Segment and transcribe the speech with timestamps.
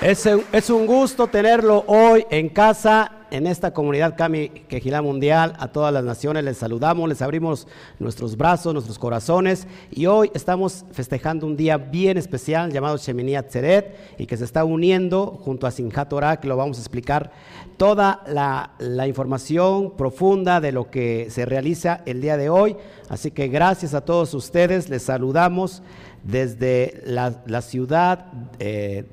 [0.00, 5.54] Es, es, un gusto tenerlo hoy en casa, en esta comunidad Cami Quejilá Mundial.
[5.58, 7.66] A todas las naciones les saludamos, les abrimos
[7.98, 9.66] nuestros brazos, nuestros corazones.
[9.90, 14.64] Y hoy estamos festejando un día bien especial llamado Shemini Atzeret y que se está
[14.64, 17.32] uniendo junto a Sinjat que lo vamos a explicar
[17.76, 22.76] toda la, la, información profunda de lo que se realiza el día de hoy.
[23.08, 25.82] Así que gracias a todos ustedes, les saludamos
[26.22, 28.26] desde la, la ciudad.
[28.60, 29.04] Eh,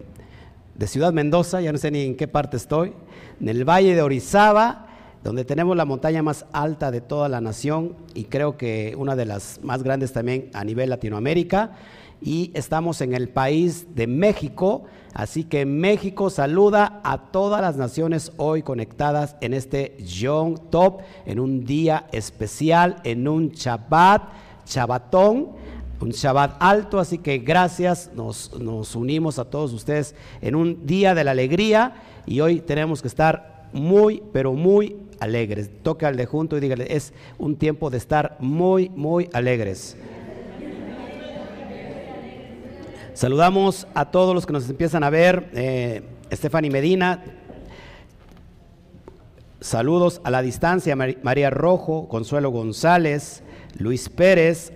[0.76, 2.94] de Ciudad Mendoza, ya no sé ni en qué parte estoy,
[3.40, 4.88] en el Valle de Orizaba,
[5.24, 9.26] donde tenemos la montaña más alta de toda la nación y creo que una de
[9.26, 11.72] las más grandes también a nivel Latinoamérica.
[12.22, 18.32] Y estamos en el país de México, así que México saluda a todas las naciones
[18.38, 24.24] hoy conectadas en este Young Top, en un día especial, en un Shabbat,
[24.66, 25.65] Shabbatón
[26.00, 28.52] un Shabbat alto, así que gracias, nos,
[28.96, 33.70] unimos a todos ustedes en un día de la alegría y hoy tenemos que estar
[33.72, 35.70] muy, pero muy alegres.
[35.84, 39.98] Toca al de junto y dígale, es un tiempo de estar muy, muy alegres.
[43.14, 45.50] Saludamos a todos los que nos empiezan a ver.
[45.54, 46.04] Eh,
[46.70, 47.24] Medina,
[49.62, 50.98] saludos a la distancia.
[50.98, 53.42] María Rojo, Consuelo González,
[53.78, 54.74] Luis Pérez,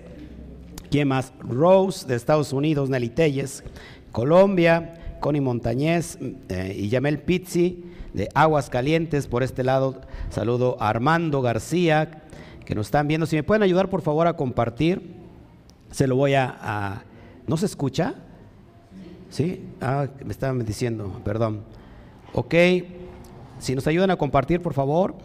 [0.89, 1.33] ¿Quién más?
[1.39, 3.63] Rose de Estados Unidos, Nelly Telles,
[4.11, 6.17] Colombia, Connie Montañez
[6.49, 9.27] eh, y Yamel Pizzi de Aguas Calientes.
[9.27, 12.23] Por este lado, saludo a Armando García,
[12.65, 13.27] que nos están viendo.
[13.27, 15.15] Si me pueden ayudar, por favor, a compartir,
[15.91, 17.03] se lo voy a.
[17.45, 18.15] ¿No se escucha?
[19.29, 19.63] ¿Sí?
[19.81, 21.61] Ah, me estaban diciendo, perdón.
[22.33, 22.55] Ok,
[23.59, 25.15] si nos ayudan a compartir, por favor.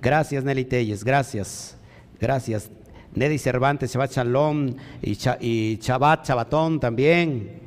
[0.00, 1.76] Gracias, Nelly Telles, gracias.
[2.20, 2.70] Gracias.
[3.16, 7.62] Neddy Cervantes, Shabbat Shalom y, Chabat, Chabatón también.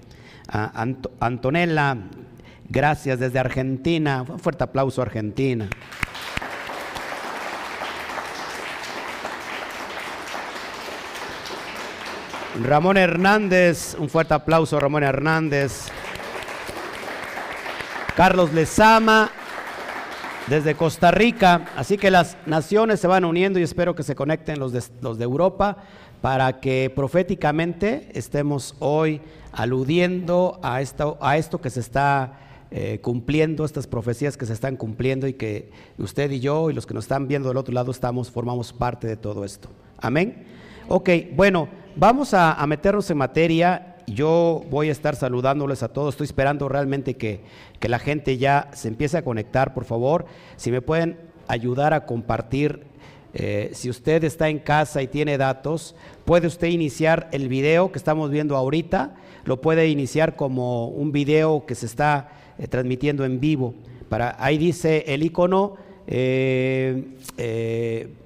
[1.19, 1.97] Antonella,
[2.69, 4.23] gracias desde Argentina.
[4.27, 5.67] Un fuerte aplauso Argentina.
[12.63, 15.87] Ramón Hernández, un fuerte aplauso Ramón Hernández.
[18.15, 19.31] Carlos Lezama,
[20.49, 21.67] desde Costa Rica.
[21.75, 25.17] Así que las naciones se van uniendo y espero que se conecten los de, los
[25.17, 25.77] de Europa
[26.21, 29.21] para que proféticamente estemos hoy
[29.51, 32.39] aludiendo a esto, a esto que se está
[32.71, 36.85] eh, cumpliendo, estas profecías que se están cumpliendo y que usted y yo y los
[36.85, 39.69] que nos están viendo del otro lado estamos, formamos parte de todo esto.
[40.01, 40.45] Amén.
[40.87, 46.15] Ok, bueno, vamos a, a meternos en materia yo voy a estar saludándoles a todos.
[46.15, 47.41] Estoy esperando realmente que,
[47.81, 50.25] la gente ya se empiece a conectar, por favor.
[50.57, 52.83] Si me pueden ayudar a compartir,
[53.33, 57.97] eh, si usted está en casa y tiene datos, puede usted iniciar el video que
[57.97, 59.15] estamos viendo ahorita.
[59.45, 63.73] Lo puede iniciar como un video que se está eh, transmitiendo en vivo.
[64.09, 65.75] Para, ahí dice el icono
[66.07, 67.03] eh,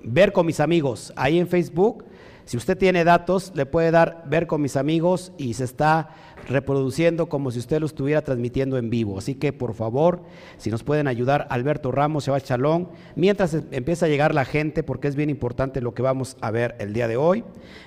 [0.03, 1.11] ver con mis amigos.
[1.15, 2.05] Ahí en Facebook
[2.45, 6.09] si usted tiene datos, le puede dar ver con mis amigos y se está
[6.47, 9.17] reproduciendo como si usted lo estuviera transmitiendo en vivo.
[9.17, 10.23] Así que por favor,
[10.57, 14.83] si nos pueden ayudar, Alberto Ramos, Shabbat Chalón, mientras em, empieza a llegar la gente,
[14.83, 17.43] porque es bien importante lo que vamos a ver el día de hoy.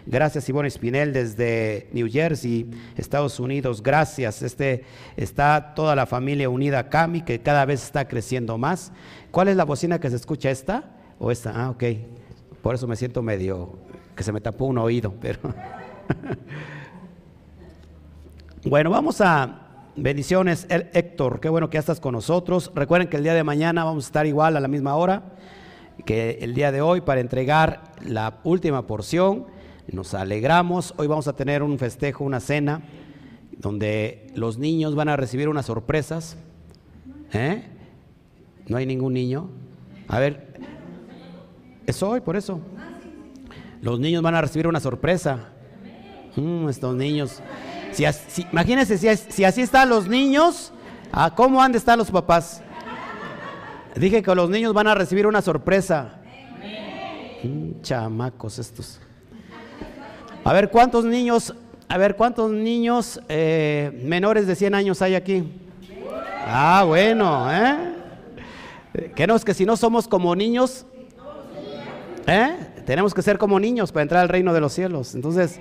[0.06, 3.83] Gracias Ivonne Espinel desde New Jersey, Estados Unidos.
[3.83, 4.43] Gracias.
[4.43, 4.84] Este
[5.17, 8.93] está toda la familia unida Cami, que cada vez está creciendo más.
[9.31, 11.53] ¿Cuál es la bocina que se escucha esta o esta?
[11.55, 11.84] Ah, ok.
[12.62, 13.78] Por eso me siento medio
[14.16, 15.38] que se me tapó un oído, pero...
[18.65, 19.62] bueno, vamos a...
[19.99, 22.71] Bendiciones, Héctor, qué bueno que ya estás con nosotros.
[22.75, 25.22] Recuerden que el día de mañana vamos a estar igual a la misma hora
[26.05, 29.47] que el día de hoy para entregar la última porción.
[29.91, 32.82] Nos alegramos, hoy vamos a tener un festejo, una cena,
[33.56, 36.37] donde los niños van a recibir unas sorpresas.
[37.32, 37.62] ¿Eh?
[38.69, 39.49] ¿No hay ningún niño?
[40.09, 40.55] A ver,
[41.87, 42.60] es hoy, por eso.
[43.86, 45.38] Los niños van a recibir una sorpresa.
[46.34, 47.40] Mm, estos niños.
[47.93, 48.05] Si,
[48.50, 50.72] imagínense si, así están los niños,
[51.37, 52.62] ¿cómo han de estar los papás?
[53.94, 56.19] Dije que los niños van a recibir una sorpresa.
[57.44, 58.99] Mm, chamacos estos.
[60.43, 61.55] A ver, ¿cuántos niños,
[61.88, 65.44] a ver, cuántos niños eh, menores de 100 años hay aquí?
[66.44, 69.12] Ah, bueno, ¿eh?
[69.14, 70.84] Que no es que si no somos como niños,
[72.26, 72.72] ¿eh?
[72.87, 75.15] Tenemos que ser como niños para entrar al reino de los cielos.
[75.17, 75.61] Entonces,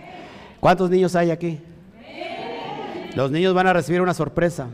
[0.60, 1.60] ¿cuántos niños hay aquí?
[3.16, 4.68] Los niños van a recibir una sorpresa.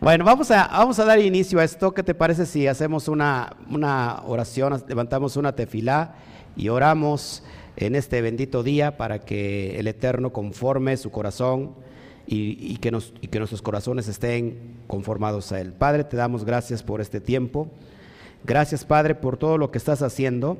[0.00, 1.92] Bueno, vamos a, vamos a dar inicio a esto.
[1.92, 6.14] ¿Qué te parece si hacemos una, una oración, levantamos una tefilá
[6.56, 7.42] y oramos
[7.76, 11.74] en este bendito día para que el Eterno conforme su corazón
[12.26, 15.72] y, que nos, y que nuestros corazones estén conformados a Él.
[15.72, 17.68] Padre, te damos gracias por este tiempo.
[18.44, 20.58] Gracias, Padre, por todo lo que estás haciendo.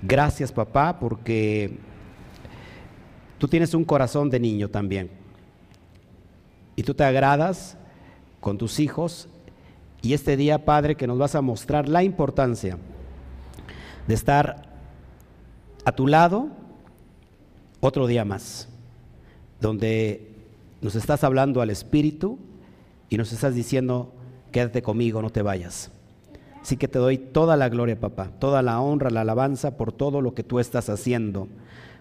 [0.00, 1.78] Gracias, papá, porque
[3.38, 5.10] tú tienes un corazón de niño también.
[6.76, 7.76] Y tú te agradas
[8.40, 9.28] con tus hijos.
[10.02, 12.78] Y este día, Padre, que nos vas a mostrar la importancia
[14.06, 14.68] de estar
[15.84, 16.48] a tu lado
[17.80, 18.68] otro día más,
[19.60, 20.34] donde
[20.80, 22.38] nos estás hablando al Espíritu
[23.08, 24.12] y nos estás diciendo,
[24.52, 25.90] quédate conmigo, no te vayas.
[26.64, 30.22] Así que te doy toda la gloria, papá, toda la honra, la alabanza por todo
[30.22, 31.46] lo que tú estás haciendo,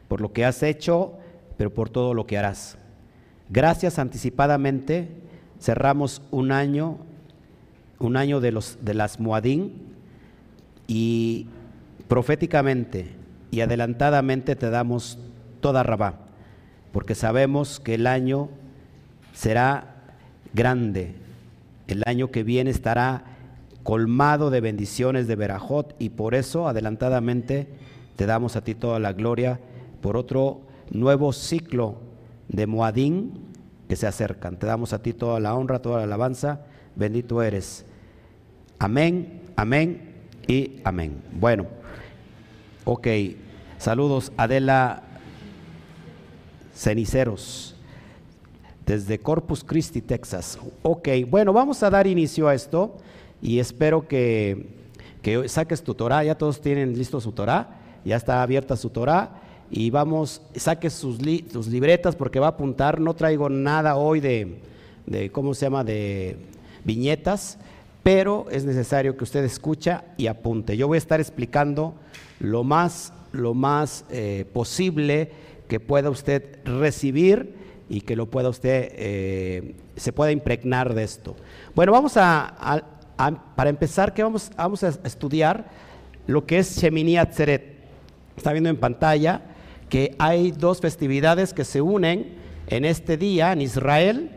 [0.07, 1.15] por lo que has hecho,
[1.57, 2.77] pero por todo lo que harás.
[3.49, 5.09] Gracias anticipadamente.
[5.59, 6.99] Cerramos un año,
[7.99, 9.73] un año de, los, de las Moadín
[10.87, 11.47] y
[12.07, 13.09] proféticamente
[13.51, 15.19] y adelantadamente te damos
[15.59, 16.19] toda rabá,
[16.93, 18.47] porque sabemos que el año
[19.33, 19.95] será
[20.53, 21.15] grande,
[21.89, 23.32] el año que viene estará
[23.83, 27.67] colmado de bendiciones de Berajot y por eso adelantadamente
[28.15, 29.59] te damos a ti toda la gloria
[30.01, 31.97] por otro nuevo ciclo
[32.47, 33.33] de Moadín
[33.87, 34.57] que se acercan.
[34.57, 36.61] Te damos a ti toda la honra, toda la alabanza.
[36.95, 37.85] Bendito eres.
[38.79, 40.13] Amén, amén
[40.47, 41.21] y amén.
[41.33, 41.67] Bueno,
[42.85, 43.07] ok.
[43.77, 45.03] Saludos, Adela
[46.73, 47.75] Ceniceros,
[48.85, 50.57] desde Corpus Christi, Texas.
[50.83, 52.97] Ok, bueno, vamos a dar inicio a esto
[53.43, 54.65] y espero que,
[55.47, 59.89] saques tu Torah, ya todos tienen listo su Torah, ya está abierta su Torah y
[59.89, 61.17] vamos, saques sus,
[61.51, 64.59] sus libretas porque va a apuntar, no traigo nada hoy de,
[65.05, 66.37] de, ¿cómo se llama?, de
[66.85, 67.57] viñetas,
[68.01, 70.77] pero es necesario que usted escucha y apunte.
[70.77, 71.95] Yo voy a estar explicando
[72.39, 75.31] lo más, lo más eh, posible
[75.67, 77.55] que pueda usted recibir
[77.89, 81.35] y que lo pueda usted, eh, se pueda impregnar de esto.
[81.75, 82.83] Bueno, vamos a,
[83.17, 84.51] para empezar, que vamos,
[84.83, 85.65] a estudiar
[86.27, 87.73] lo que es Shemini Atzeret.
[88.35, 89.41] Está viendo en pantalla
[89.89, 92.35] que hay dos festividades que se unen
[92.67, 94.31] en este día en Israel,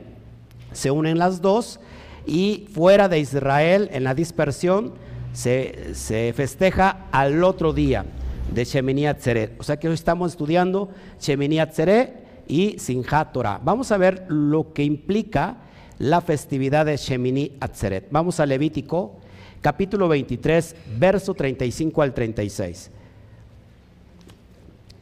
[0.73, 1.81] se unen las dos,
[2.27, 4.95] y fuera de Israel, en la dispersión,
[5.33, 8.05] se, festeja al otro día
[8.53, 9.59] de Shemini Atzeret.
[9.61, 10.89] O sea que hoy estamos estudiando
[11.21, 13.61] Shemini Atzeret y Sinjat Torah.
[13.63, 15.59] Vamos a ver lo que implica
[15.99, 18.09] la festividad de Shemini Atzeret.
[18.11, 19.15] Vamos a Levítico,
[19.61, 22.91] capítulo 23, verso 35 al 36.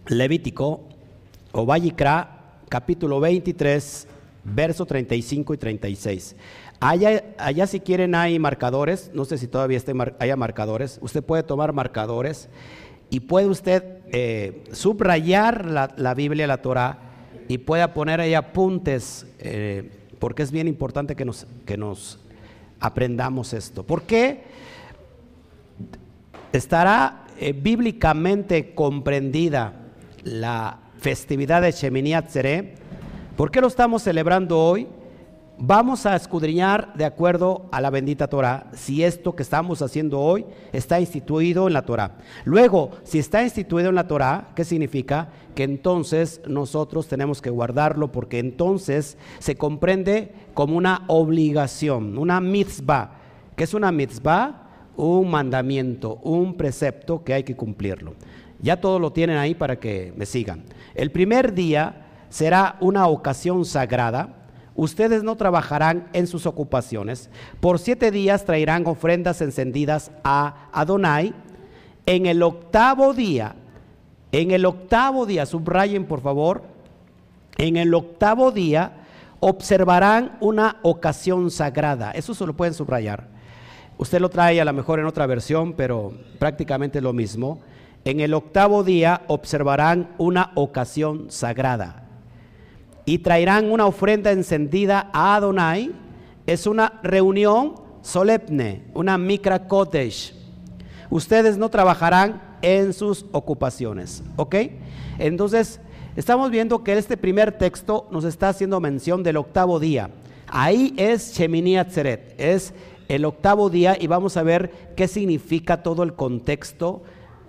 [0.09, 0.83] Levítico,
[1.53, 4.07] o Vallicra, capítulo 23,
[4.45, 6.37] verso 35 y 36.
[6.81, 9.81] Allá, allá, si quieren hay marcadores, no sé si todavía
[10.19, 12.49] haya marcadores, usted puede tomar marcadores
[13.11, 16.99] y puede usted eh, subrayar la, Biblia, la Torah,
[17.49, 19.27] y puede poner ahí apuntes.
[19.39, 22.19] Eh, porque es bien importante que nos, que nos
[22.81, 23.83] aprendamos esto.
[23.83, 24.45] ¿Por qué?
[26.51, 29.75] Estará eh, bíblicamente comprendida
[30.23, 32.79] la festividad de Shemini Atzeret.
[33.37, 34.89] ¿Por qué lo estamos celebrando hoy?
[35.59, 40.47] Vamos a escudriñar de acuerdo a la bendita Torah si esto que estamos haciendo hoy
[40.73, 42.17] está instituido en la Torah.
[42.47, 45.29] Luego, si está instituido en la Torah, ¿qué significa?
[45.55, 53.13] Que entonces nosotros tenemos que guardarlo porque entonces se comprende como una obligación, una mitzvah.
[53.57, 54.63] ¿Qué es una mitzvah?
[54.97, 58.15] Un mandamiento, un precepto que hay que cumplirlo.
[58.61, 60.65] Ya todo lo tienen ahí para que me sigan.
[60.95, 64.45] El primer día será una ocasión sagrada
[64.77, 67.31] ustedes no trabajarán en sus ocupaciones.
[67.61, 71.35] Por siete días traerán ofrendas encendidas a Adonai.
[72.07, 73.55] En el octavo día,
[74.41, 76.65] en el octavo día, subrayen por favor,
[77.57, 79.05] en el octavo día
[79.39, 82.11] observarán una ocasión sagrada.
[82.11, 83.29] Eso se lo pueden subrayar.
[83.97, 87.61] Usted lo trae a lo mejor en otra versión, pero prácticamente lo mismo.
[88.05, 92.03] En el octavo día observarán una ocasión sagrada
[93.05, 95.93] y traerán una ofrenda encendida a Adonai.
[96.45, 100.35] Es una reunión solemne, una micra cottage.
[101.09, 104.57] Ustedes no trabajarán en sus ocupaciones, ¿ok?
[105.19, 105.81] Entonces,
[106.17, 110.09] estamos viendo que este primer texto nos está haciendo mención del octavo día.
[110.49, 112.73] Ahí es Shemini Atzeret, es
[113.09, 117.03] el octavo día y vamos a ver qué significa todo el contexto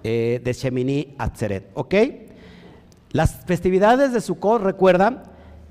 [0.03, 1.95] eh, de Shemini Atzeret, ¿ok?
[3.11, 5.23] Las festividades de Sukkot, recuerdan,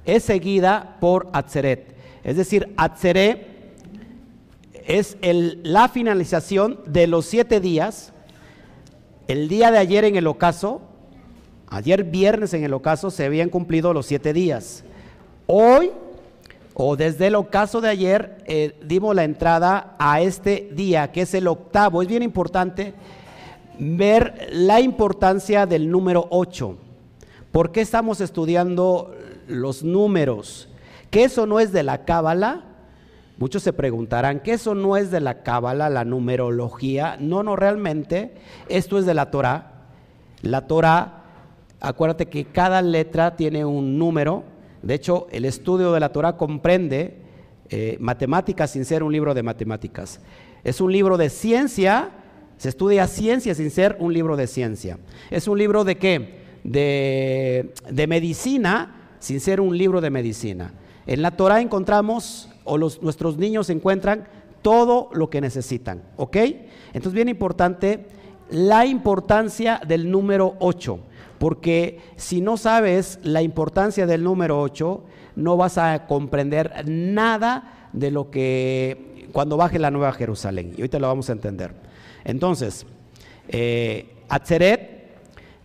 [0.06, 1.94] es seguida por Atzeret.
[2.22, 3.46] Es decir, Atzeret
[4.86, 8.13] es la finalización de los siete días.
[9.26, 10.82] El día de ayer en el ocaso,
[11.68, 14.84] ayer viernes en el ocaso, se habían cumplido los siete días.
[15.46, 15.92] Hoy
[16.74, 21.32] o desde el ocaso de ayer, eh, dimos la entrada a este día, que es
[21.32, 22.02] el octavo.
[22.02, 22.94] Es bien importante
[23.78, 26.76] ver la importancia del número 8.
[27.52, 29.14] ¿Por qué estamos estudiando
[29.46, 30.68] los números?
[31.10, 32.64] ¿Que eso no es de la cábala?
[33.36, 37.16] Muchos se preguntarán, ¿que eso no es de la cábala, la numerología?
[37.18, 38.34] No, no, realmente
[38.68, 39.72] esto es de la Torah.
[40.42, 41.24] La Torah,
[41.80, 44.44] acuérdate que cada letra tiene un número.
[44.82, 47.22] De hecho, el estudio de la Torah comprende
[47.70, 50.20] eh, matemáticas sin ser un libro de matemáticas.
[50.62, 52.10] Es un libro de ciencia,
[52.56, 54.98] se estudia ciencia sin ser un libro de ciencia.
[55.30, 56.44] Es un libro de qué?
[56.62, 60.72] De, de medicina sin ser un libro de medicina.
[61.06, 64.26] En la Torah encontramos, o los, nuestros niños encuentran
[64.62, 66.36] todo lo que necesitan, ¿ok?
[66.94, 68.06] Entonces, bien importante,
[68.50, 70.98] la importancia del número 8,
[71.38, 75.04] porque si no sabes la importancia del número 8,
[75.36, 80.72] no vas a comprender nada de lo que cuando baje la Nueva Jerusalén.
[80.76, 81.72] Y ahorita lo vamos a entender.
[82.24, 82.86] Entonces,
[83.48, 84.06] eh,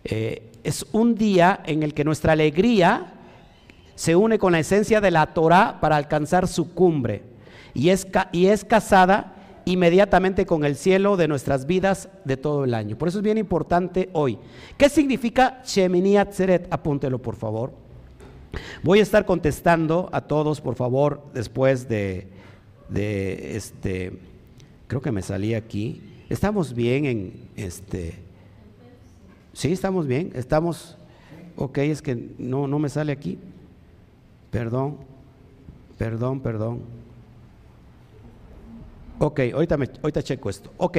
[0.04, 3.14] eh, es un día en el que nuestra alegría
[4.00, 7.20] se une con la esencia de la Torah para alcanzar su cumbre
[7.74, 9.34] y es, y es casada
[9.66, 12.96] inmediatamente con el cielo de nuestras vidas de todo el año.
[12.96, 14.38] Por eso es bien importante hoy.
[14.78, 16.66] ¿Qué significa Shemini Atzeret?
[16.72, 17.74] Apúntelo, por favor.
[18.82, 22.26] Voy a estar contestando a todos, por favor, después de,
[22.88, 24.18] de este,
[24.86, 26.00] creo que me salí aquí.
[26.30, 28.14] Estamos bien en este.
[29.52, 30.32] Sí, estamos bien.
[30.34, 30.96] Estamos.
[31.56, 33.38] Ok, es que no, no me sale aquí.
[34.50, 34.98] Perdón,
[35.96, 36.80] perdón, perdón.
[39.18, 40.72] Ok, ahorita, me, ahorita checo esto.
[40.78, 40.98] Ok,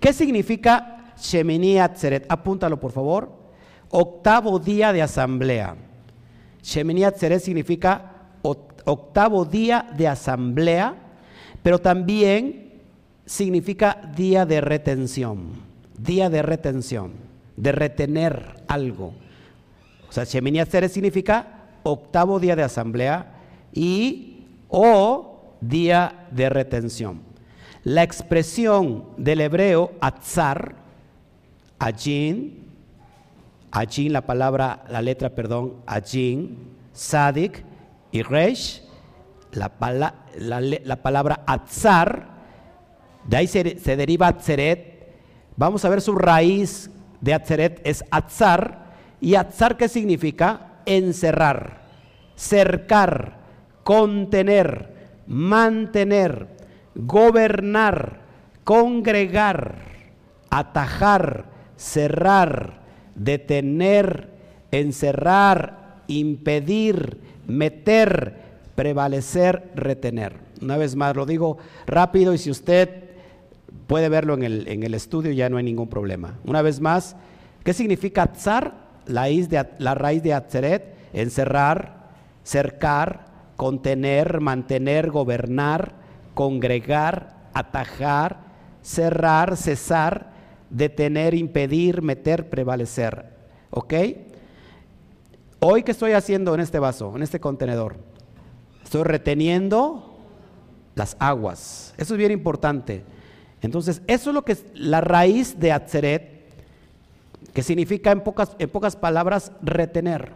[0.00, 2.26] ¿qué significa Shemini Atzeret?
[2.28, 3.30] Apúntalo por favor.
[3.90, 5.76] Octavo día de asamblea.
[6.62, 10.94] Shemini Atzeret significa octavo día de asamblea,
[11.62, 12.80] pero también
[13.26, 15.68] significa día de retención.
[15.98, 17.12] Día de retención,
[17.56, 19.12] de retener algo.
[20.08, 21.57] O sea, Shemini Atzeret significa
[21.92, 23.34] octavo día de asamblea
[23.72, 27.22] y o día de retención.
[27.84, 30.74] La expresión del hebreo atzar,
[31.78, 32.66] ajin,
[33.70, 36.58] ajin, la palabra, la letra, perdón, ajin,
[36.92, 37.64] sadik
[38.12, 38.82] y resh,
[39.52, 39.72] la,
[40.36, 42.28] la, palabra atzar,
[43.26, 45.14] de ahí se, deriva atzeret.
[45.56, 46.90] Vamos a ver su raíz
[47.20, 48.88] de atzeret es atzar.
[49.20, 50.67] ¿Y atzar qué significa?
[50.88, 51.82] Encerrar,
[52.34, 53.38] cercar,
[53.84, 54.94] contener,
[55.26, 56.48] mantener,
[56.94, 58.20] gobernar,
[58.64, 59.76] congregar,
[60.50, 61.44] atajar,
[61.76, 62.80] cerrar,
[63.14, 64.30] detener,
[64.70, 68.36] encerrar, impedir, meter,
[68.74, 70.36] prevalecer, retener.
[70.60, 73.04] Una vez más, lo digo rápido y si usted
[73.86, 76.38] puede verlo en el, en el estudio ya no hay ningún problema.
[76.44, 77.16] Una vez más,
[77.64, 78.87] ¿qué significa tzar?
[79.08, 82.10] La raíz de, la raíz de Atzeret, encerrar,
[82.44, 85.94] cercar, contener, mantener, gobernar,
[86.34, 88.40] congregar, atajar,
[88.82, 90.30] cerrar, cesar,
[90.70, 93.26] detener, impedir, meter, prevalecer.
[93.70, 93.94] ¿Ok?
[95.60, 97.96] Hoy, ¿qué estoy haciendo en este vaso, en este contenedor?
[98.84, 100.18] Estoy reteniendo
[100.94, 101.94] las aguas.
[101.96, 103.04] Eso es bien importante.
[103.60, 106.37] Entonces, eso es lo que es la raíz de Atzeret
[107.52, 110.32] que significa en pocas, en pocas palabras retener.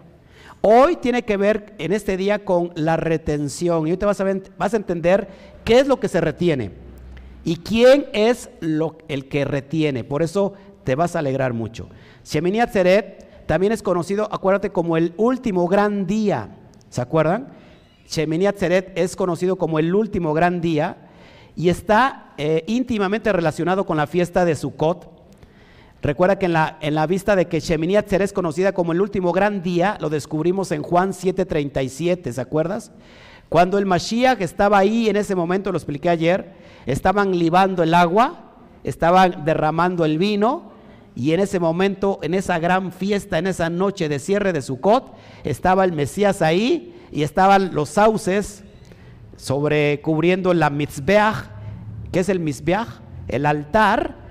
[0.60, 4.26] Hoy tiene que ver en este día con la retención y hoy te vas a,
[4.56, 5.28] vas a entender
[5.64, 6.70] qué es lo que se retiene
[7.44, 10.04] y quién es lo, el que retiene.
[10.04, 10.54] Por eso
[10.84, 11.88] te vas a alegrar mucho.
[12.24, 16.56] Shemini Atzeret también es conocido, acuérdate, como el último gran día.
[16.90, 17.48] ¿Se acuerdan?
[18.08, 21.08] Shemini Atzeret es conocido como el último gran día
[21.56, 25.21] y está eh, íntimamente relacionado con la fiesta de Sukkot
[26.02, 29.00] Recuerda que en la, en la vista de que Shemini Atzer es conocida como el
[29.00, 32.90] último gran día, lo descubrimos en Juan 7:37, ¿se acuerdas?
[33.48, 36.54] Cuando el Mashiach estaba ahí en ese momento, lo expliqué ayer,
[36.86, 40.72] estaban libando el agua, estaban derramando el vino,
[41.14, 45.14] y en ese momento, en esa gran fiesta, en esa noche de cierre de Sukkot,
[45.44, 48.64] estaba el Mesías ahí y estaban los sauces
[49.36, 51.44] sobre cubriendo la mitzbeach.
[52.10, 52.88] ¿Qué es el mitzbeach?
[53.28, 54.21] El altar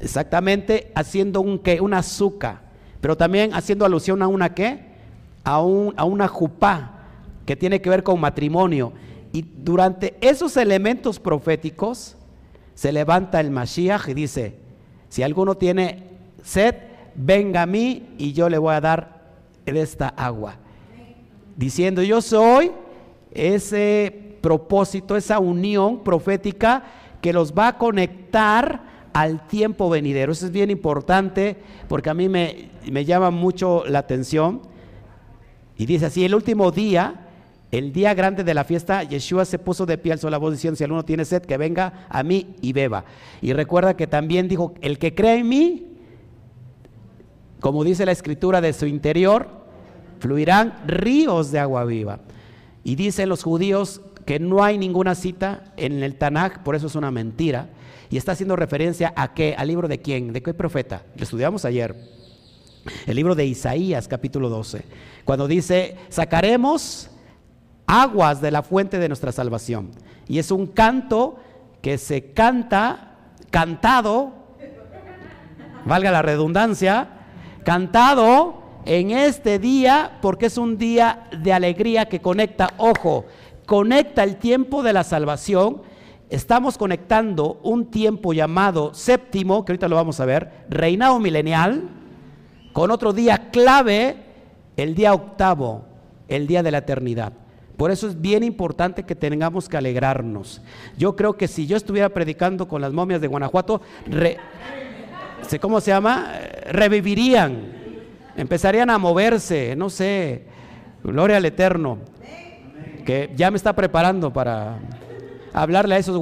[0.00, 2.60] Exactamente, haciendo un qué, una azúcar,
[3.00, 4.86] pero también haciendo alusión a una qué,
[5.44, 6.94] a, un, a una jupá,
[7.46, 8.92] que tiene que ver con matrimonio.
[9.32, 12.16] Y durante esos elementos proféticos
[12.74, 14.56] se levanta el Mashiach y dice,
[15.08, 16.04] si alguno tiene
[16.44, 16.74] sed,
[17.14, 19.18] venga a mí y yo le voy a dar
[19.64, 20.56] de esta agua.
[21.56, 22.70] Diciendo, yo soy
[23.32, 26.84] ese propósito, esa unión profética
[27.20, 28.87] que los va a conectar
[29.18, 30.30] al tiempo venidero.
[30.30, 31.56] Eso es bien importante
[31.88, 34.62] porque a mí me, me llama mucho la atención.
[35.76, 37.26] Y dice así, el último día,
[37.72, 40.76] el día grande de la fiesta, Yeshua se puso de pie, alzó la voz diciendo,
[40.76, 43.04] si alguno tiene sed, que venga a mí y beba.
[43.42, 45.86] Y recuerda que también dijo, el que cree en mí,
[47.58, 49.48] como dice la escritura de su interior,
[50.20, 52.20] fluirán ríos de agua viva.
[52.84, 56.94] Y dicen los judíos que no hay ninguna cita en el Tanaj, por eso es
[56.94, 57.70] una mentira.
[58.10, 61.02] Y está haciendo referencia a qué, al libro de quién, de qué profeta.
[61.16, 61.94] Lo estudiamos ayer.
[63.06, 64.82] El libro de Isaías, capítulo 12,
[65.24, 67.10] cuando dice, sacaremos
[67.86, 69.90] aguas de la fuente de nuestra salvación.
[70.26, 71.36] Y es un canto
[71.82, 73.16] que se canta,
[73.50, 74.32] cantado,
[75.84, 77.08] valga la redundancia,
[77.64, 83.26] cantado en este día porque es un día de alegría que conecta, ojo,
[83.66, 85.82] conecta el tiempo de la salvación.
[86.30, 91.88] Estamos conectando un tiempo llamado séptimo, que ahorita lo vamos a ver, reinado milenial,
[92.74, 94.16] con otro día clave,
[94.76, 95.86] el día octavo,
[96.28, 97.32] el día de la eternidad.
[97.78, 100.60] Por eso es bien importante que tengamos que alegrarnos.
[100.98, 103.80] Yo creo que si yo estuviera predicando con las momias de Guanajuato,
[105.60, 106.32] ¿cómo se llama?
[106.70, 107.72] Revivirían,
[108.36, 110.44] empezarían a moverse, no sé,
[111.02, 111.98] gloria al Eterno,
[113.06, 114.78] que ya me está preparando para
[115.52, 116.16] hablarle a esos,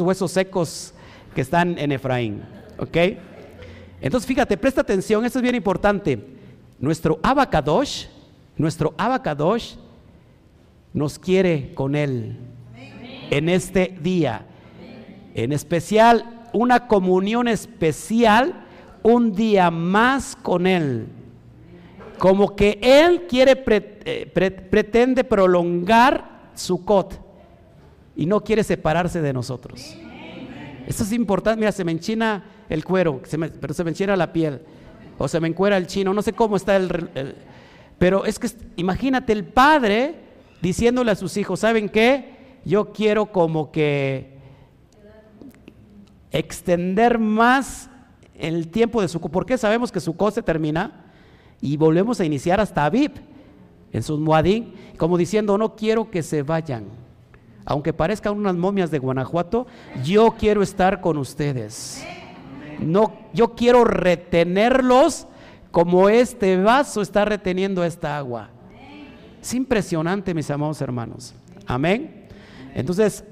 [0.00, 0.94] huesos secos
[1.34, 2.42] que están en Efraín.
[2.78, 2.96] ¿Ok?
[4.00, 6.24] Entonces fíjate, presta atención, esto es bien importante.
[6.78, 8.06] Nuestro Abacadosh,
[8.56, 9.74] nuestro Abacadosh
[10.92, 12.36] nos quiere con Él
[13.30, 14.46] en este día.
[15.34, 18.64] En especial, una comunión especial,
[19.02, 21.08] un día más con Él.
[22.18, 27.25] Como que Él quiere, eh, pretende prolongar su cot
[28.16, 29.94] y no quiere separarse de nosotros.
[30.86, 31.60] Eso es importante.
[31.60, 33.20] Mira, se me enchina el cuero,
[33.60, 34.62] pero se me enchina la piel.
[35.18, 37.36] O se me encuera el chino, no sé cómo está el,
[37.98, 40.16] pero es que imagínate el padre
[40.60, 42.58] diciéndole a sus hijos, ¿saben qué?
[42.64, 44.36] Yo quiero como que
[46.30, 47.88] extender más
[48.34, 51.06] el tiempo de su porque sabemos que su se termina
[51.62, 53.12] y volvemos a iniciar hasta Aviv
[53.92, 57.05] en sus Muadín, como diciendo, no quiero que se vayan.
[57.66, 59.66] Aunque parezcan unas momias de Guanajuato,
[60.04, 62.06] yo quiero estar con ustedes.
[62.78, 65.26] No, yo quiero retenerlos
[65.72, 68.50] como este vaso está reteniendo esta agua.
[69.42, 71.34] Es impresionante, mis amados hermanos.
[71.66, 72.28] Amén.
[72.72, 73.24] Entonces,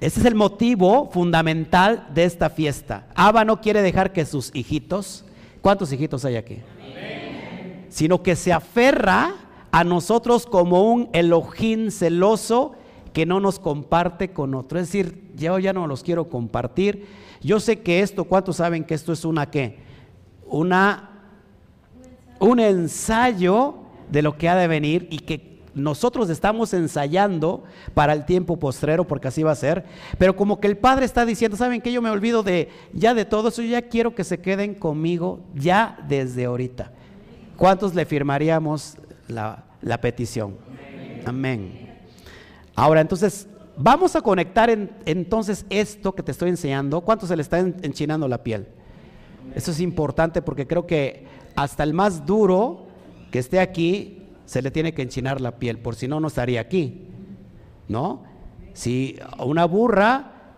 [0.00, 3.06] ese es el motivo fundamental de esta fiesta.
[3.14, 5.26] Abba no quiere dejar que sus hijitos,
[5.60, 6.58] ¿cuántos hijitos hay aquí?
[7.90, 9.34] Sino que se aferra
[9.70, 12.76] a nosotros como un Elohim celoso
[13.12, 14.78] que no nos comparte con otro.
[14.78, 17.06] Es decir, yo ya no los quiero compartir.
[17.40, 19.78] Yo sé que esto, ¿cuántos saben que esto es una qué?
[20.46, 21.10] Una
[22.40, 23.74] un ensayo
[24.10, 27.62] de lo que ha de venir y que nosotros estamos ensayando
[27.94, 29.84] para el tiempo postrero, porque así va a ser,
[30.18, 33.24] pero como que el Padre está diciendo, ¿saben que Yo me olvido de ya de
[33.24, 36.90] todo eso, yo ya quiero que se queden conmigo ya desde ahorita.
[37.56, 38.96] ¿Cuántos le firmaríamos
[39.28, 39.64] la,
[40.00, 40.56] petición?
[41.24, 41.89] Amén.
[42.80, 44.70] Ahora, entonces, vamos a conectar
[45.04, 47.02] entonces esto que te estoy enseñando.
[47.02, 48.68] ¿Cuántos se le está enchinando la piel?
[49.54, 52.86] Eso es importante porque creo que hasta el más duro
[53.30, 56.58] que esté aquí, se le tiene que enchinar la piel, por si no, no estaría
[56.58, 57.02] aquí.
[57.86, 58.22] ¿No?
[58.72, 60.54] Si una burra,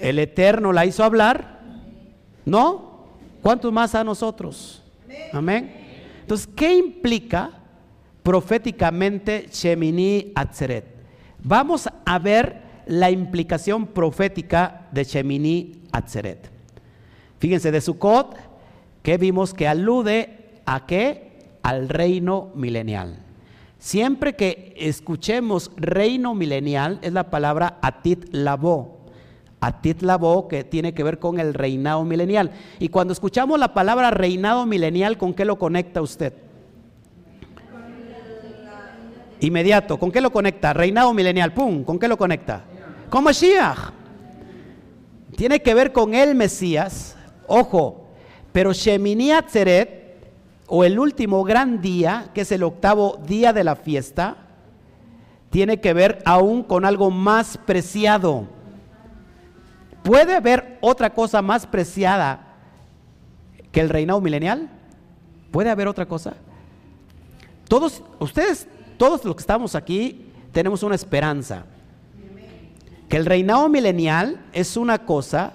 [0.00, 1.58] el Eterno la hizo hablar,
[2.44, 3.08] ¿no?
[3.42, 4.84] ¿Cuántos más a nosotros?
[5.32, 5.74] Amén.
[6.20, 7.50] Entonces, ¿qué implica
[8.22, 10.99] proféticamente Shemini Atzeret?
[11.42, 16.50] Vamos a ver la implicación profética de Shemini Atzeret.
[17.38, 18.36] Fíjense, de Sukkot,
[19.02, 21.30] que vimos que alude a qué?
[21.62, 23.18] al reino milenial.
[23.78, 28.98] Siempre que escuchemos reino milenial es la palabra atit labo.
[29.60, 32.50] Atit labo que tiene que ver con el reinado milenial.
[32.78, 36.32] Y cuando escuchamos la palabra reinado milenial, ¿con qué lo conecta usted?
[39.40, 40.72] Inmediato, ¿con qué lo conecta?
[40.72, 42.64] Reinado milenial, pum, ¿con qué lo conecta?
[43.08, 43.92] Con Mashiach.
[45.36, 48.08] Tiene que ver con el Mesías, ojo,
[48.52, 50.00] pero Shemini Atzeret
[50.66, 54.36] o el último gran día, que es el octavo día de la fiesta,
[55.50, 58.46] tiene que ver aún con algo más preciado.
[60.02, 62.54] ¿Puede haber otra cosa más preciada
[63.72, 64.70] que el reinado milenial?
[65.50, 66.34] ¿Puede haber otra cosa?
[67.68, 68.68] Todos, ustedes,
[69.00, 71.64] todos los que estamos aquí, tenemos una esperanza.
[73.08, 75.54] Que el reinado milenial es una cosa,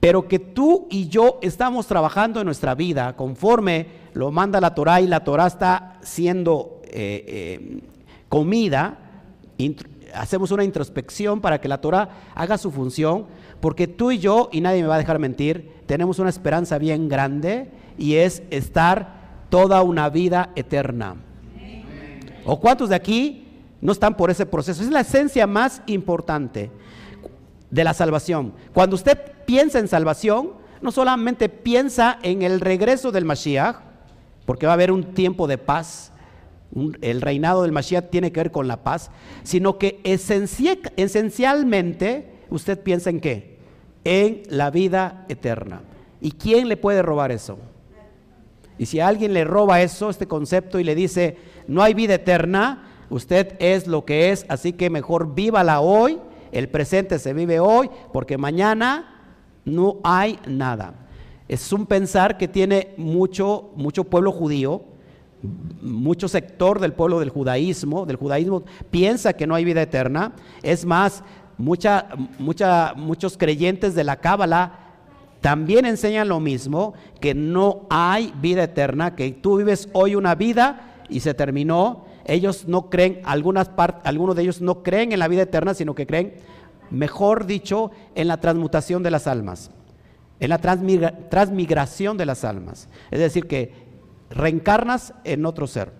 [0.00, 5.02] pero que tú y yo estamos trabajando en nuestra vida conforme lo manda la Torah
[5.02, 7.80] y la Torah está siendo eh, eh,
[8.30, 9.00] comida.
[10.14, 13.26] Hacemos una introspección para que la Torah haga su función,
[13.60, 17.10] porque tú y yo, y nadie me va a dejar mentir, tenemos una esperanza bien
[17.10, 21.16] grande y es estar toda una vida eterna.
[22.46, 23.46] ¿O cuántos de aquí
[23.80, 24.82] no están por ese proceso.
[24.82, 26.70] Es la esencia más importante
[27.70, 28.52] de la salvación.
[28.72, 33.76] Cuando usted piensa en salvación, no solamente piensa en el regreso del Mashiach,
[34.44, 36.12] porque va a haber un tiempo de paz,
[37.00, 39.10] el reinado del Mashiach tiene que ver con la paz,
[39.42, 40.00] sino que
[40.96, 43.58] esencialmente usted piensa en qué?
[44.04, 45.82] En la vida eterna.
[46.20, 47.58] ¿Y quién le puede robar eso?
[48.78, 52.86] Y si alguien le roba eso, este concepto, y le dice, no hay vida eterna,
[53.08, 56.18] Usted es lo que es, así que mejor vívala hoy.
[56.52, 59.22] El presente se vive hoy porque mañana
[59.64, 60.94] no hay nada.
[61.48, 64.82] Es un pensar que tiene mucho, mucho pueblo judío,
[65.82, 70.32] mucho sector del pueblo del judaísmo, del judaísmo piensa que no hay vida eterna.
[70.62, 71.22] Es más,
[71.56, 74.80] mucha, mucha, muchos creyentes de la Cábala
[75.40, 80.95] también enseñan lo mismo, que no hay vida eterna, que tú vives hoy una vida
[81.08, 83.70] y se terminó ellos no creen, algunas
[84.04, 86.34] algunos de ellos no creen en la vida eterna, sino que creen,
[86.90, 89.70] mejor dicho, en la transmutación de las almas,
[90.40, 92.88] en la transmigración de las almas.
[93.10, 93.72] Es decir, que
[94.30, 95.92] reencarnas en otro ser.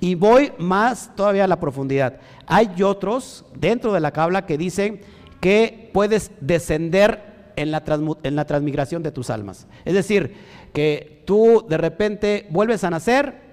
[0.00, 2.18] Y voy más todavía a la profundidad.
[2.46, 5.00] Hay otros dentro de la cabla que dicen
[5.40, 7.84] que puedes descender en la,
[8.22, 9.66] en la transmigración de tus almas.
[9.84, 10.34] Es decir,
[10.72, 13.47] que tú de repente vuelves a nacer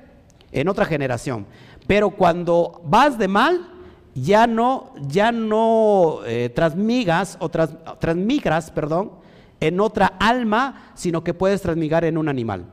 [0.52, 1.46] en otra generación.
[1.88, 3.68] Pero cuando vas de mal,
[4.16, 9.12] ya no, ya no eh, transmigas o transmigras, perdón,
[9.60, 12.66] en otra alma, sino que puedes transmigrar en un animal.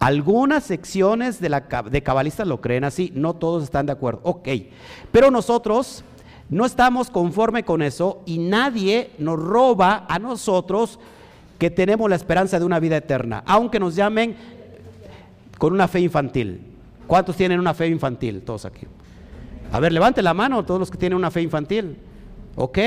[0.00, 4.20] Algunas secciones de, la, de cabalistas lo creen así, no todos están de acuerdo.
[4.24, 4.48] Ok,
[5.12, 6.04] pero nosotros
[6.48, 10.98] no estamos conforme con eso y nadie nos roba a nosotros
[11.58, 14.36] que tenemos la esperanza de una vida eterna, aunque nos llamen
[15.58, 16.73] con una fe infantil.
[17.06, 18.42] ¿Cuántos tienen una fe infantil?
[18.42, 18.86] Todos aquí.
[19.72, 21.96] A ver, levante la mano todos los que tienen una fe infantil.
[22.56, 22.78] Ok.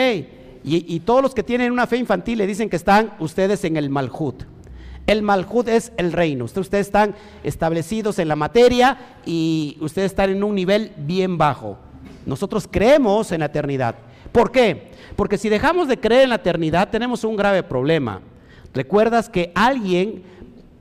[0.64, 3.90] Y, todos los que tienen una fe infantil le dicen que están ustedes en el
[3.90, 4.44] Malhut.
[5.06, 6.44] El Malhut es el reino.
[6.44, 11.78] Ustedes, ustedes están establecidos en la materia y ustedes están en un nivel bien bajo.
[12.26, 13.96] Nosotros creemos en la eternidad.
[14.34, 14.92] ¿Por qué?
[15.16, 18.20] Porque si dejamos de creer en la eternidad tenemos un grave problema.
[18.74, 20.24] ¿Recuerdas que alguien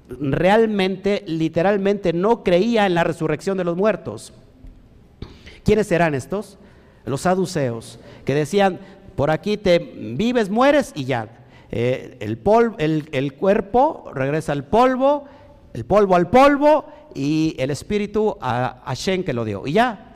[0.08, 4.32] realmente, literalmente, no creía en la resurrección de los muertos.
[5.64, 6.58] ¿Quiénes eran estos?
[7.04, 8.80] Los saduceos, que decían,
[9.16, 11.28] por aquí te vives, mueres y ya.
[11.70, 15.24] Eh, el, el, cuerpo regresa al polvo,
[15.72, 19.66] el polvo al polvo y el espíritu a Hashem que lo dio.
[19.66, 20.14] Y ya.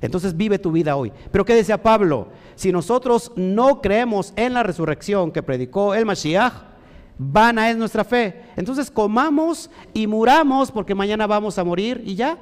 [0.00, 1.12] Entonces vive tu vida hoy.
[1.30, 2.28] Pero ¿qué decía Pablo?
[2.56, 6.73] Si nosotros no creemos en la resurrección que predicó el Mashiach,
[7.18, 8.42] Vana es nuestra fe.
[8.56, 12.38] Entonces comamos y muramos porque mañana vamos a morir y ya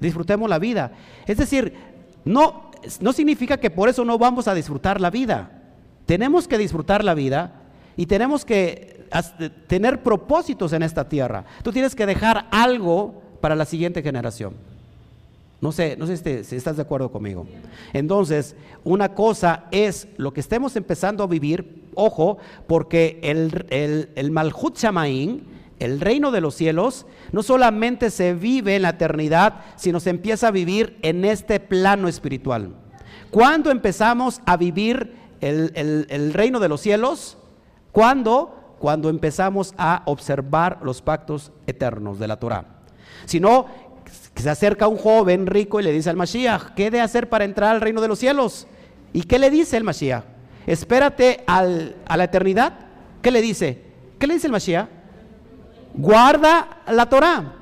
[0.00, 0.92] disfrutemos la vida.
[1.26, 1.74] Es decir,
[2.24, 5.62] no, no significa que por eso no vamos a disfrutar la vida.
[6.06, 7.62] Tenemos que disfrutar la vida
[7.96, 9.06] y tenemos que
[9.66, 11.44] tener propósitos en esta tierra.
[11.62, 14.54] Tú tienes que dejar algo para la siguiente generación.
[15.60, 17.46] No sé, no sé si, estás de acuerdo conmigo.
[17.92, 24.30] Entonces, una cosa es lo que estemos empezando a vivir, ojo, porque el, el, el
[24.30, 24.76] Malhut
[25.80, 30.48] el reino de los cielos, no solamente se vive en la eternidad, sino se empieza
[30.48, 32.74] a vivir en este plano espiritual.
[33.30, 35.72] ¿Cuándo empezamos a vivir el,
[36.08, 37.36] el reino de los cielos?
[37.90, 38.76] ¿Cuándo?
[38.78, 42.66] Cuando empezamos a observar los pactos eternos de la Torah.
[43.24, 43.66] Si no,
[44.36, 47.74] se acerca un joven rico y le dice al Mashiach, ¿qué de hacer para entrar
[47.74, 48.66] al reino de los cielos?
[49.12, 50.24] ¿Y qué le dice el Mashiach?
[50.66, 52.72] Espérate a la eternidad.
[53.22, 53.82] ¿Qué le dice?
[54.18, 54.88] ¿Qué le dice el Mashiach?
[55.94, 57.54] Guarda la Torah.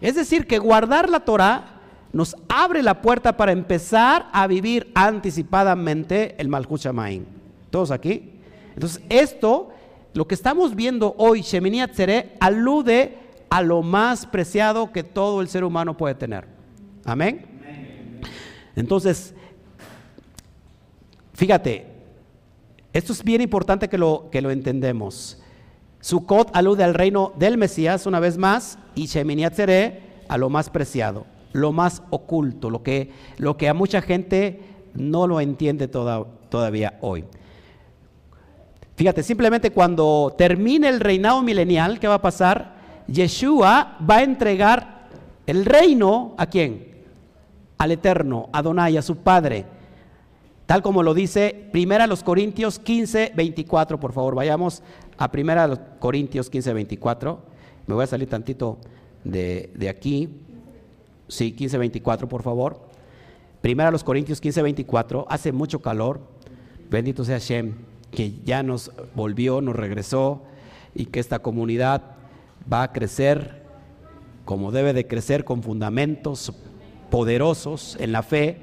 [0.00, 1.80] Es decir, que guardar la Torah
[2.12, 7.24] nos abre la puerta para empezar a vivir anticipadamente el Malchut Shamaim.
[7.70, 8.34] ¿Todos aquí?
[8.74, 9.70] Entonces, esto,
[10.12, 13.18] lo que estamos viendo hoy, Shemini Atzere, alude
[13.50, 16.44] a lo más preciado que todo el ser humano puede tener.
[17.04, 17.46] Amén.
[18.76, 19.34] Entonces,
[21.34, 21.93] fíjate,
[22.94, 25.38] esto es bien importante que lo, que lo entendemos.
[26.00, 31.26] Sukkot alude al reino del Mesías una vez más y Shemini a lo más preciado.
[31.52, 34.60] lo más oculto, lo que, lo que a mucha gente
[34.94, 37.24] no lo entiende todavía hoy.
[38.96, 42.74] Fíjate, simplemente cuando termine el reinado milenial, ¿qué va a pasar?
[43.06, 45.08] Yeshua va a entregar
[45.46, 47.04] el reino a quién?
[47.78, 49.64] Al Eterno, a Donai, a su Padre.
[50.66, 54.82] Tal como lo dice Primera los Corintios 15, 24, por favor, vayamos
[55.18, 57.38] a Primera los Corintios 15, 24.
[57.86, 58.78] Me voy a salir tantito
[59.24, 60.30] de, de aquí.
[61.28, 62.80] Sí, 15, 24, por favor.
[63.60, 65.26] Primera los Corintios 15, 24.
[65.28, 66.20] Hace mucho calor.
[66.90, 67.74] Bendito sea Shem,
[68.10, 70.42] que ya nos volvió, nos regresó
[70.94, 72.02] y que esta comunidad
[72.72, 73.64] va a crecer
[74.44, 76.52] como debe de crecer con fundamentos
[77.10, 78.60] poderosos en la fe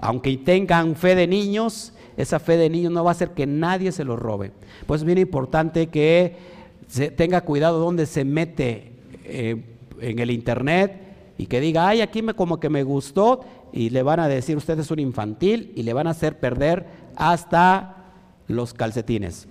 [0.00, 3.92] aunque tengan fe de niños, esa fe de niños no va a hacer que nadie
[3.92, 4.52] se lo robe.
[4.86, 6.36] Pues es bien importante que
[6.88, 8.92] se tenga cuidado donde se mete
[9.24, 9.62] eh,
[10.00, 11.00] en el internet
[11.38, 13.40] y que diga, ay, aquí me, como que me gustó
[13.72, 16.86] y le van a decir, usted es un infantil y le van a hacer perder
[17.16, 18.12] hasta
[18.46, 19.48] los calcetines.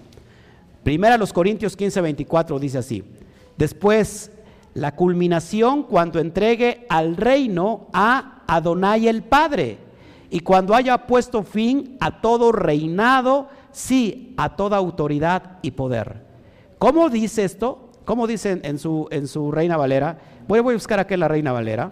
[0.84, 3.04] Primera los Corintios 15, 24 dice así,
[3.58, 4.32] después
[4.74, 9.78] la culminación cuando entregue al reino a Adonai el Padre
[10.34, 16.24] y cuando haya puesto fin a todo reinado, sí, a toda autoridad y poder.
[16.80, 17.92] ¿Cómo dice esto?
[18.04, 20.18] ¿Cómo dice en su, en su Reina Valera?
[20.48, 21.92] Voy, voy a buscar aquí la Reina Valera.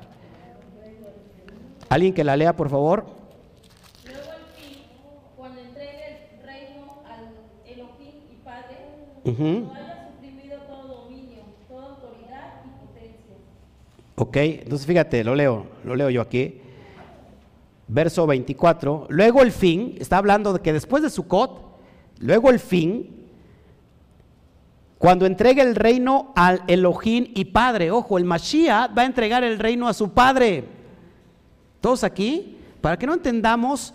[1.87, 3.05] ¿Alguien que la lea, por favor?
[4.05, 4.85] Luego al fin,
[5.37, 8.87] cuando entregue el reino al Elohim y Padre,
[9.23, 13.35] uh haya suprimido todo dominio, toda autoridad y potencia.
[14.15, 16.60] Ok, entonces fíjate, lo leo, lo leo yo aquí
[17.91, 21.77] verso 24, luego el fin, está hablando de que después de Sucot,
[22.19, 23.27] luego el fin,
[24.97, 29.59] cuando entregue el reino al Elohim y Padre, ojo, el Mashiach va a entregar el
[29.59, 30.63] reino a su Padre.
[31.81, 33.93] Todos aquí, para que no entendamos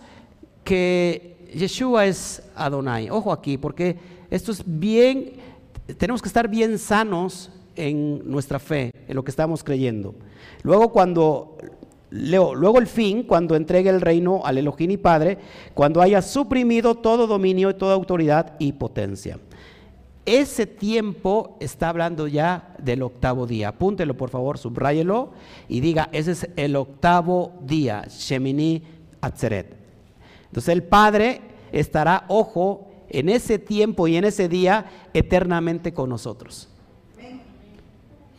[0.63, 3.97] que Yeshua es Adonai, ojo aquí, porque
[4.29, 5.33] esto es bien,
[5.97, 10.13] tenemos que estar bien sanos en nuestra fe, en lo que estamos creyendo.
[10.61, 11.57] Luego cuando
[12.09, 15.37] luego el fin, cuando entregue el reino al Elohim y Padre,
[15.73, 19.39] cuando haya suprimido todo dominio, y toda autoridad y potencia.
[20.25, 23.69] Ese tiempo está hablando ya del octavo día.
[23.69, 25.31] Apúntelo, por favor, subráyelo
[25.69, 28.83] y diga, ese es el octavo día, Shemini
[29.21, 29.73] Atzeret.
[30.47, 31.41] Entonces el Padre
[31.71, 36.67] estará, ojo, en ese tiempo y en ese día eternamente con nosotros.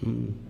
[0.03, 0.48] Mm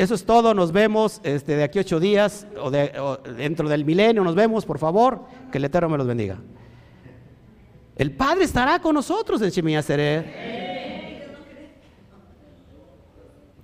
[0.00, 0.54] eso es todo.
[0.54, 4.24] Nos vemos este, de aquí ocho días o, dentro del milenio.
[4.24, 5.20] Nos vemos, por favor.
[5.52, 6.38] Que el Eterno me los bendiga.
[7.96, 11.28] El Padre estará con nosotros en Seré.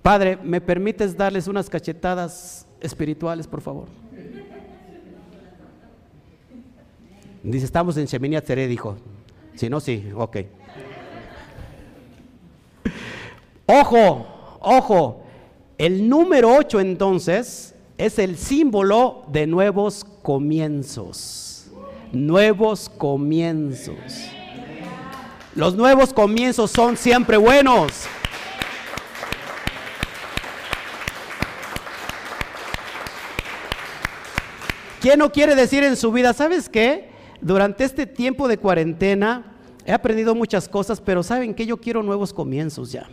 [0.03, 3.87] Padre, ¿me permites darles unas cachetadas espirituales, por favor?
[7.41, 8.95] Dice, estamos en Seré, dijo.
[9.55, 10.37] Si no, sí, ok.
[13.65, 14.27] Ojo,
[14.61, 15.26] ojo.
[15.77, 21.67] El número 8 entonces es el símbolo de nuevos comienzos.
[22.11, 23.95] Nuevos comienzos.
[25.53, 27.91] Los nuevos comienzos son siempre buenos.
[34.99, 37.11] ¿Quién no quiere decir en su vida, sabes qué?
[37.39, 41.67] Durante este tiempo de cuarentena he aprendido muchas cosas, pero ¿saben qué?
[41.67, 43.07] Yo quiero nuevos comienzos ya.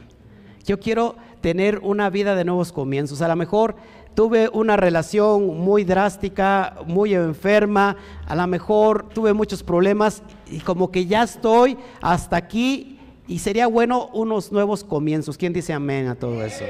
[0.65, 3.21] Yo quiero tener una vida de nuevos comienzos.
[3.21, 3.77] A lo mejor
[4.15, 7.97] tuve una relación muy drástica, muy enferma,
[8.27, 13.67] a lo mejor tuve muchos problemas y como que ya estoy hasta aquí y sería
[13.67, 15.37] bueno unos nuevos comienzos.
[15.37, 16.65] ¿Quién dice amén a todo eso?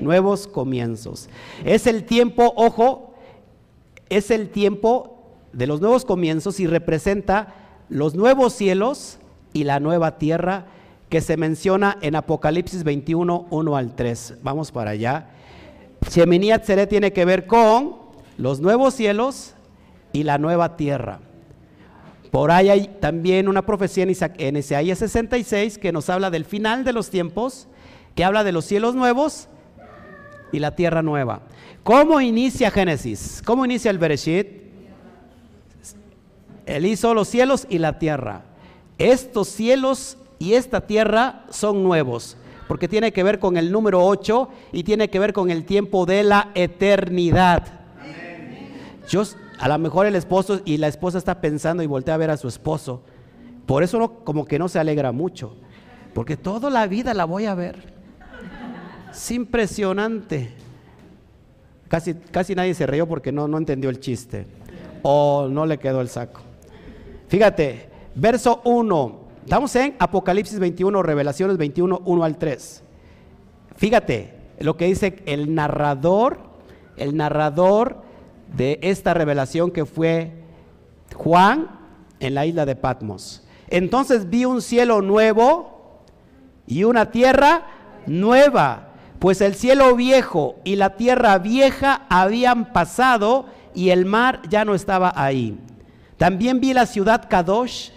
[0.00, 1.28] Nuevos comienzos.
[1.64, 3.14] Es el tiempo, ojo,
[4.08, 5.22] es el tiempo
[5.52, 7.54] de los nuevos comienzos y representa
[7.88, 9.18] los nuevos cielos
[9.52, 10.66] y la nueva tierra
[11.14, 14.38] que se menciona en Apocalipsis 21, 1 al 3.
[14.42, 15.28] Vamos para allá.
[16.10, 17.98] Shemini Atzeret tiene que ver con
[18.36, 19.54] los nuevos cielos
[20.12, 21.20] y la nueva tierra.
[22.32, 26.92] Por ahí hay también una profecía en Isaías 66 que nos habla del final de
[26.92, 27.68] los tiempos,
[28.16, 29.46] que habla de los cielos nuevos
[30.50, 31.42] y la tierra nueva.
[31.84, 33.40] ¿Cómo inicia Génesis?
[33.46, 34.48] ¿Cómo inicia el Bereshit?
[36.66, 38.42] Él hizo los cielos y la tierra.
[38.98, 42.36] Estos cielos y esta tierra son nuevos,
[42.68, 46.04] porque tiene que ver con el número 8 y tiene que ver con el tiempo
[46.04, 47.80] de la eternidad.
[49.08, 49.22] Yo,
[49.58, 52.36] a lo mejor el esposo y la esposa está pensando y voltea a ver a
[52.36, 53.00] su esposo.
[53.64, 55.56] Por eso no, como que no se alegra mucho,
[56.12, 57.94] porque toda la vida la voy a ver.
[59.10, 60.52] Es impresionante.
[61.88, 64.46] Casi, casi nadie se rió porque no, no entendió el chiste
[65.00, 66.42] o no le quedó el saco.
[67.28, 69.23] Fíjate, verso 1.
[69.44, 72.82] Estamos en Apocalipsis 21, Revelaciones 21, 1 al 3.
[73.76, 76.38] Fíjate lo que dice el narrador,
[76.96, 77.98] el narrador
[78.56, 80.32] de esta revelación que fue
[81.14, 81.68] Juan
[82.20, 83.46] en la isla de Patmos.
[83.68, 86.00] Entonces vi un cielo nuevo
[86.66, 87.66] y una tierra
[88.06, 94.64] nueva, pues el cielo viejo y la tierra vieja habían pasado y el mar ya
[94.64, 95.58] no estaba ahí.
[96.16, 97.90] También vi la ciudad Kadosh,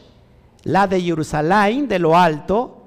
[0.68, 2.84] la de Jerusalén, de lo alto,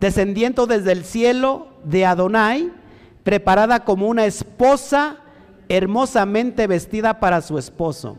[0.00, 2.72] descendiendo desde el cielo de Adonai,
[3.22, 5.18] preparada como una esposa
[5.68, 8.18] hermosamente vestida para su esposo.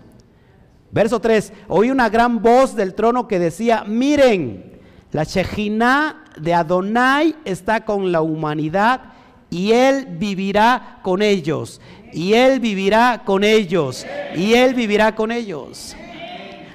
[0.92, 4.80] Verso 3, oí una gran voz del trono que decía, miren,
[5.12, 9.02] la Shejina de Adonai está con la humanidad
[9.50, 11.82] y él vivirá con ellos,
[12.14, 14.06] y él vivirá con ellos,
[14.38, 15.98] y él vivirá con ellos.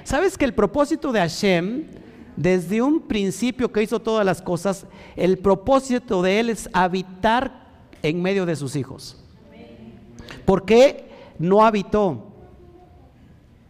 [0.03, 1.96] ¿Sabes que el propósito de Hashem,
[2.37, 7.67] desde un principio que hizo todas las cosas, el propósito de él es habitar
[8.03, 9.17] en medio de sus hijos?
[10.45, 12.23] ¿Por qué no habitó?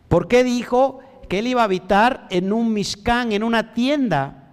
[0.07, 4.49] ¿Por qué dijo que él iba a habitar en un Mishkan, en una tienda?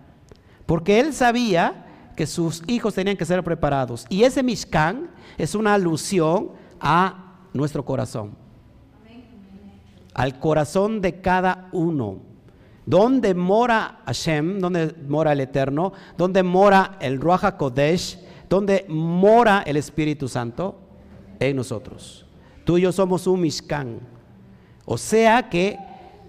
[0.64, 1.84] Porque él sabía
[2.16, 4.06] que sus hijos tenían que ser preparados.
[4.08, 6.50] Y ese Mishkan es una alusión
[6.80, 8.36] a nuestro corazón.
[10.14, 12.33] Al corazón de cada uno.
[12.86, 14.60] ¿Dónde mora Hashem?
[14.60, 15.92] ¿Dónde mora el Eterno?
[16.18, 18.18] ¿Dónde mora el Ruach Kodesh?
[18.48, 20.78] ¿Dónde mora el Espíritu Santo?
[21.40, 22.26] En nosotros.
[22.64, 24.00] Tú y yo somos un Mishkan.
[24.84, 25.78] O sea que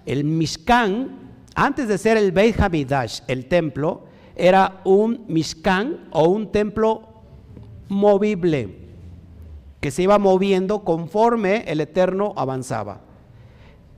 [0.05, 6.51] el Mishkan, antes de ser el Beit Hamidash, el templo, era un Mishkan o un
[6.51, 7.01] templo
[7.89, 8.85] movible
[9.81, 13.01] que se iba moviendo conforme el Eterno avanzaba.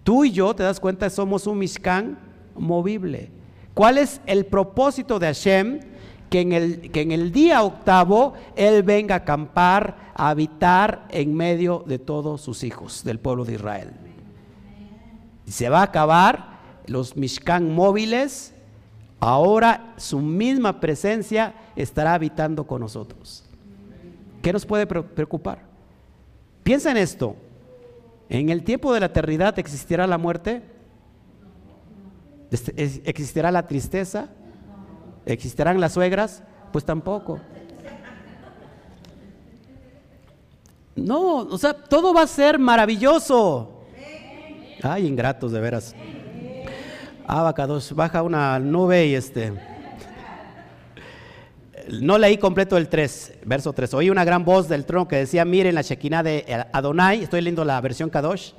[0.03, 2.26] Tú y yo, te das cuenta, somos un Mishkan
[2.57, 3.31] movible.
[3.73, 5.79] ¿Cuál es el propósito de Hashem?
[6.29, 11.33] Que en, el, que en el día octavo Él venga a acampar, a habitar en
[11.33, 13.91] medio de todos sus hijos del pueblo de Israel.
[15.45, 18.53] Se va a acabar los Mishkan móviles,
[19.19, 23.45] ahora su misma presencia estará habitando con nosotros.
[24.41, 25.59] ¿Qué nos puede preocupar?
[26.63, 27.35] Piensa en esto.
[28.29, 30.61] ¿En el tiempo de la eternidad existirá la muerte?
[32.51, 34.29] ¿Existirá la tristeza?
[35.25, 36.43] ¿Existirán las suegras?
[36.71, 37.39] Pues tampoco.
[40.95, 43.83] No, o sea, todo va a ser maravilloso.
[44.81, 45.95] Ay, ingratos de veras.
[47.27, 49.53] Abacados, baja una nube y este.
[52.01, 53.93] No leí completo el 3, verso 3.
[53.93, 57.63] Oí una gran voz del trono que decía, miren la Shekinah de Adonai, estoy leyendo
[57.63, 58.51] la versión Kadosh,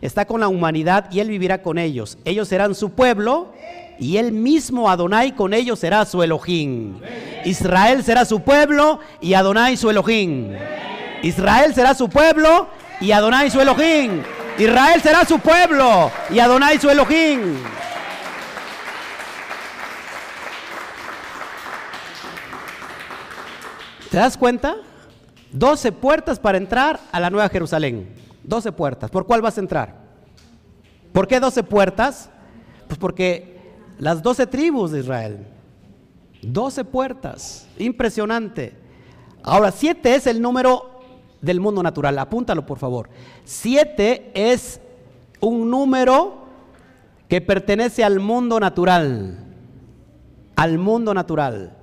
[0.00, 2.18] está con la humanidad y él vivirá con ellos.
[2.24, 3.52] Ellos serán su pueblo
[3.98, 7.00] y él mismo Adonai con ellos será su Elohim.
[7.44, 10.52] Israel será su pueblo y Adonai su Elohim.
[11.22, 12.68] Israel será su pueblo
[13.00, 14.22] y Adonai su Elohim.
[14.58, 17.56] Israel será su pueblo y Adonai su Elohim.
[24.10, 24.76] ¿Te das cuenta?
[25.52, 28.25] 12 puertas para entrar a la Nueva Jerusalén.
[28.46, 29.10] 12 puertas.
[29.10, 29.94] ¿Por cuál vas a entrar?
[31.12, 32.30] ¿Por qué 12 puertas?
[32.86, 35.46] Pues porque las 12 tribus de Israel.
[36.42, 37.66] 12 puertas.
[37.78, 38.74] Impresionante.
[39.42, 41.00] Ahora, 7 es el número
[41.40, 42.18] del mundo natural.
[42.18, 43.08] Apúntalo, por favor.
[43.44, 44.80] 7 es
[45.40, 46.46] un número
[47.28, 49.38] que pertenece al mundo natural.
[50.54, 51.76] Al mundo natural.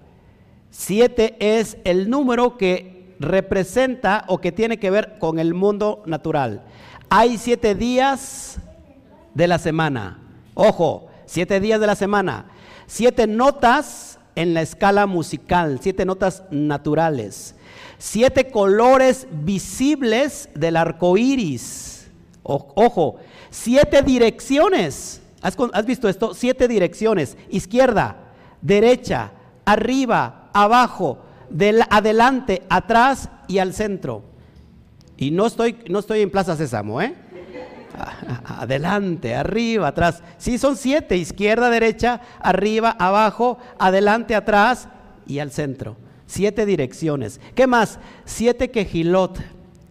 [0.76, 2.93] Siete es el número que
[3.24, 6.64] representa o que tiene que ver con el mundo natural.
[7.10, 8.58] Hay siete días
[9.34, 10.20] de la semana.
[10.54, 12.46] Ojo, siete días de la semana.
[12.86, 17.56] Siete notas en la escala musical, siete notas naturales.
[17.98, 22.10] Siete colores visibles del arco iris.
[22.44, 23.18] ojo,
[23.50, 25.22] siete direcciones.
[25.42, 26.34] ¿Has, ¿Has visto esto?
[26.34, 27.38] Siete direcciones.
[27.50, 28.18] Izquierda,
[28.62, 29.32] derecha,
[29.66, 31.20] arriba, abajo,
[31.50, 34.24] del adelante, atrás y al centro.
[35.18, 37.16] Y no estoy, no estoy en Plaza Sésamo, ¿eh?
[38.46, 40.24] Adelante, arriba, atrás.
[40.38, 44.88] Sí, son siete, izquierda, derecha, arriba, abajo, adelante, atrás
[45.28, 45.96] y al centro.
[46.26, 47.40] Siete direcciones.
[47.54, 48.00] ¿Qué más?
[48.26, 49.40] Siete quejilot,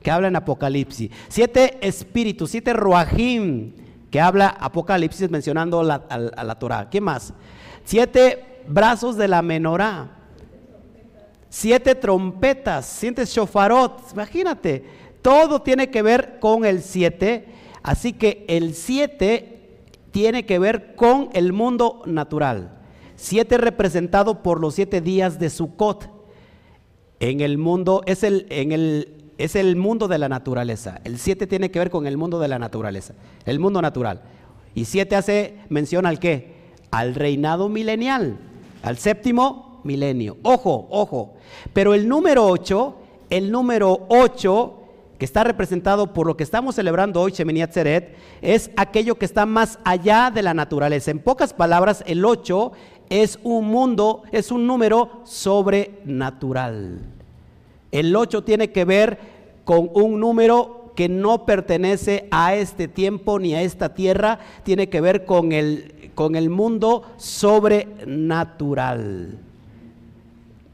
[0.03, 1.11] que habla en Apocalipsis.
[1.29, 3.73] Siete espíritus, siete ruajim,
[4.11, 5.85] que habla Apocalipsis mencionando a,
[6.19, 6.91] la Torah.
[6.91, 7.33] ¿Qué más?
[7.85, 10.22] Siete brazos de la menorá
[11.53, 17.47] siete trompetas, siete shofarot, imagínate, Todo tiene que ver con el 7,
[17.83, 22.81] así que el 7 tiene que ver con el mundo natural.
[23.17, 26.11] 7 representado por los siete días de Sukkot.
[27.21, 31.01] En el mundo, es el, en el, es el mundo de la naturaleza.
[31.05, 34.23] El 7 tiene que ver con el mundo de la naturaleza, el mundo natural.
[34.75, 36.55] Y 7 hace mención al qué?
[36.91, 38.39] Al reinado milenial,
[38.83, 40.37] al séptimo milenio.
[40.43, 41.35] Ojo, ojo.
[41.73, 42.95] Pero el número 8,
[43.31, 44.79] el número 8
[45.23, 49.47] que está representado por lo que estamos celebrando hoy, Shemini Atzeret, es aquello que está
[49.47, 51.13] más allá de la naturaleza.
[51.13, 52.73] En pocas palabras, el 8
[53.09, 57.03] es un mundo, es un número sobrenatural.
[57.93, 59.21] El 8 tiene que ver
[59.63, 65.01] con un número que no pertenece a este tiempo ni a esta tierra, tiene que
[65.01, 69.39] ver con el, con el mundo sobrenatural.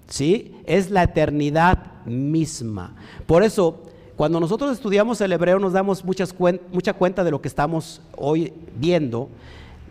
[0.08, 0.56] ¿Sí?
[0.64, 2.96] Es la eternidad misma.
[3.26, 3.82] Por eso,
[4.16, 6.34] cuando nosotros estudiamos el hebreo nos damos muchas
[6.72, 9.28] mucha cuenta de lo que estamos hoy viendo.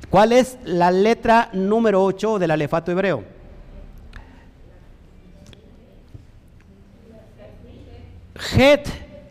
[0.09, 3.23] ¿Cuál es la letra número 8 del alefato hebreo?
[8.55, 8.87] Het,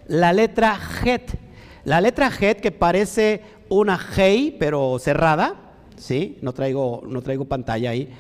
[0.09, 1.39] la letra Het.
[1.85, 5.55] La letra Het que parece una Hei, pero cerrada,
[5.97, 6.39] ¿sí?
[6.43, 8.13] No traigo, no traigo pantalla ahí.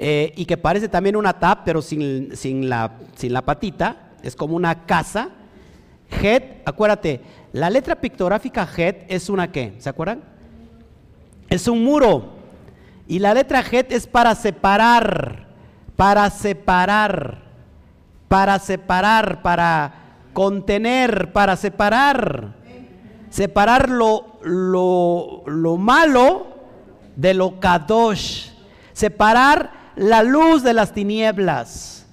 [0.00, 4.12] Eh, y que parece también una tap, pero sin, sin, la, sin la patita.
[4.22, 5.30] Es como una casa.
[6.08, 7.20] Het, acuérdate,
[7.52, 10.22] la letra pictográfica Het es una qué, ¿se acuerdan?
[11.48, 12.38] Es un muro.
[13.08, 15.48] Y la letra Het es para separar,
[15.96, 17.42] para separar,
[18.28, 19.94] para separar, para
[20.32, 22.56] contener, para separar.
[23.30, 26.46] Separar lo, lo, lo malo
[27.16, 28.50] de lo kadosh.
[28.92, 32.06] Separar la luz de las tinieblas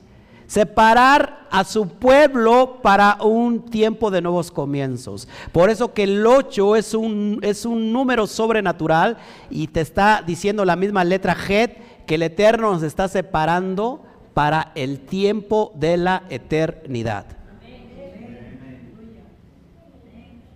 [0.48, 5.28] separar a su pueblo para un tiempo de nuevos comienzos.
[5.52, 9.18] Por eso que el 8 es un, es un número sobrenatural
[9.50, 14.72] y te está diciendo la misma letra Het que el Eterno nos está separando para
[14.76, 17.26] el tiempo de la eternidad.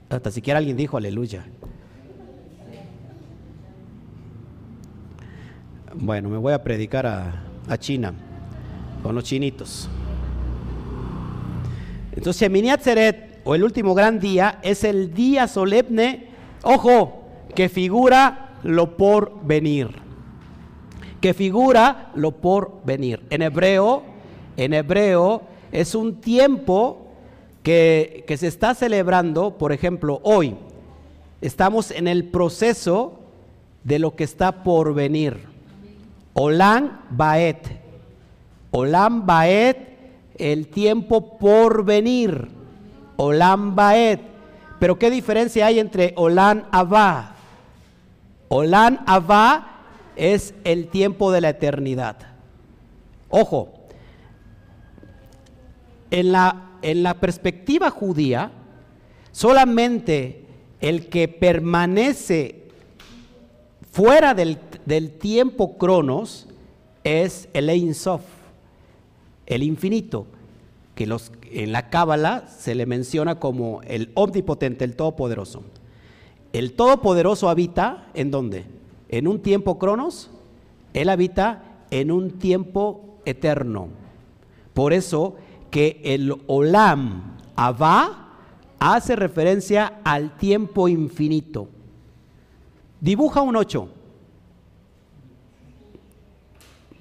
[0.09, 1.45] Hasta siquiera alguien dijo aleluya.
[6.01, 8.13] Bueno, me voy a predicar a, China
[9.03, 9.89] con los chinitos.
[12.13, 16.29] Entonces, Shemini Atzeret, o el último gran día, es el día solemne,
[16.63, 19.89] ojo, que figura lo por venir.
[21.19, 23.21] Que figura lo por venir.
[23.29, 24.03] En hebreo,
[24.55, 25.41] en hebreo,
[25.73, 27.07] es un tiempo
[27.61, 30.55] que, que se está celebrando, por ejemplo, hoy.
[31.41, 33.19] Estamos en el proceso
[33.83, 35.58] de lo que está por venir.
[36.39, 37.67] Olam Baet.
[38.71, 39.77] Olam Baet,
[40.37, 42.47] el tiempo por venir.
[43.17, 44.21] Olam Baet.
[44.79, 47.35] Pero ¿qué diferencia hay entre Olam Abba?
[48.47, 49.81] Olam Abba
[50.15, 52.15] es el tiempo de la eternidad.
[53.27, 53.73] Ojo,
[56.09, 58.51] en la, en la perspectiva judía,
[59.33, 60.45] solamente
[60.79, 62.69] el que permanece
[63.91, 64.57] fuera del,
[64.89, 66.47] del tiempo cronos
[67.05, 68.21] es el Ein Sof
[69.49, 70.27] el infinito,
[70.95, 75.63] que los, en la Cábala se le menciona como el omnipotente, el todopoderoso.
[76.53, 78.65] El todopoderoso habita en dónde?
[79.09, 80.29] En un tiempo cronos,
[80.93, 83.89] él habita en un tiempo eterno.
[84.73, 85.35] Por eso
[85.71, 88.27] que el Olam Abba
[88.79, 91.67] hace referencia al tiempo infinito.
[93.01, 93.89] Dibuja un ocho.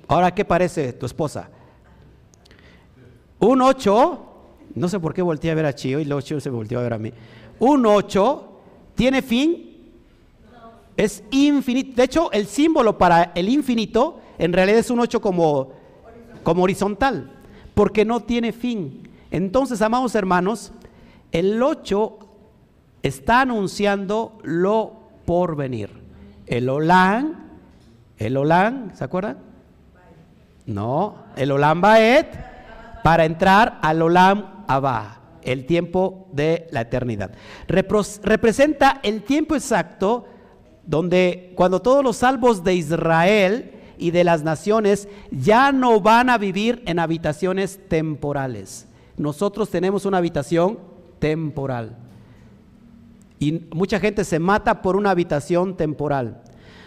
[0.09, 1.50] Ahora, ¿qué parece tu esposa?
[3.38, 4.26] Un 8,
[4.74, 6.82] no sé por qué volteé a ver a Chio y el 8 se volteó a
[6.82, 7.12] ver a mí.
[7.59, 8.52] Un 8
[8.94, 9.92] tiene fin,
[10.96, 11.94] es infinito.
[11.94, 15.72] De hecho, el símbolo para el infinito en realidad es un 8 como,
[16.42, 17.30] como horizontal,
[17.74, 19.11] porque no tiene fin.
[19.30, 20.72] Entonces, amados hermanos,
[21.32, 22.18] el 8
[23.02, 24.94] está anunciando lo
[25.26, 25.90] por venir.
[26.46, 27.59] El Olán,
[28.16, 29.47] el Olán, ¿se acuerdan?
[30.68, 32.26] No, el Olán Baet
[33.02, 37.30] para entrar al Olam Abba, el tiempo de la eternidad.
[37.66, 40.26] representa el tiempo exacto
[40.84, 46.36] donde cuando todos los salvos de Israel y de las naciones ya no van a
[46.36, 48.86] vivir en habitaciones temporales.
[49.16, 50.78] Nosotros tenemos una habitación
[51.18, 51.96] temporal.
[53.38, 56.42] Y mucha gente se mata por una habitación temporal,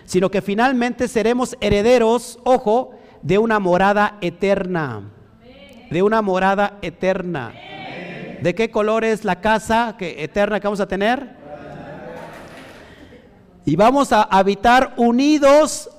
[0.06, 2.92] sino que finalmente seremos herederos, ojo,
[3.22, 5.04] de una morada eterna
[5.92, 7.54] de una morada eterna.
[8.42, 11.36] ¿De qué color es la casa que, eterna que vamos a tener?
[13.66, 15.90] Y vamos a habitar unidos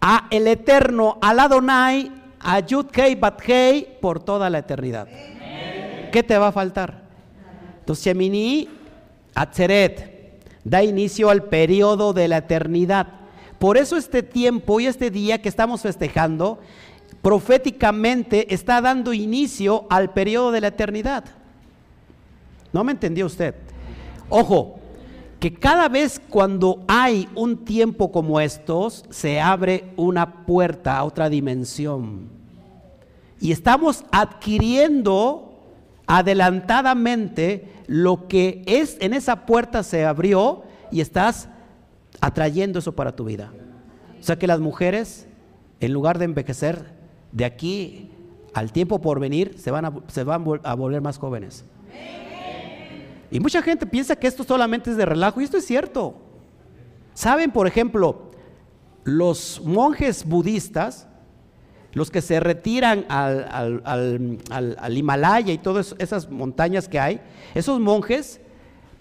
[0.00, 5.06] a el eterno, al Adonai, a Yud Kei Bat Kei por toda la eternidad.
[6.10, 7.02] ¿Qué te va a faltar?
[7.78, 8.14] Entonces,
[9.34, 13.21] Atzeret da inicio al periodo de la eternidad.
[13.62, 16.58] Por eso este tiempo y este día que estamos festejando,
[17.22, 21.26] proféticamente está dando inicio al periodo de la eternidad.
[22.72, 23.54] ¿No me entendió usted?
[24.28, 24.80] Ojo,
[25.38, 31.28] que cada vez cuando hay un tiempo como estos, se abre una puerta a otra
[31.28, 32.30] dimensión.
[33.40, 35.52] Y estamos adquiriendo
[36.08, 41.48] adelantadamente lo que es en esa puerta se abrió y estás
[42.22, 43.52] atrayendo eso para tu vida.
[44.18, 45.26] O sea que las mujeres,
[45.80, 46.94] en lugar de envejecer
[47.32, 48.10] de aquí
[48.54, 51.64] al tiempo por venir, se van a, se van a volver más jóvenes.
[53.30, 56.14] Y mucha gente piensa que esto solamente es de relajo, y esto es cierto.
[57.12, 58.30] Saben, por ejemplo,
[59.02, 61.08] los monjes budistas,
[61.92, 67.20] los que se retiran al, al, Himalaya y todas esas montañas que hay,
[67.54, 68.40] esos monjes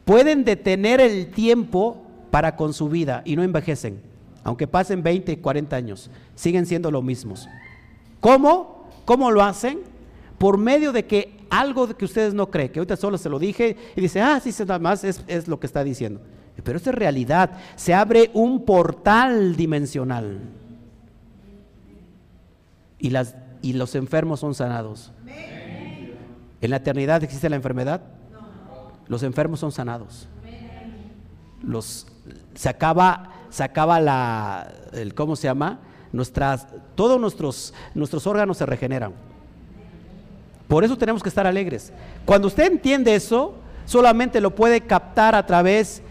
[0.06, 4.02] pueden detener el tiempo para con su vida y no envejecen,
[4.44, 7.48] aunque pasen 20 y 40 años, siguen siendo los mismos.
[8.20, 8.88] ¿Cómo?
[9.06, 9.82] ¿Cómo lo hacen?
[10.38, 13.76] Por medio de que algo que ustedes no creen, que ahorita solo se lo dije
[13.96, 16.22] y dice, ah, sí, nada más es, es lo que está diciendo.
[16.64, 20.40] Pero esto es realidad, se abre un portal dimensional
[23.00, 25.12] y, las, y los enfermos son sanados.
[26.62, 28.02] ¿En la eternidad existe la enfermedad?
[29.08, 30.28] Los enfermos son sanados.
[31.64, 32.08] Los,
[32.54, 35.80] se acaba, se acaba la, el, ¿cómo se llama?
[36.12, 39.14] Nuestras, todos nuestros, nuestros órganos se regeneran.
[40.68, 41.92] Por eso tenemos que estar alegres.
[42.26, 46.02] Cuando usted entiende eso, solamente lo puede captar a través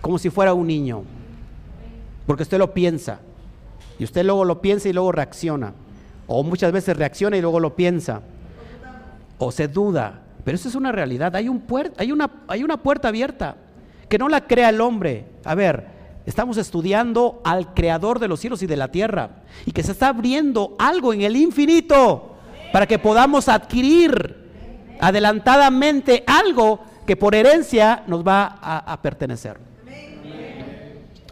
[0.00, 1.04] como si fuera un niño.
[2.26, 3.20] Porque usted lo piensa.
[3.98, 5.72] Y usted luego lo piensa y luego reacciona.
[6.26, 8.22] O muchas veces reacciona y luego lo piensa.
[9.38, 10.20] O se duda.
[10.44, 11.34] Pero eso es una realidad.
[11.36, 11.62] Hay, un
[11.96, 13.56] hay, una, hay una puerta abierta
[14.12, 15.24] que no la crea el hombre.
[15.42, 15.86] A ver,
[16.26, 19.42] estamos estudiando al creador de los cielos y de la tierra.
[19.64, 22.36] Y que se está abriendo algo en el infinito
[22.74, 24.50] para que podamos adquirir
[25.00, 29.56] adelantadamente algo que por herencia nos va a, pertenecer.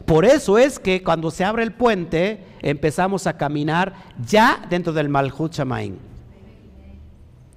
[0.06, 3.92] Por eso es que cuando se abre el puente empezamos a caminar
[4.26, 5.98] ya dentro del Malhut Shamaim.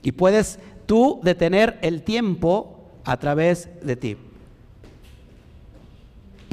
[0.02, 4.18] Y puedes tú detener el tiempo a través de ti.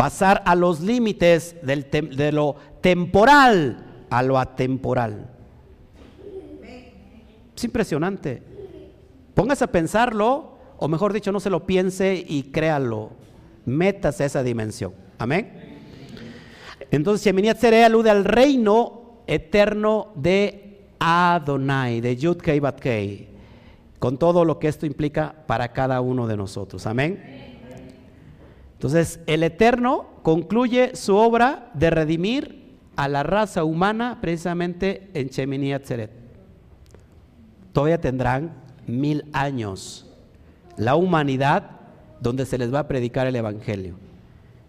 [0.00, 5.28] Pasar a los límites de lo temporal a lo atemporal.
[7.54, 8.42] Es impresionante.
[9.34, 13.10] Póngase a pensarlo, o mejor dicho, no se lo piense y créalo.
[13.66, 14.94] Métase a esa dimensión.
[15.18, 15.52] Amén.
[16.90, 23.28] Entonces, Shemini Atzere alude al reino eterno de Adonai, de Yud Kei,
[23.98, 26.86] con todo lo que esto implica para cada uno de nosotros.
[26.86, 27.39] Amén.
[28.80, 35.74] Entonces, el Eterno concluye su obra de redimir a la raza humana precisamente en Shemini
[35.74, 36.20] Atzeret
[37.72, 38.52] todavía tendrán
[38.86, 40.06] mil años
[40.76, 41.70] la humanidad
[42.20, 43.94] donde se les va a predicar el Evangelio.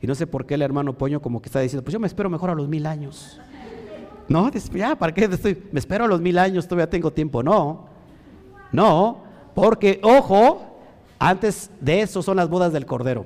[0.01, 2.07] Y no sé por qué el hermano Poño como que está diciendo, pues yo me
[2.07, 3.39] espero mejor a los mil años.
[4.28, 5.62] No, ya, ¿para qué estoy?
[5.72, 7.43] Me espero a los mil años, todavía tengo tiempo.
[7.43, 7.86] No,
[8.72, 10.62] no, porque, ojo,
[11.20, 13.26] antes de eso son las bodas del Cordero.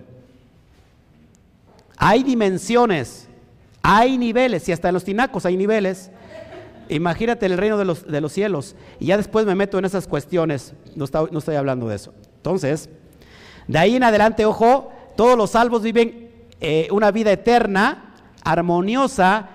[1.98, 3.28] Hay dimensiones,
[3.82, 6.12] hay niveles, y hasta en los tinacos hay niveles.
[6.90, 8.76] Imagínate el reino de los, de los cielos.
[9.00, 10.74] Y ya después me meto en esas cuestiones.
[10.96, 12.14] No, no estoy hablando de eso.
[12.38, 12.90] Entonces,
[13.68, 16.32] de ahí en adelante, ojo, todos los salvos viven
[16.62, 19.50] eh, una vida eterna, armoniosa,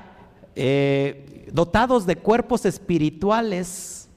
[0.54, 4.08] eh, dotados de cuerpos espirituales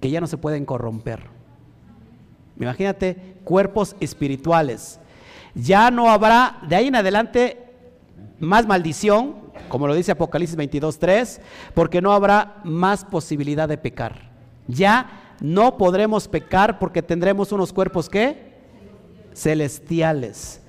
[0.00, 1.24] que ya no se pueden corromper.
[2.58, 4.99] Imagínate, cuerpos espirituales.
[5.54, 7.58] Ya no habrá de ahí en adelante
[8.38, 9.36] más maldición,
[9.68, 11.40] como lo dice Apocalipsis 22.3,
[11.74, 14.30] porque no habrá más posibilidad de pecar.
[14.66, 18.50] Ya no podremos pecar porque tendremos unos cuerpos que
[19.34, 20.60] celestiales.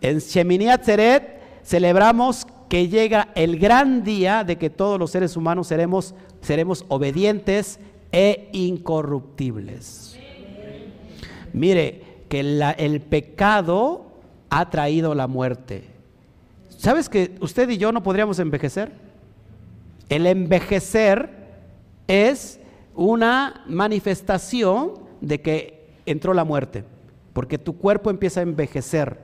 [0.00, 5.68] En Shemini Atzeret celebramos que llega el gran día de que todos los seres humanos
[5.68, 7.78] seremos, seremos obedientes
[8.12, 10.18] e incorruptibles.
[11.52, 14.05] Mire, que el pecado
[14.50, 15.96] ha traído la muerte
[16.76, 18.92] ¿Sabes que usted y yo no podríamos envejecer?
[20.08, 21.30] El envejecer
[22.06, 22.60] es
[22.94, 26.84] una manifestación de que entró la muerte.
[27.32, 29.18] porque tu cuerpo empieza a envejecer.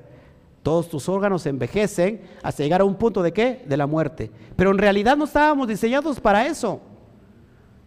[0.62, 3.64] Todos tus órganos envejecen hasta llegar a un punto de qué?
[3.66, 4.30] De la muerte.
[4.54, 6.78] Pero en realidad no estábamos diseñados para eso.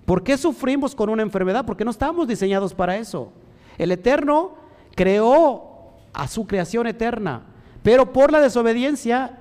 [0.03, 1.63] ¿Por qué sufrimos con una enfermedad?
[1.63, 3.31] Porque no estábamos diseñados para eso.
[3.77, 4.55] El Eterno
[4.95, 5.74] creó
[6.15, 7.43] a su creación eterna,
[7.83, 9.37] pero por la desobediencia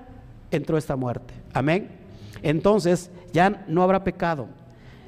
[0.51, 1.33] entró esta muerte.
[1.53, 1.91] Amén.
[2.43, 4.49] Entonces ya no habrá pecado.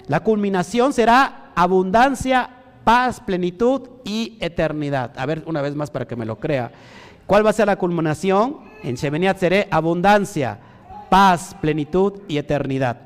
[0.06, 2.48] La culminación será abundancia,
[2.84, 5.12] paz, plenitud y eternidad.
[5.16, 6.70] A ver, una vez más para que me lo crea.
[7.26, 8.58] ¿Cuál va a ser la culminación?
[8.82, 10.58] En Sheminiat seré abundancia,
[11.10, 13.00] paz, plenitud y eternidad.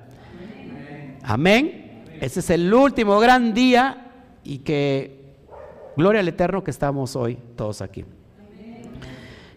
[1.22, 2.04] Amén.
[2.20, 4.10] Ese es el último gran día
[4.44, 5.36] y que
[5.96, 8.04] gloria al Eterno que estamos hoy todos aquí.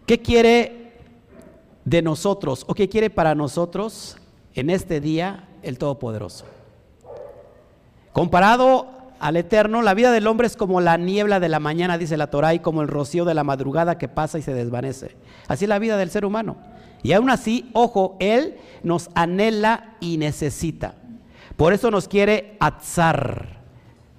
[0.05, 0.91] ¿Qué quiere
[1.85, 4.17] de nosotros o qué quiere para nosotros
[4.53, 6.45] en este día el Todopoderoso?
[8.11, 8.87] Comparado
[9.19, 12.27] al Eterno, la vida del hombre es como la niebla de la mañana, dice la
[12.27, 15.15] Torah, y como el rocío de la madrugada que pasa y se desvanece.
[15.47, 16.57] Así es la vida del ser humano.
[17.01, 20.95] Y aún así, ojo, Él nos anhela y necesita.
[21.55, 23.61] Por eso nos quiere atzar.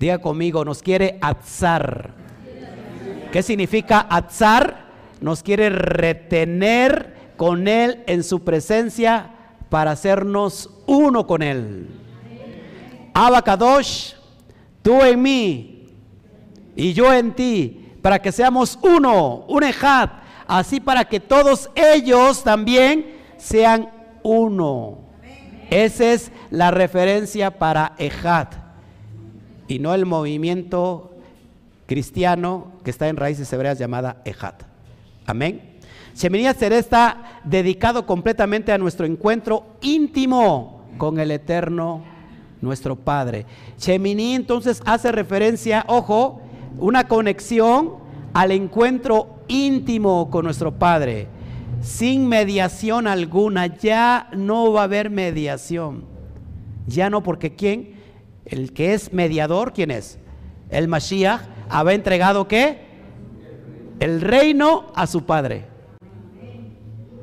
[0.00, 2.14] Diga conmigo, nos quiere atzar.
[3.30, 4.83] ¿Qué significa atzar?
[5.24, 9.30] Nos quiere retener con Él en su presencia
[9.70, 11.88] para hacernos uno con Él.
[13.14, 14.12] Abacadosh
[14.82, 15.88] tú en mí
[16.76, 20.10] y yo en ti, para que seamos uno, un ejad,
[20.46, 23.88] así para que todos ellos también sean
[24.22, 24.98] uno.
[25.70, 28.48] Esa es la referencia para ejad
[29.68, 31.16] y no el movimiento
[31.86, 34.73] cristiano que está en raíces hebreas llamada ejad.
[35.26, 35.78] Amén.
[36.14, 42.04] Shemini Seré está dedicado completamente a nuestro encuentro íntimo con el Eterno
[42.60, 43.46] nuestro Padre.
[43.76, 46.40] Chemini entonces hace referencia, ojo,
[46.78, 47.94] una conexión
[48.32, 51.28] al encuentro íntimo con nuestro Padre,
[51.80, 56.04] sin mediación alguna, ya no va a haber mediación.
[56.86, 57.94] Ya no, porque ¿quién?
[58.44, 60.18] El que es mediador, ¿quién es?
[60.70, 62.83] El Mashiach había entregado qué?
[64.00, 65.66] El reino a su Padre.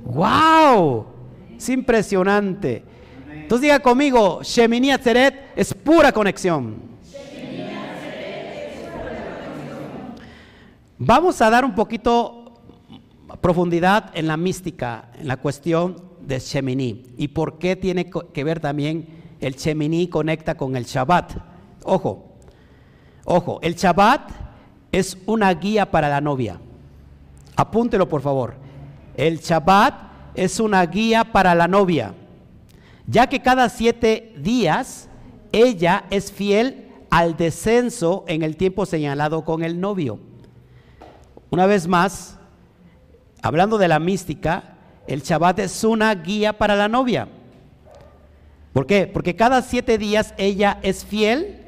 [0.03, 1.05] ¡Wow!
[1.57, 2.83] Es impresionante.
[3.31, 6.91] Entonces diga conmigo, Shemini Atzeret es pura conexión.
[10.97, 12.61] Vamos a dar un poquito
[13.41, 18.59] profundidad en la mística, en la cuestión de Shemini y por qué tiene que ver
[18.59, 21.33] también el Shemini conecta con el Shabbat.
[21.83, 22.37] Ojo,
[23.25, 24.29] ojo, el Shabbat
[24.91, 26.59] es una guía para la novia.
[27.55, 28.55] Apúntelo por favor.
[29.15, 29.93] El Shabbat
[30.35, 32.13] es una guía para la novia
[33.11, 35.09] ya que cada siete días
[35.51, 40.19] ella es fiel al descenso en el tiempo señalado con el novio.
[41.49, 42.37] Una vez más,
[43.41, 44.75] hablando de la mística,
[45.07, 47.27] el Shabbat es una guía para la novia.
[48.71, 49.07] ¿Por qué?
[49.07, 51.60] Porque cada siete días ella es fiel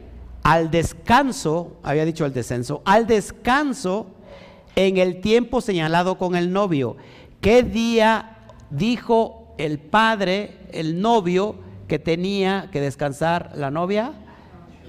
[0.44, 4.08] al descanso, había dicho el descenso, al descanso
[4.76, 6.98] en el tiempo señalado con el novio.
[7.42, 8.38] ¿Qué día
[8.70, 11.56] dijo el padre, el novio,
[11.88, 14.14] que tenía que descansar la novia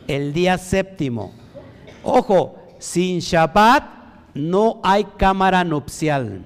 [0.09, 1.33] el día séptimo.
[2.03, 3.85] Ojo, sin Shabbat
[4.35, 6.45] no hay cámara nupcial.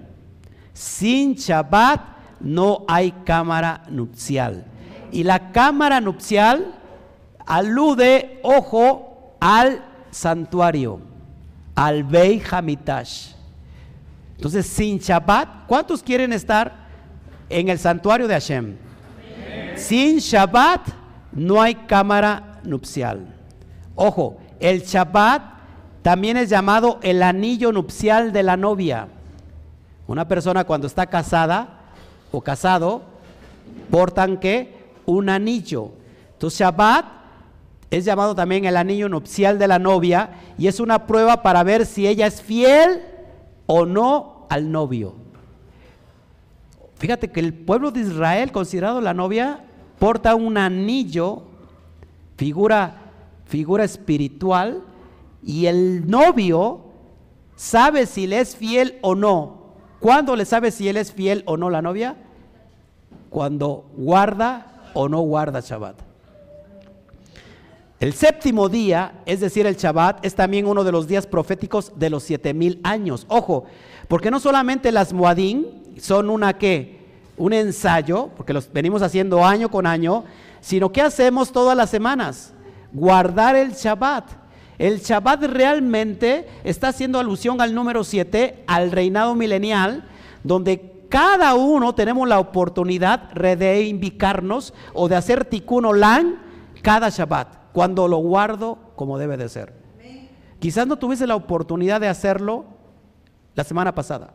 [0.72, 2.00] Sin Shabbat
[2.40, 4.64] no hay cámara nupcial.
[5.10, 6.74] Y la cámara nupcial
[7.48, 11.00] alude, ojo, al santuario,
[11.74, 13.32] al Bey Hamitash.
[14.36, 16.88] Entonces, sin Shabbat, ¿cuántos quieren estar
[17.48, 18.76] en el santuario de Hashem.
[19.76, 20.88] Sin Shabbat
[21.32, 23.26] no hay cámara nupcial.
[23.94, 25.42] Ojo, el Shabbat
[26.02, 29.08] también es llamado el anillo nupcial de la novia.
[30.06, 31.80] Una persona cuando está casada
[32.30, 33.02] o casado,
[33.90, 35.90] portan que un anillo.
[36.32, 37.04] Entonces Shabbat
[37.90, 41.86] es llamado también el anillo nupcial de la novia y es una prueba para ver
[41.86, 43.02] si ella es fiel
[43.66, 45.14] o no al novio.
[46.96, 49.64] Fíjate que el pueblo de Israel, considerado la novia,
[49.98, 51.42] porta un anillo,
[52.36, 53.12] figura,
[53.46, 54.82] figura espiritual,
[55.42, 56.80] y el novio
[57.54, 59.58] sabe si le es fiel o no.
[60.00, 62.16] ¿Cuándo le sabe si él es fiel o no la novia?
[63.30, 66.07] Cuando guarda o no guarda Shabbat.
[68.00, 72.10] El séptimo día, es decir, el Shabbat, es también uno de los días proféticos de
[72.10, 73.26] los siete mil años.
[73.28, 73.64] Ojo,
[74.06, 75.66] porque no solamente las Muadín
[75.98, 76.98] son una que,
[77.36, 80.24] un ensayo, porque los venimos haciendo año con año,
[80.60, 82.54] sino que hacemos todas las semanas,
[82.92, 84.30] guardar el Shabbat.
[84.78, 90.04] El Shabbat realmente está haciendo alusión al número 7, al reinado milenial,
[90.44, 96.36] donde cada uno tenemos la oportunidad de reivindicarnos o de hacer tikkun olam
[96.82, 99.72] cada Shabbat, cuando lo guardo como debe de ser.
[100.58, 102.64] Quizás no tuviese la oportunidad de hacerlo
[103.54, 104.34] la semana pasada.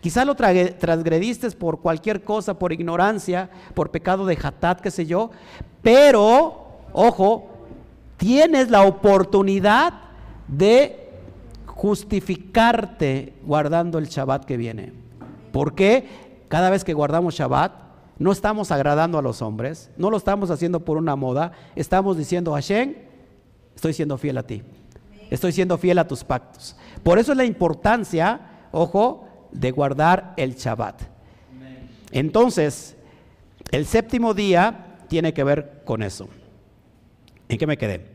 [0.00, 5.32] Quizás lo transgrediste por cualquier cosa, por ignorancia, por pecado de hatat, qué sé yo,
[5.82, 7.48] pero, ojo,
[8.18, 9.94] tienes la oportunidad
[10.46, 11.10] de
[11.66, 14.92] justificarte guardando el Shabbat que viene.
[15.50, 17.72] Porque cada vez que guardamos Shabbat,
[18.18, 22.52] no estamos agradando a los hombres, no lo estamos haciendo por una moda, estamos diciendo,
[22.52, 22.94] Hashem,
[23.74, 24.62] estoy siendo fiel a ti,
[25.30, 26.76] estoy siendo fiel a tus pactos.
[27.02, 31.02] Por eso es la importancia, ojo, de guardar el Shabbat.
[32.12, 32.96] Entonces,
[33.70, 36.28] el séptimo día tiene que ver con eso.
[37.48, 38.13] ¿En qué me quedé?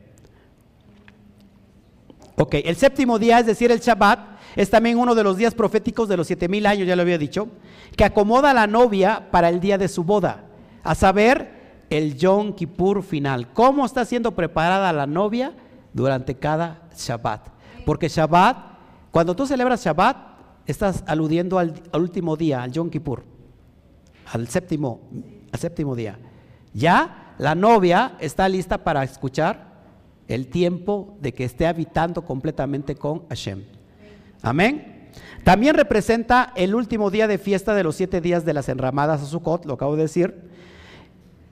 [2.42, 6.08] Ok, el séptimo día, es decir, el Shabbat, es también uno de los días proféticos
[6.08, 7.50] de los siete mil años, ya lo había dicho,
[7.98, 10.46] que acomoda a la novia para el día de su boda,
[10.82, 11.60] a saber,
[11.90, 13.52] el Yom Kippur final.
[13.52, 15.52] ¿Cómo está siendo preparada la novia
[15.92, 17.50] durante cada Shabbat?
[17.86, 18.58] Porque Shabbat,
[19.12, 20.18] cuando tú celebras Shabbat,
[20.66, 23.26] estás aludiendo al, último día, al Yom Kippur,
[24.32, 25.02] al séptimo,
[25.52, 26.18] al séptimo día.
[26.74, 29.69] Ya la novia está lista para escuchar
[30.30, 33.64] el tiempo de que esté habitando completamente con Hashem.
[34.42, 35.10] Amén.
[35.44, 39.26] También representa el último día de fiesta de los siete días de las enramadas a
[39.26, 40.50] Sukkot, lo acabo de decir.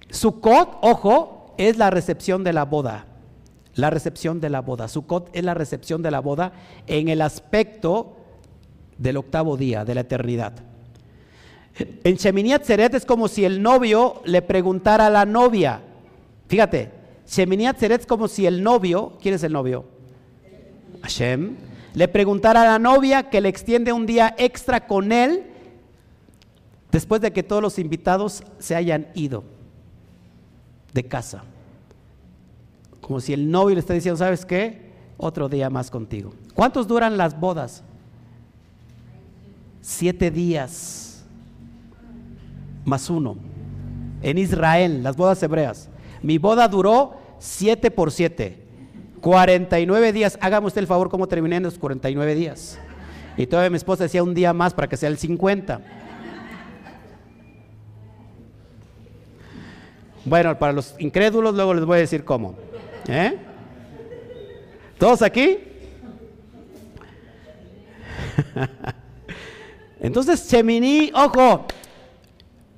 [0.09, 3.07] Sukkot, ojo, es la recepción de la boda.
[3.73, 4.88] La recepción de la boda.
[4.88, 6.53] Sukkot es la recepción de la boda
[6.86, 8.15] en el aspecto
[8.99, 10.53] del octavo día, de la eternidad.
[12.03, 15.82] En Sheminiat Seret es como si el novio le preguntara a la novia.
[16.47, 16.96] Fíjate,
[17.28, 19.86] Sheminiat Seret es como si el novio, ¿quién es el novio?
[21.01, 21.55] Hashem,
[21.93, 25.43] le preguntara a la novia que le extiende un día extra con él
[26.91, 29.43] después de que todos los invitados se hayan ido
[30.93, 31.43] de casa.
[33.01, 34.88] Como si el novio le está diciendo, ¿sabes qué?
[35.17, 36.34] Otro día más contigo.
[36.53, 37.84] ¿Cuántos duran las bodas?
[39.82, 41.23] Siete días
[42.86, 43.38] más uno.
[44.21, 45.89] En Israel, las bodas hebreas.
[46.22, 48.63] Mi boda duró 7 por 7.
[49.22, 50.38] 49 días.
[50.41, 52.80] Hágame usted el favor cómo terminé en los 49 días.
[53.36, 55.82] Y todavía mi esposa decía un día más para que sea el 50.
[60.26, 62.55] Bueno, para los incrédulos luego les voy a decir cómo.
[63.07, 63.38] ¿Eh?
[64.97, 65.59] ¿Todos aquí?
[69.99, 71.65] Entonces, Chemini, ojo,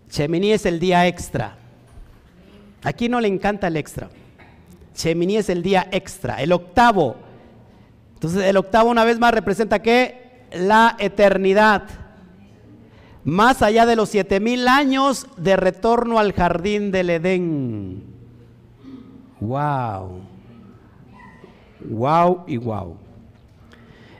[0.10, 1.58] Chemini es el día extra.
[2.84, 4.10] Aquí no le encanta el extra.
[4.94, 7.16] Chemini es el día extra, el octavo.
[8.16, 11.84] Entonces el octavo una vez más representa que la eternidad.
[13.24, 18.04] Más allá de los siete mil años de retorno al jardín del Edén.
[19.40, 20.22] Wow.
[21.82, 22.98] Wow y wow.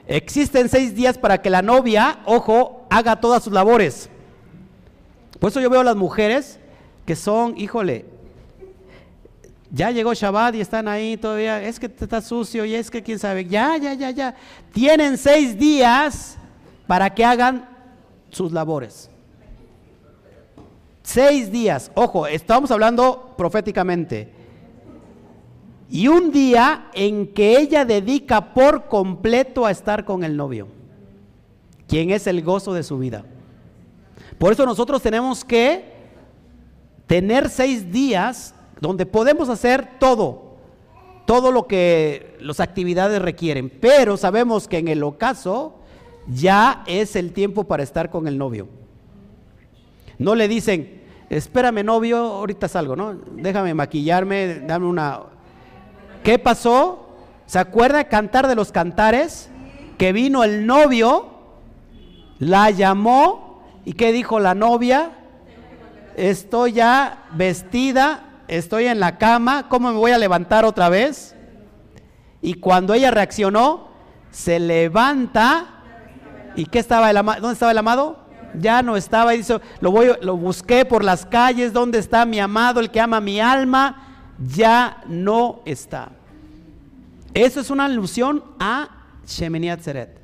[0.06, 4.10] Existen seis días para que la novia, ojo, haga todas sus labores.
[5.38, 6.58] Por eso yo veo a las mujeres
[7.06, 8.06] que son, híjole,
[9.72, 11.62] ya llegó Shabbat y están ahí todavía.
[11.62, 13.44] Es que está sucio y es que quién sabe.
[13.44, 14.34] Ya, ya, ya, ya.
[14.72, 16.36] Tienen seis días
[16.86, 17.68] para que hagan
[18.30, 19.08] sus labores.
[21.02, 21.90] Seis días.
[21.94, 24.32] Ojo, estamos hablando proféticamente.
[25.88, 30.68] Y un día en que ella dedica por completo a estar con el novio,
[31.88, 33.24] quien es el gozo de su vida.
[34.38, 35.84] Por eso nosotros tenemos que
[37.06, 40.54] tener seis días donde podemos hacer todo,
[41.26, 45.76] todo lo que las actividades requieren, pero sabemos que en el ocaso
[46.26, 48.68] ya es el tiempo para estar con el novio.
[50.18, 53.14] No le dicen, espérame novio, ahorita salgo, ¿no?
[53.14, 55.20] Déjame maquillarme, dame una...
[56.22, 57.06] ¿Qué pasó?
[57.46, 59.50] ¿Se acuerda cantar de los cantares?
[59.98, 61.26] Que vino el novio,
[62.38, 65.12] la llamó y ¿qué dijo la novia?
[66.16, 71.36] Estoy ya vestida estoy en la cama, ¿cómo me voy a levantar otra vez?
[72.42, 73.88] Y cuando ella reaccionó,
[74.30, 75.66] se levanta.
[76.56, 77.40] ¿Y qué estaba el amado?
[77.40, 78.18] ¿Dónde estaba el amado?
[78.58, 79.34] Ya no estaba.
[79.34, 81.72] Y dice, lo, voy, lo busqué por las calles.
[81.72, 84.34] ¿Dónde está mi amado, el que ama mi alma?
[84.38, 86.10] Ya no está.
[87.32, 88.88] Eso es una alusión a
[89.26, 90.18] Shemini Atzeret.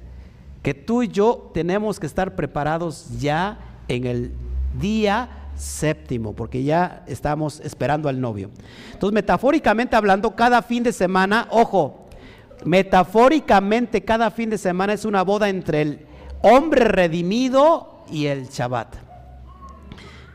[0.62, 4.32] Que tú y yo tenemos que estar preparados ya en el
[4.80, 8.50] día séptimo, porque ya estamos esperando al novio.
[8.92, 12.07] Entonces, metafóricamente hablando, cada fin de semana, ojo,
[12.64, 16.07] metafóricamente cada fin de semana es una boda entre el
[16.42, 18.96] hombre redimido y el Shabbat.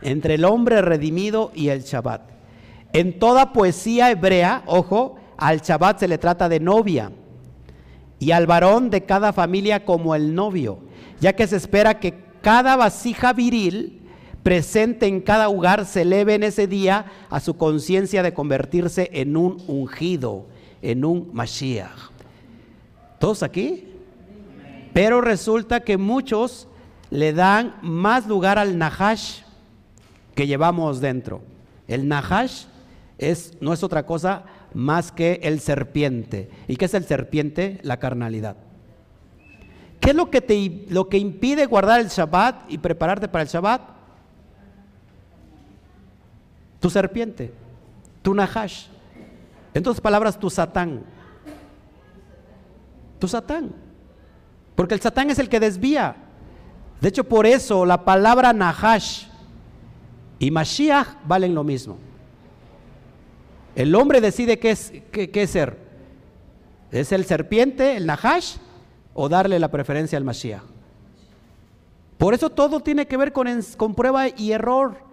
[0.01, 2.21] Entre el hombre redimido y el Shabbat.
[2.93, 7.11] En toda poesía hebrea, ojo, al Shabbat se le trata de novia
[8.19, 10.79] y al varón de cada familia como el novio,
[11.19, 14.00] ya que se espera que cada vasija viril
[14.43, 19.37] presente en cada hogar se eleve en ese día a su conciencia de convertirse en
[19.37, 20.47] un ungido,
[20.81, 22.11] en un Mashiach.
[23.19, 23.87] ¿Todos aquí?
[24.93, 26.67] Pero resulta que muchos
[27.09, 29.41] le dan más lugar al Nahash
[30.33, 31.41] que llevamos dentro.
[31.87, 32.65] El Nahash
[33.17, 36.49] es, no es otra cosa más que el serpiente.
[36.67, 37.79] ¿Y qué es el serpiente?
[37.83, 38.57] La carnalidad.
[39.99, 43.49] ¿Qué es lo que, te, lo que impide guardar el Shabbat y prepararte para el
[43.49, 43.81] Shabbat?
[46.81, 47.53] Tu serpiente,
[48.21, 48.87] tu Nahash.
[49.73, 51.03] En otras palabras, tu Satán.
[53.19, 53.71] Tu Satán.
[54.75, 56.15] Porque el Satán es el que desvía.
[56.99, 59.27] De hecho, por eso la palabra Nahash
[60.39, 61.97] y Mashiach valen lo mismo.
[63.75, 65.77] El hombre decide qué es, qué, ser.
[66.91, 68.57] ¿Es el serpiente, el Nahash,
[69.13, 70.63] o darle la preferencia al Mashiach?
[72.17, 75.10] Por eso todo tiene que ver con, con prueba y error.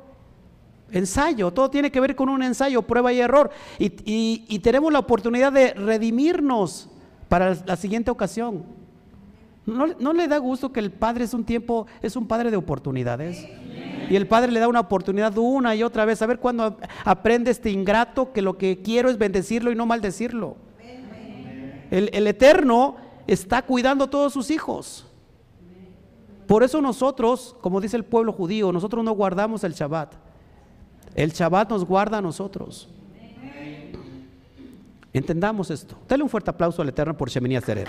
[0.90, 3.50] Ensayo, todo tiene que ver con un ensayo, prueba y error.
[3.78, 6.88] y tenemos la oportunidad de redimirnos
[7.28, 8.78] para la siguiente ocasión.
[9.68, 13.46] ¿No, le da gusto que el Padre es un tiempo, es un Padre de oportunidades?
[14.08, 16.22] Y el Padre le da una oportunidad una y otra vez.
[16.22, 20.56] A ver cuando aprende este ingrato que lo que quiero es bendecirlo y no maldecirlo.
[21.90, 25.06] El, el Eterno está cuidando a todos sus hijos.
[26.46, 30.14] Por eso nosotros, como dice el pueblo judío, nosotros no guardamos el Shabbat.
[31.18, 32.88] El Shabbat nos guarda a nosotros.
[35.12, 35.98] Entendamos esto.
[36.08, 37.88] Dale un fuerte aplauso al Eterno por Shemini Seret.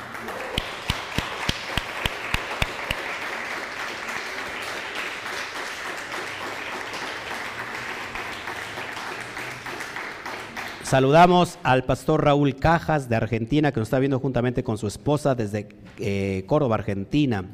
[10.81, 15.35] Saludamos al pastor Raúl Cajas de Argentina, que nos está viendo juntamente con su esposa
[15.35, 15.69] desde
[15.99, 17.45] eh, Córdoba, Argentina.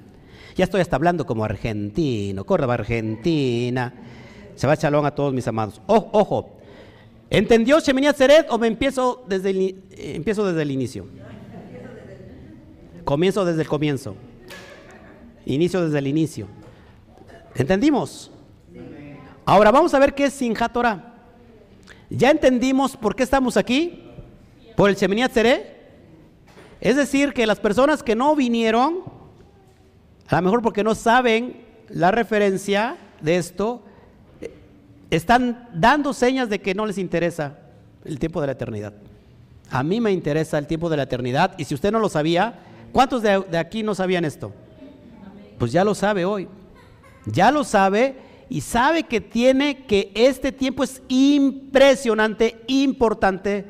[0.56, 3.94] Ya estoy hasta hablando como argentino, Córdoba, Argentina.
[4.56, 5.82] Se va chalón a todos mis amados.
[5.88, 6.56] ojo,
[7.30, 11.06] ¿Entendió Shemini Seret o me empiezo desde el, eh, empiezo desde el inicio?
[13.04, 14.16] Comienzo desde el comienzo.
[15.46, 16.48] Inicio desde el inicio.
[17.56, 18.32] ¿Entendimos?
[19.46, 21.14] Ahora vamos a ver qué es Sinjat Torah.
[22.10, 24.04] ¿Ya entendimos por qué estamos aquí?
[24.76, 25.76] ¿Por el Shemini Seret?
[26.80, 29.04] Es decir, que las personas que no vinieron,
[30.28, 33.82] a lo mejor porque no saben la referencia de esto,
[35.10, 37.58] están dando señas de que no les interesa
[38.04, 38.94] el tiempo de la eternidad.
[39.70, 42.60] A mí me interesa el tiempo de la eternidad y si usted no lo sabía,
[42.92, 44.52] ¿cuántos de, aquí no sabían esto?
[45.58, 46.48] Pues ya lo sabe hoy.
[47.26, 48.16] Ya lo sabe
[48.50, 53.66] y sabe que tiene que este tiempo es impresionante, importante,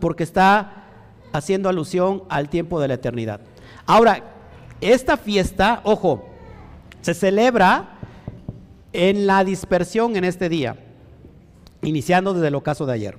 [0.00, 0.84] porque está
[1.32, 3.40] haciendo alusión al tiempo de la eternidad.
[3.84, 4.22] Ahora,
[4.80, 6.24] esta fiesta, ojo,
[7.02, 7.93] se celebra
[8.94, 10.76] en la dispersión en este día,
[11.82, 13.18] iniciando desde el ocaso de ayer.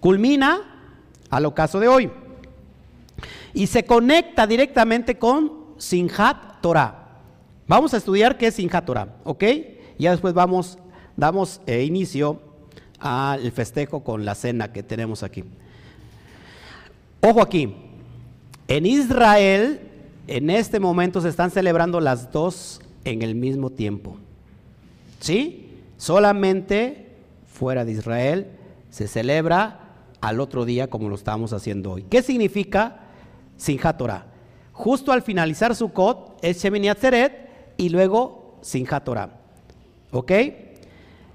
[0.00, 0.90] Culmina
[1.30, 2.10] al ocaso de hoy
[3.54, 7.22] y se conecta directamente con Sinjat Torah.
[7.66, 9.44] Vamos a estudiar qué es Sinjat Torah, ¿ok?
[9.98, 10.78] Ya después vamos,
[11.16, 12.40] damos eh, inicio
[12.98, 15.44] al festejo con la cena que tenemos aquí.
[17.22, 17.74] Ojo aquí,
[18.68, 19.80] en Israel
[20.26, 24.18] en este momento se están celebrando las dos en el mismo tiempo.
[25.26, 25.82] ¿Sí?
[25.96, 27.08] Solamente
[27.48, 28.46] fuera de Israel
[28.90, 29.80] se celebra
[30.20, 32.04] al otro día como lo estamos haciendo hoy.
[32.08, 33.00] ¿Qué significa
[33.56, 34.26] Sinjat Torah?
[34.70, 39.30] Justo al finalizar Sukkot es Shemini Atzeret y luego Sinjat Torah.
[40.12, 40.30] ¿Ok?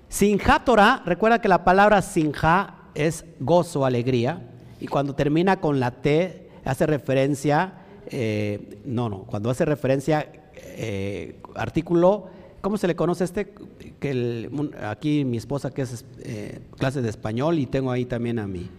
[0.08, 4.42] Sinjat Torah, recuerda que la palabra Sinja es gozo, alegría,
[4.80, 7.74] y cuando termina con la T hace referencia,
[8.08, 12.30] eh, no, no, cuando hace referencia eh, artículo
[12.62, 13.54] ¿Cómo se le conoce este?
[14.00, 14.50] Que
[14.84, 18.70] aquí mi esposa que es eh, clase de español y tengo ahí también a mi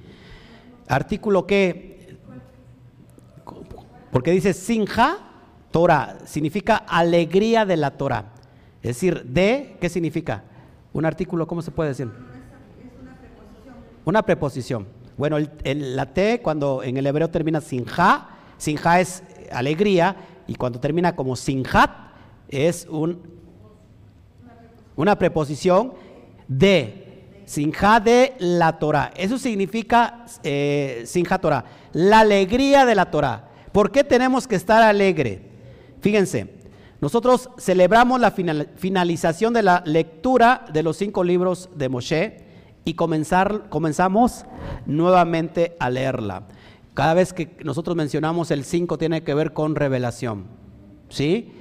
[0.87, 2.17] artículo que,
[4.13, 5.19] porque dice Sinja
[5.73, 8.33] Torah, significa alegría de la Torah.
[8.83, 10.45] Es decir, de, ¿qué significa?
[10.93, 12.11] Un artículo, ¿cómo se puede decir?
[14.05, 14.87] Una preposición.
[15.17, 18.29] Bueno, el, la T cuando en el hebreo termina Sinja,
[18.59, 20.17] Sinja es alegría
[20.47, 21.91] y cuando termina como Sinjat
[22.49, 23.32] es un
[25.03, 25.95] una preposición
[26.47, 29.13] de Sinja de la Torah.
[29.17, 33.49] Eso significa eh, Sinja Torah, la alegría de la Torah.
[33.73, 35.43] ¿Por qué tenemos que estar alegre?
[36.01, 36.55] Fíjense,
[37.01, 42.45] nosotros celebramos la finalización de la lectura de los cinco libros de Moshe
[42.85, 44.45] y comenzar, comenzamos
[44.87, 46.45] nuevamente a leerla.
[46.95, 50.45] Cada vez que nosotros mencionamos el 5 tiene que ver con revelación.
[51.09, 51.53] ¿Sí?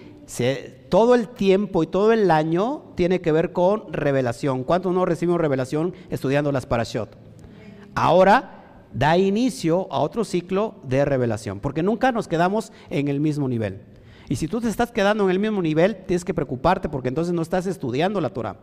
[0.89, 4.63] Todo el tiempo y todo el año tiene que ver con revelación.
[4.63, 7.17] ¿Cuántos no recibimos revelación estudiando las parashot?
[7.95, 13.47] Ahora da inicio a otro ciclo de revelación, porque nunca nos quedamos en el mismo
[13.47, 13.81] nivel.
[14.29, 17.33] Y si tú te estás quedando en el mismo nivel, tienes que preocuparte porque entonces
[17.33, 18.55] no estás estudiando la Torah.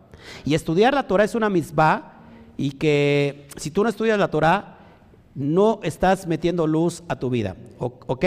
[0.44, 2.22] Y estudiar la Torah es una misbah
[2.56, 4.78] y que si tú no estudias la Torah,
[5.34, 7.56] no estás metiendo luz a tu vida.
[7.78, 8.24] ¿Ok?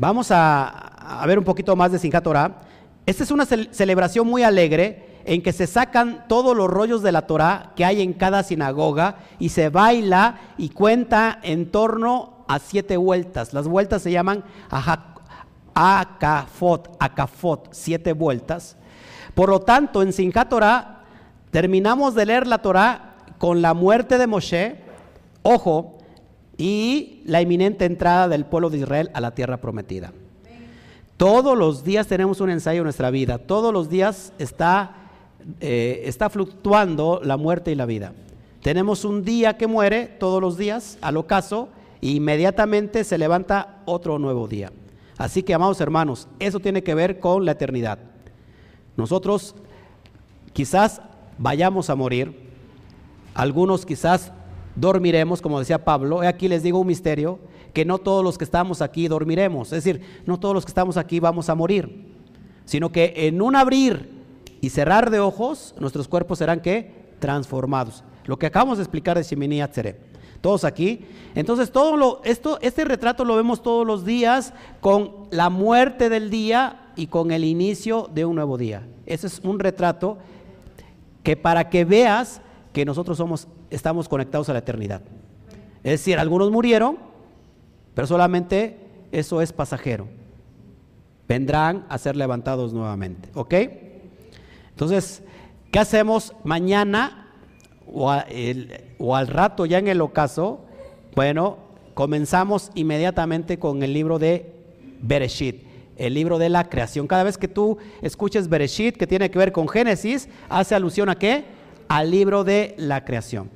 [0.00, 2.62] Vamos a, ver un poquito más de Sinjat Torah.
[3.04, 7.26] Esta es una celebración muy alegre en que se sacan todos los rollos de la
[7.26, 12.96] Torah que hay en cada sinagoga y se baila y cuenta en torno a siete
[12.96, 13.52] vueltas.
[13.52, 14.42] Las vueltas se llaman
[15.74, 18.78] akafot, akafot, siete vueltas.
[19.34, 20.14] Por lo tanto, en
[20.48, 21.02] Torah
[21.50, 24.76] Terminamos de leer la Torah con la muerte de Moshe,
[25.42, 25.98] ojo,
[26.56, 30.12] y la inminente entrada del pueblo de Israel a la tierra prometida.
[31.16, 35.10] Todos los días tenemos un ensayo en nuestra vida, todos los días está,
[35.60, 38.12] eh, está fluctuando la muerte y la vida.
[38.62, 41.68] Tenemos un día que muere todos los días, al ocaso,
[42.00, 44.72] e inmediatamente se levanta otro nuevo día.
[45.18, 47.98] Así que, amados hermanos, eso tiene que ver con la eternidad.
[48.96, 49.54] Nosotros
[50.54, 51.02] quizás
[51.38, 52.34] vayamos a morir.
[53.34, 54.32] Algunos quizás
[54.76, 56.20] dormiremos, como decía Pablo.
[56.22, 57.38] Aquí les digo un misterio,
[57.72, 59.72] que no todos los que estamos aquí dormiremos.
[59.72, 62.06] Es decir, no todos los que estamos aquí vamos a morir,
[62.64, 64.10] sino que en un abrir
[64.60, 68.04] y cerrar de ojos, nuestros cuerpos serán que transformados.
[68.24, 70.10] Lo que acabamos de explicar de Shemini Atzeret.
[70.40, 71.04] Todos aquí.
[71.34, 76.30] Entonces, todo lo, esto, este retrato lo vemos todos los días con la muerte del
[76.30, 78.86] día y con el inicio de un nuevo día.
[79.04, 80.18] Ese es un retrato
[81.22, 82.40] que para que veas
[82.72, 85.02] que nosotros somos, estamos conectados a la eternidad.
[85.82, 86.98] Es decir, algunos murieron,
[87.94, 88.78] pero solamente
[89.12, 90.08] eso es pasajero.
[91.28, 93.30] Vendrán a ser levantados nuevamente.
[93.34, 93.54] ¿Ok?
[94.70, 95.22] Entonces,
[95.70, 97.28] ¿qué hacemos mañana
[97.86, 100.64] o, al rato ya en el ocaso?
[101.14, 101.58] Bueno,
[101.94, 104.52] comenzamos inmediatamente con el libro de
[105.00, 107.06] Bereshit el libro de la creación.
[107.06, 111.18] Cada vez que tú escuches Bereshit, que tiene que ver con Génesis, hace alusión a
[111.18, 111.44] qué?
[111.88, 113.50] Al libro de la creación.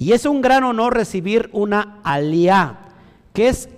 [0.00, 2.88] Y es un gran honor recibir una aliá.
[3.34, 3.68] ¿Qué es,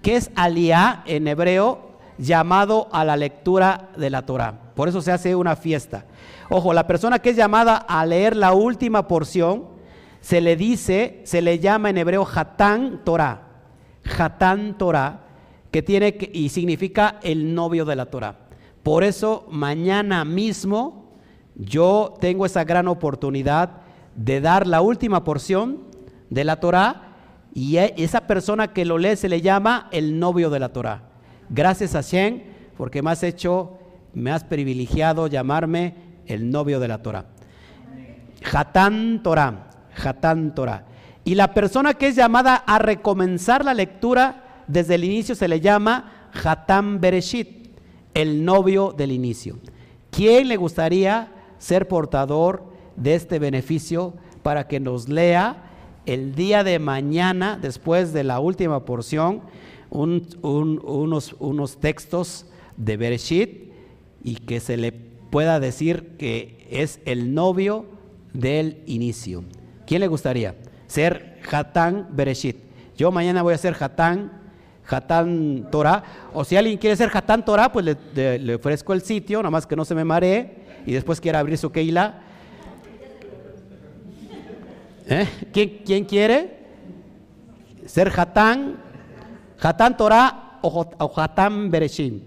[0.00, 1.90] qué es aliá en hebreo?
[2.18, 4.54] Llamado a la lectura de la Torah.
[4.76, 6.04] Por eso se hace una fiesta.
[6.48, 9.64] Ojo, la persona que es llamada a leer la última porción,
[10.20, 13.42] se le dice, se le llama en hebreo Hatán Torah.
[14.16, 15.22] Hatán Torah
[15.72, 18.36] que tiene y significa el novio de la Torah.
[18.84, 21.08] Por eso mañana mismo
[21.56, 23.81] yo tengo esa gran oportunidad
[24.16, 25.78] de dar la última porción
[26.30, 27.12] de la Torah
[27.54, 31.02] y e, esa persona que lo lee se le llama el novio de la Torah.
[31.48, 32.44] Gracias a Shen
[32.76, 33.78] porque me has hecho,
[34.14, 35.94] me has privilegiado llamarme
[36.26, 37.26] el novio de la Torah.
[38.50, 39.70] Hatán Torah,
[40.02, 40.86] Hatán Torah.
[41.24, 45.60] Y la persona que es llamada a recomenzar la lectura desde el inicio se le
[45.60, 47.68] llama Hatam Bereshit,
[48.14, 49.58] el novio del inicio.
[50.10, 55.70] ¿Quién le gustaría ser portador de este beneficio para que nos lea
[56.06, 59.42] el día de mañana, después de la última porción,
[59.90, 63.72] unos, unos textos de Bereshit
[64.24, 67.86] y que se le pueda decir que es el novio
[68.32, 69.44] del inicio?
[69.86, 72.56] ¿Quién le gustaría ser Hatán Bereshit?
[72.96, 74.42] Yo mañana voy a ser Hatán
[74.88, 76.02] Hatán Torah.
[76.34, 79.76] O si alguien quiere ser Hatán Torah, pues le, ofrezco el sitio, nada más que
[79.76, 82.22] no se me maree y después quiera abrir su Keila.
[85.06, 85.28] ¿Eh?
[85.84, 86.58] ¿Quién, quiere
[87.86, 88.76] ser Hatán?
[89.60, 92.22] Hatán Torah o, Hatán Bereshit.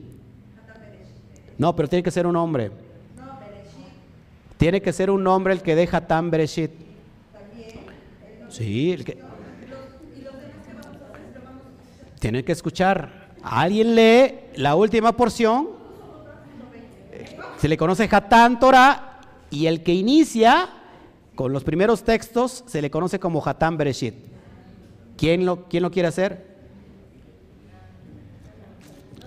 [1.57, 2.71] No, pero tiene que ser un hombre.
[4.57, 6.71] Tiene que ser un hombre el que deja Hatán Bereshit.
[8.49, 9.17] Sí, el que,
[12.19, 13.25] tienen que escuchar.
[13.43, 15.69] Alguien lee la última porción,
[17.57, 19.19] se le conoce Hatán Torah,
[19.51, 20.69] y el que inicia
[21.35, 24.15] con los primeros textos se le conoce como Hatán Bereshit.
[25.17, 26.55] ¿Quién lo, ¿Quién lo quiere hacer?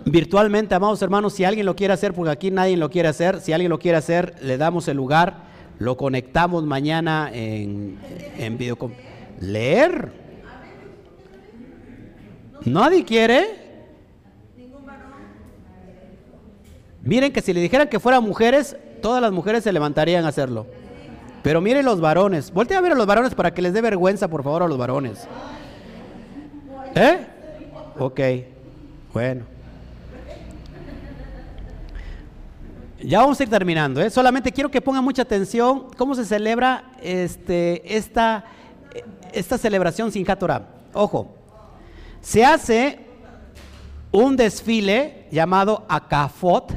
[0.05, 3.53] Virtualmente, amados hermanos, si alguien lo quiere hacer, porque aquí nadie lo quiere hacer, si
[3.53, 5.49] alguien lo quiere hacer, le damos el lugar
[5.79, 7.99] lo conectamos mañana en,
[8.37, 8.59] en
[9.41, 10.13] ¿Leer?
[12.65, 13.69] ¿Nadie quiere?
[17.03, 20.67] Miren que si le dijeran que fueran mujeres, todas las mujeres se levantarían a hacerlo.
[21.43, 22.53] Pero miren los varones.
[22.53, 24.79] Voltea a ver a los varones para que les dé vergüenza, por favor, a los
[24.79, 25.27] varones.
[26.95, 27.27] ¿Eh?
[27.99, 28.21] Ok.
[29.13, 29.45] Bueno.
[33.01, 34.01] Ya vamos a ir terminando.
[34.01, 34.11] ¿eh?
[34.11, 38.45] Solamente quiero que pongan mucha atención cómo se celebra este, esta,
[39.33, 40.67] esta celebración sin Torah.
[40.93, 41.37] Ojo,
[42.21, 42.99] se hace
[44.11, 46.75] un desfile llamado Akafot,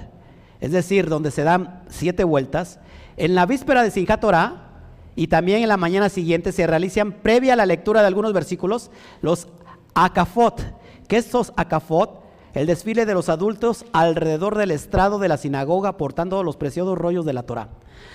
[0.60, 2.80] es decir, donde se dan siete vueltas.
[3.18, 4.72] En la víspera de Sinjá Torah
[5.16, 8.92] y también en la mañana siguiente se realizan, previa a la lectura de algunos versículos,
[9.22, 9.48] los
[9.94, 10.62] Akafot.
[11.08, 12.22] ¿Qué es estos Akafot?
[12.54, 17.26] El desfile de los adultos alrededor del estrado de la sinagoga portando los preciosos rollos
[17.26, 17.70] de la Torah.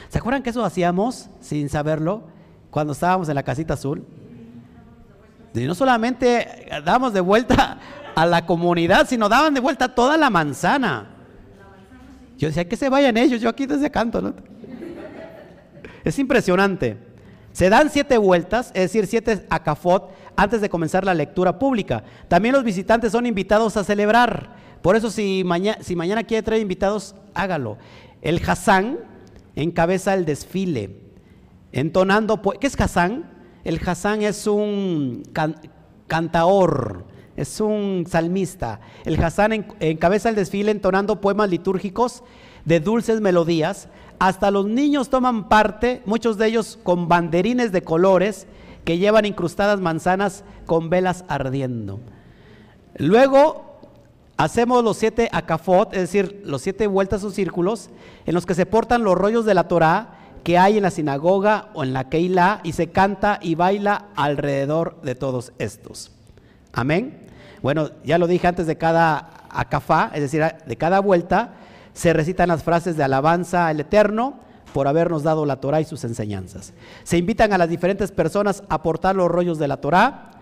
[0.08, 2.22] ¿Se acuerdan que eso hacíamos sin saberlo
[2.70, 4.04] cuando estábamos en la casita azul?
[5.54, 7.78] Y no solamente dábamos de vuelta
[8.14, 11.10] a la comunidad, sino daban de vuelta toda la manzana.
[12.36, 14.20] Yo decía, que se vayan ellos, yo aquí desde canto.
[14.20, 14.34] ¿no?
[16.06, 16.98] Es impresionante.
[17.50, 22.04] Se dan siete vueltas, es decir, siete acafot, antes de comenzar la lectura pública.
[22.28, 24.54] También los visitantes son invitados a celebrar.
[24.82, 27.76] Por eso si, mañana, quiere traer invitados, hágalo.
[28.22, 28.98] El Hassan
[29.56, 31.00] encabeza el desfile,
[31.72, 32.40] entonando...
[32.60, 33.28] ¿Qué es Hassan?
[33.64, 35.24] El Hassan es un
[36.06, 37.04] cantaor,
[37.34, 38.78] es un salmista.
[39.04, 42.22] El Hassan encabeza el desfile entonando poemas litúrgicos
[42.64, 43.88] de dulces melodías.
[44.18, 48.46] Hasta los niños toman parte, muchos de ellos con banderines de colores
[48.84, 52.00] que llevan incrustadas manzanas con velas ardiendo.
[52.96, 53.80] Luego
[54.36, 57.90] hacemos los siete acafot, es decir, los siete vueltas o círculos,
[58.24, 61.70] en los que se portan los rollos de la Torah que hay en la sinagoga
[61.74, 66.12] o en la Keilah y se canta y baila alrededor de todos estos.
[66.72, 67.26] Amén.
[67.62, 71.54] Bueno, ya lo dije antes de cada acafá, es decir, de cada vuelta,
[71.96, 74.38] se recitan las frases de alabanza al Eterno
[74.74, 76.74] por habernos dado la Torah y sus enseñanzas.
[77.04, 80.32] Se invitan a las diferentes personas a aportar los rollos de la Torah.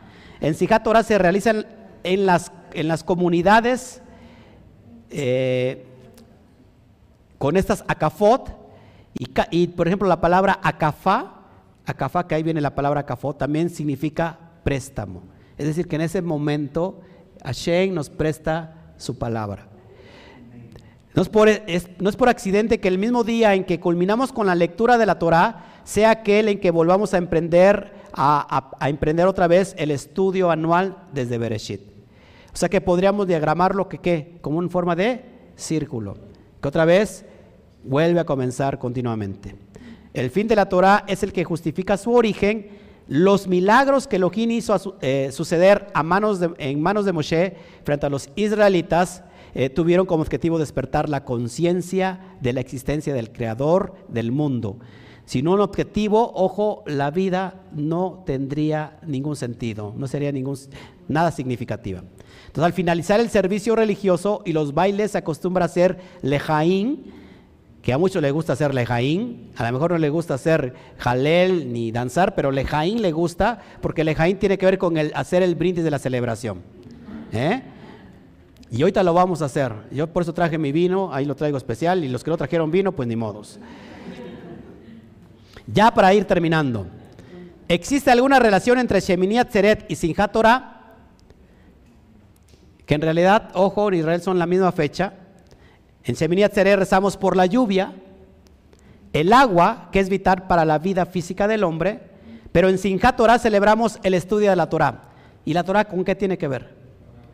[0.41, 1.65] En Sijá Torah se realizan
[2.03, 4.03] en las, en las comunidades
[5.11, 5.87] eh,
[7.39, 8.51] con estas acafot
[9.17, 11.35] y, y, por ejemplo la palabra acafá,
[11.87, 15.23] acafá que ahí viene la palabra acafot, también significa préstamo.
[15.57, 17.01] Es decir, que en ese momento
[17.45, 19.69] Hashem nos presta su palabra.
[21.15, 24.47] No es, por, no es, por, accidente que el mismo día en que culminamos con
[24.47, 29.47] la lectura de la Torah sea aquel en que volvamos a emprender, a, emprender otra
[29.47, 31.83] vez el estudio anual desde Bereshit.
[32.53, 34.39] O sea que podríamos diagramarlo que, ¿qué?
[34.41, 36.17] como en forma de círculo,
[36.61, 37.25] que otra vez
[37.85, 39.55] vuelve a comenzar continuamente.
[40.13, 42.69] El fin de la Torah es el que justifica su origen
[43.07, 48.11] los milagros que Elohim hizo eh, suceder a manos en manos de Moshe frente a
[48.11, 49.23] los israelitas
[49.55, 54.79] eh, tuvieron como objetivo despertar la conciencia de la existencia del Creador del mundo.
[55.27, 60.59] Sin un objetivo, ojo, la vida no tendría ningún sentido, no sería ningún,
[61.09, 62.01] nada significativa.
[62.47, 67.13] Entonces, al finalizar el servicio religioso y los bailes se acostumbra a hacer lejaín,
[67.81, 71.73] que a muchos les gusta hacer lejaín, a lo mejor no le gusta hacer jalel
[71.73, 75.55] ni danzar, pero lejaín le gusta porque lejaín tiene que ver con el hacer el
[75.55, 76.63] brindis de la celebración.
[77.33, 77.63] ¿eh?
[78.75, 79.73] Y ahorita lo vamos a hacer.
[79.93, 82.73] Yo por eso traje mi vino, ahí lo traigo especial, y los que no trajeron
[82.73, 83.61] vino, pues ni modos.
[85.69, 86.85] Ya para ir terminando,
[87.69, 90.97] ¿existe alguna relación entre Shemini Atzeret y Sinjat Torah?
[92.85, 95.15] Que en realidad, ojo, en Israel son la misma fecha,
[96.03, 97.93] en Shemini Atzeret rezamos por la lluvia,
[99.13, 102.01] el agua, que es vital para la vida física del hombre,
[102.51, 105.11] pero en Sinjat Torah celebramos el estudio de la Torah.
[105.45, 106.75] ¿Y la Torah con qué tiene que ver?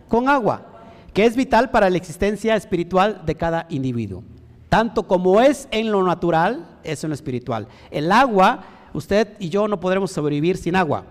[0.07, 0.70] Con agua,
[1.13, 4.23] que es vital para la existencia espiritual de cada individuo.
[4.69, 7.67] Tanto como es en lo natural, es en lo espiritual.
[7.91, 11.05] El agua, usted y yo no podremos sobrevivir sin agua.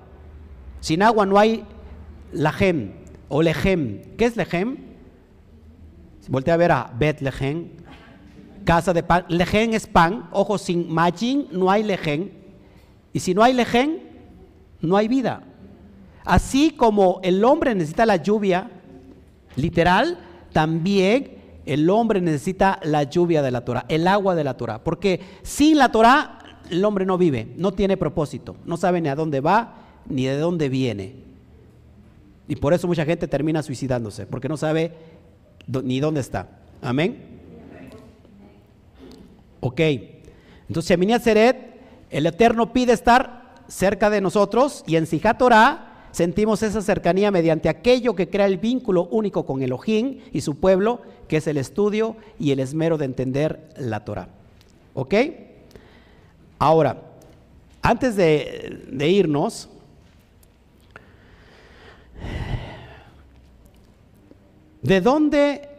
[0.79, 1.65] Sin agua no hay
[2.31, 2.93] lajem
[3.27, 4.01] o lejem.
[4.17, 4.77] ¿Qué es lejem?
[6.29, 7.69] Voltea a ver a Bethlehem,
[8.63, 9.25] casa de pan.
[9.29, 12.31] Lejen es pan, ojo, sin majin no hay lejen.
[13.11, 14.03] Y si no hay lejen,
[14.79, 15.41] no hay vida.
[16.23, 18.69] Así como el hombre necesita la lluvia,
[19.61, 20.17] literal,
[20.51, 24.83] también el hombre necesita la lluvia de la Torah, el agua de la Torah.
[24.83, 29.15] Porque sin la Torah el hombre no vive, no tiene propósito, no sabe ni a
[29.15, 29.75] dónde va
[30.07, 31.15] ni de dónde viene.
[32.47, 34.93] Y por eso mucha gente termina suicidándose, porque no sabe
[35.83, 36.47] ni dónde está.
[36.81, 37.39] Amén.
[39.59, 39.79] Ok.
[40.67, 41.57] Entonces, Shemini Seret
[42.09, 48.15] El Eterno pide estar cerca de nosotros y en Sijatorá sentimos esa cercanía mediante aquello
[48.15, 52.51] que crea el vínculo único con Elohim y su pueblo, que es el estudio y
[52.51, 54.29] el esmero de entender la Torah.
[54.93, 55.13] ¿Ok?
[56.57, 57.01] Ahora,
[57.81, 59.69] antes de, irnos,
[64.81, 65.69] ¿de dónde,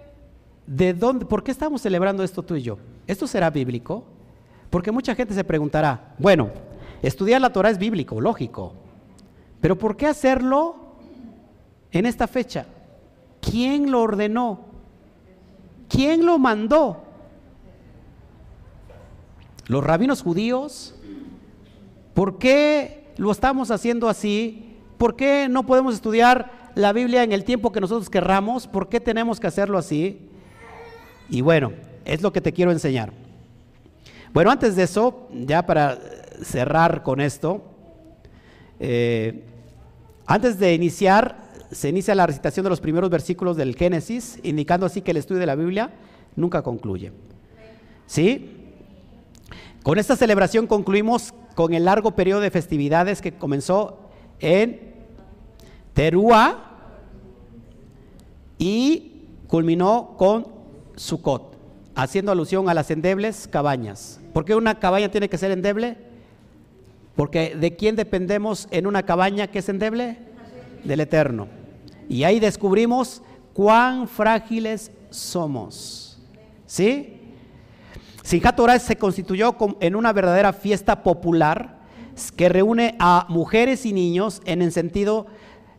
[0.67, 2.79] de dónde, por qué estamos celebrando esto tú y yo?
[3.07, 4.05] ¿Esto será bíblico?
[4.71, 6.51] Porque mucha gente se preguntará, bueno,
[7.03, 8.75] estudiar la Torah es bíblico, lógico,
[9.61, 10.77] pero ¿por qué hacerlo
[11.93, 12.67] en esta fecha?
[13.41, 14.61] ¿Quién lo ordenó?
[15.89, 17.05] ¿Quién lo mandó?
[19.67, 20.95] ¿Los rabinos judíos?
[22.15, 24.77] ¿Por qué lo estamos haciendo así?
[24.99, 28.67] ¿Por qué no podemos estudiar la Biblia en el tiempo que nosotros querramos?
[28.67, 30.29] ¿Por qué tenemos que hacerlo así?
[31.29, 31.73] Y bueno,
[32.05, 33.13] es lo que te quiero enseñar.
[34.33, 35.99] Bueno, antes de eso, ya para
[36.43, 37.63] cerrar con esto,
[38.79, 39.45] eh,
[40.31, 41.35] antes de iniciar,
[41.73, 45.41] se inicia la recitación de los primeros versículos del Génesis, indicando así que el estudio
[45.41, 45.91] de la Biblia
[46.37, 47.11] nunca concluye.
[48.07, 48.77] ¿Sí?
[49.83, 54.09] Con esta celebración concluimos con el largo periodo de festividades que comenzó
[54.39, 54.95] en
[55.95, 56.77] Teruá
[58.57, 60.47] y culminó con
[60.95, 61.57] Sukkot,
[61.97, 64.21] haciendo alusión a las endebles cabañas.
[64.33, 66.10] ¿Por qué una cabaña tiene que ser endeble?
[67.21, 70.17] Porque ¿de quién dependemos en una cabaña que es endeble?
[70.85, 71.49] Del Eterno.
[72.09, 73.21] Y ahí descubrimos
[73.53, 76.19] cuán frágiles somos.
[76.65, 77.21] ¿Sí?
[78.23, 81.81] Sinjat Torah se constituyó en una verdadera fiesta popular
[82.37, 85.27] que reúne a mujeres y niños en el sentido,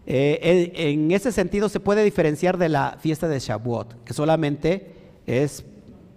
[0.06, 4.94] eh, en ese sentido se puede diferenciar de la fiesta de Shavuot, que solamente
[5.26, 5.66] es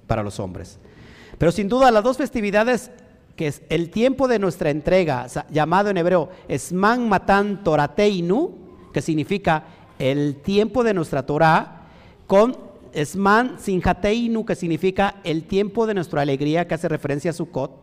[0.06, 0.78] para los hombres.
[1.38, 2.90] Pero sin duda las dos festividades,
[3.36, 8.52] que es el tiempo de nuestra entrega, llamado en hebreo Esman Matan Torateinu,
[8.92, 9.64] que significa
[9.98, 11.82] el tiempo de nuestra Torah,
[12.26, 12.56] con
[12.92, 17.82] Esman Sinjateinu, que significa el tiempo de nuestra alegría, que hace referencia a Sukkot.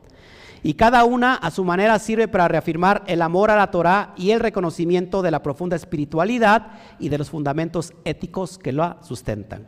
[0.64, 4.30] Y cada una a su manera sirve para reafirmar el amor a la Torah y
[4.32, 9.68] el reconocimiento de la profunda espiritualidad y de los fundamentos éticos que la sustentan.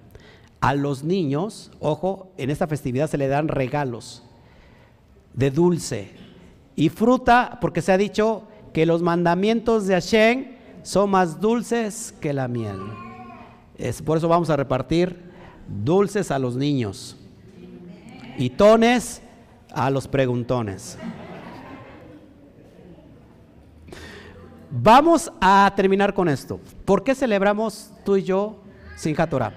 [0.62, 4.24] A los niños, ojo, en esta festividad se le dan regalos
[5.34, 6.12] de dulce
[6.76, 8.44] y fruta, porque se ha dicho
[8.74, 10.46] que los mandamientos de Hashem
[10.82, 12.80] son más dulces que la miel.
[13.78, 15.32] Es, por eso vamos a repartir
[15.68, 17.18] dulces a los niños
[18.38, 19.22] y tones
[19.74, 20.98] a los preguntones.
[24.70, 26.60] Vamos a terminar con esto.
[26.84, 28.60] ¿Por qué celebramos tú y yo
[28.96, 29.54] sin Torah?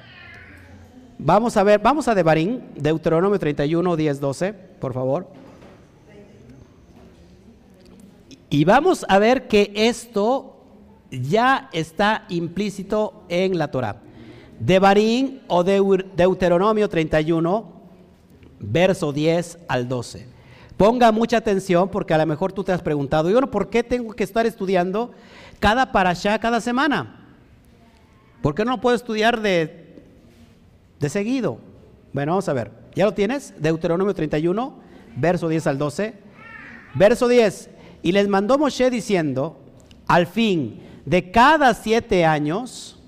[1.19, 5.27] Vamos a ver, vamos a Devarim, Deuteronomio 31, 10, 12, por favor.
[8.48, 10.56] Y vamos a ver que esto
[11.10, 14.02] ya está implícito en la Torah.
[14.59, 17.73] Devarim o Deuteronomio 31,
[18.60, 20.28] verso 10 al 12.
[20.77, 23.82] Ponga mucha atención porque a lo mejor tú te has preguntado, ¿y bueno, por qué
[23.82, 25.12] tengo que estar estudiando
[25.59, 27.24] cada parashá cada semana?
[28.43, 29.86] ¿Por qué no puedo estudiar de
[31.01, 31.59] de seguido.
[32.12, 32.70] Bueno, vamos a ver.
[32.94, 33.55] ¿Ya lo tienes?
[33.59, 34.78] Deuteronomio 31,
[35.16, 36.14] verso 10 al 12.
[36.94, 37.70] Verso 10.
[38.06, 39.58] Y les mandó Moshe diciendo,
[40.06, 43.02] al fin de cada siete años,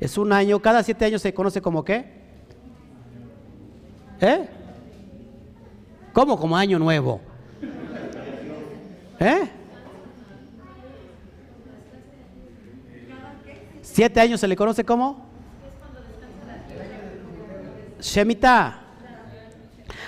[0.00, 2.10] es un año, cada siete años se conoce como qué?
[4.18, 4.48] ¿Eh?
[6.14, 7.20] ¿Cómo como año nuevo?
[9.18, 9.50] ¿Eh?
[13.82, 15.26] ¿Siete años se le conoce como?
[18.00, 18.80] Shemitah.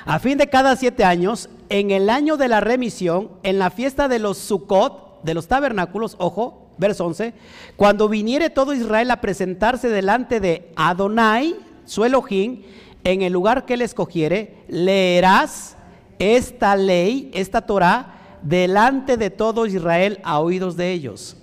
[0.06, 4.06] A fin de cada siete años, en el año de la remisión, en la fiesta
[4.06, 7.32] de los Sukkot, de los tabernáculos, ojo, verso 11,
[7.76, 12.60] cuando viniere todo Israel a presentarse delante de Adonai, su Elohim,
[13.04, 15.78] en el lugar que él escogiere, leerás
[16.18, 21.38] esta ley, esta Torah, delante de todo Israel a oídos de ellos.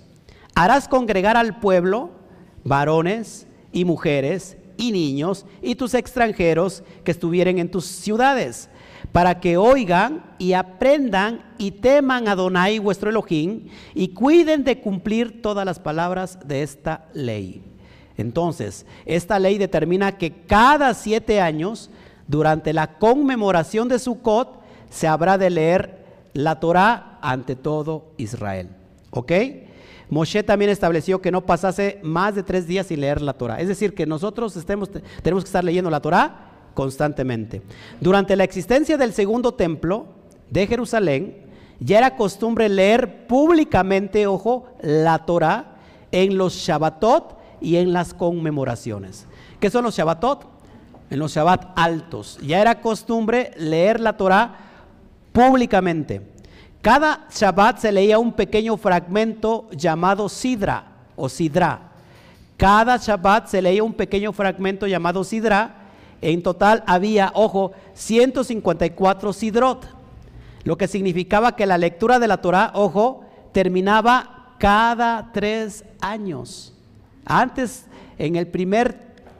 [0.54, 2.10] Harás congregar al pueblo,
[2.62, 8.70] varones y mujeres, y niños y tus extranjeros que estuvieren en tus ciudades,
[9.12, 15.42] para que oigan y aprendan y teman a Donai vuestro Elohim y cuiden de cumplir
[15.42, 17.62] todas las palabras de esta ley.
[18.16, 21.90] Entonces, esta ley determina que cada siete años,
[22.28, 24.60] durante la conmemoración de Sukkot,
[24.90, 28.68] se habrá de leer la Torah ante todo Israel.
[29.10, 29.32] ¿Ok?
[30.08, 33.60] Moshe también estableció que no pasase más de tres días sin leer la Torah.
[33.60, 34.90] Es decir, que nosotros estemos,
[35.22, 37.62] tenemos que estar leyendo la Torah constantemente.
[38.00, 40.06] Durante la existencia del segundo templo
[40.50, 41.36] de Jerusalén
[41.80, 45.76] ya era costumbre leer públicamente, ojo, la Torah
[46.12, 49.26] en los Shabbatot y en las conmemoraciones.
[49.58, 50.46] ¿Qué son los Shabbatot?
[51.10, 52.38] En los Shabbat altos.
[52.42, 54.56] Ya era costumbre leer la Torah
[55.32, 56.22] públicamente.
[56.82, 60.84] Cada Shabbat se leía un pequeño fragmento llamado Sidra
[61.16, 61.90] o Sidra.
[62.56, 65.79] Cada Shabbat se leía un pequeño fragmento llamado Sidra.
[66.22, 69.86] En total había, ojo, 154 Sidrot.
[70.64, 76.74] Lo que significaba que la lectura de la Torah, ojo, terminaba cada tres años.
[77.24, 77.86] Antes,
[78.18, 78.98] en el primer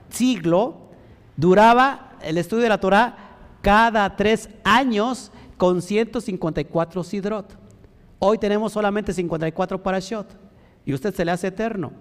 [0.08, 0.76] siglo,
[1.36, 3.16] duraba el estudio de la Torah
[3.60, 7.58] cada tres años con 154 sidrot.
[8.18, 10.26] Hoy tenemos solamente 54 parashot
[10.86, 11.92] y usted se le hace eterno.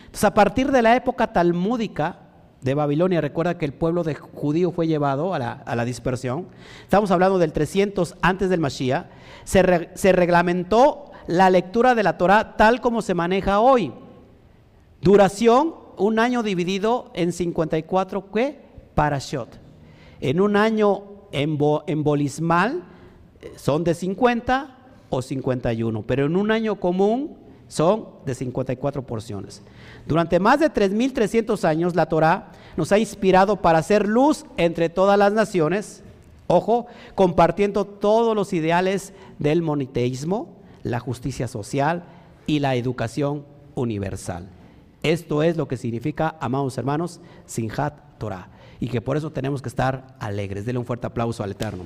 [0.00, 2.18] Entonces, a partir de la época talmúdica
[2.66, 6.48] de Babilonia, recuerda que el pueblo de judío fue llevado a la, dispersión.
[6.82, 9.06] Estamos hablando del 300 antes del Mashiach.
[9.44, 13.92] Se, se reglamentó la lectura de la Torah tal como se maneja hoy.
[15.00, 18.60] Duración, un año dividido en 54 ¿qué?
[18.96, 19.60] parashot.
[20.20, 22.82] En un año embolismal
[23.42, 24.76] eh, son de 50
[25.08, 27.36] o 51, pero en un año común
[27.68, 29.62] son de 54 porciones.
[30.06, 35.18] Durante más de 3.300 años la Torah nos ha inspirado para hacer luz entre todas
[35.18, 36.02] las naciones,
[36.46, 42.04] ojo, compartiendo todos los ideales del moniteísmo, la justicia social
[42.46, 44.48] y la educación universal.
[45.02, 48.48] Esto es lo que significa, amados hermanos, Sinjat Torah.
[48.78, 50.66] Y que por eso tenemos que estar alegres.
[50.66, 51.84] Dele un fuerte aplauso al Eterno.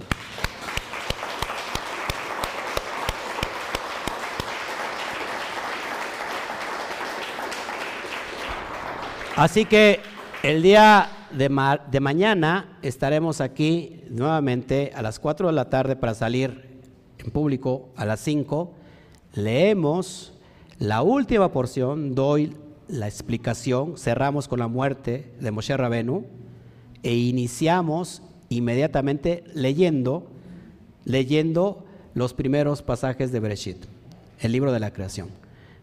[9.41, 10.01] Así que
[10.43, 16.79] el día de, mañana estaremos aquí nuevamente a las 4 de la tarde para salir
[17.17, 18.75] en público a las 5
[19.33, 20.35] leemos
[20.79, 22.55] la última porción, doy
[22.87, 26.27] la explicación, cerramos con la muerte de Moshe Rabenu
[27.03, 30.27] e iniciamos inmediatamente leyendo,
[31.07, 33.87] leyendo los primeros pasajes de Bereshit,
[34.39, 35.31] el libro de la creación.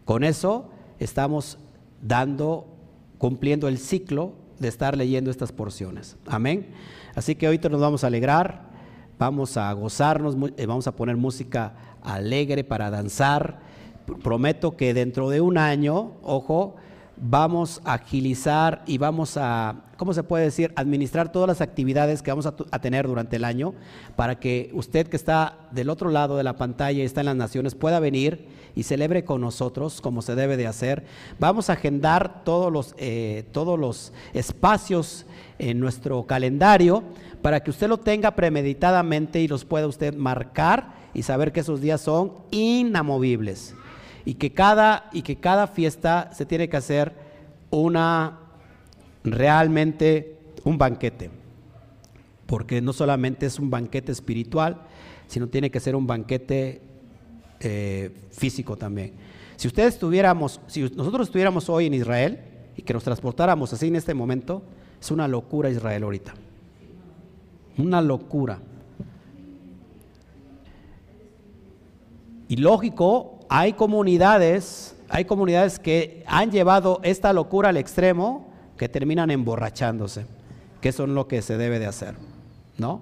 [0.04, 0.70] Con eso
[1.00, 1.58] estamos
[2.00, 2.77] dando,
[3.18, 6.16] cumpliendo el ciclo de estar leyendo estas porciones.
[6.26, 6.68] Amén.
[7.14, 8.70] Así que hoy nos vamos a alegrar,
[9.18, 13.60] vamos a gozarnos, eh, vamos a poner música alegre para danzar.
[14.22, 16.76] Prometo que dentro de un año, ojo,
[17.20, 22.30] vamos a agilizar y vamos a, ¿cómo se puede decir?, administrar todas las actividades que
[22.30, 23.74] vamos a, tener durante el año
[24.16, 27.36] para que usted que está del otro lado de la pantalla y está en las
[27.36, 31.04] naciones pueda venir y celebre con nosotros como se debe de hacer.
[31.38, 35.26] Vamos a agendar todos los, eh, todos los espacios
[35.58, 37.02] en nuestro calendario
[37.42, 41.80] para que usted lo tenga premeditadamente y los pueda usted marcar y saber que esos
[41.80, 43.74] días son inamovibles.
[44.28, 47.14] Y que cada, y que cada fiesta se tiene que hacer
[47.70, 48.40] una
[49.24, 51.30] realmente un banquete.
[52.44, 54.82] Porque no solamente es un banquete espiritual,
[55.28, 56.82] sino tiene que ser un banquete
[57.60, 59.14] eh, físico también.
[59.56, 62.38] Si ustedes estuviéramos, si nosotros estuviéramos hoy en Israel
[62.76, 64.62] y que nos transportáramos así en este momento,
[65.00, 66.34] es una locura Israel ahorita.
[67.78, 68.60] Una locura.
[72.46, 79.30] Y lógico, hay comunidades, hay comunidades que han llevado esta locura al extremo que terminan
[79.30, 80.26] emborrachándose,
[80.80, 82.16] que son lo que se debe de hacer,
[82.76, 83.00] ¿no?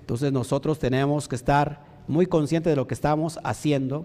[0.00, 4.04] Entonces nosotros tenemos que estar muy conscientes de lo que estamos haciendo,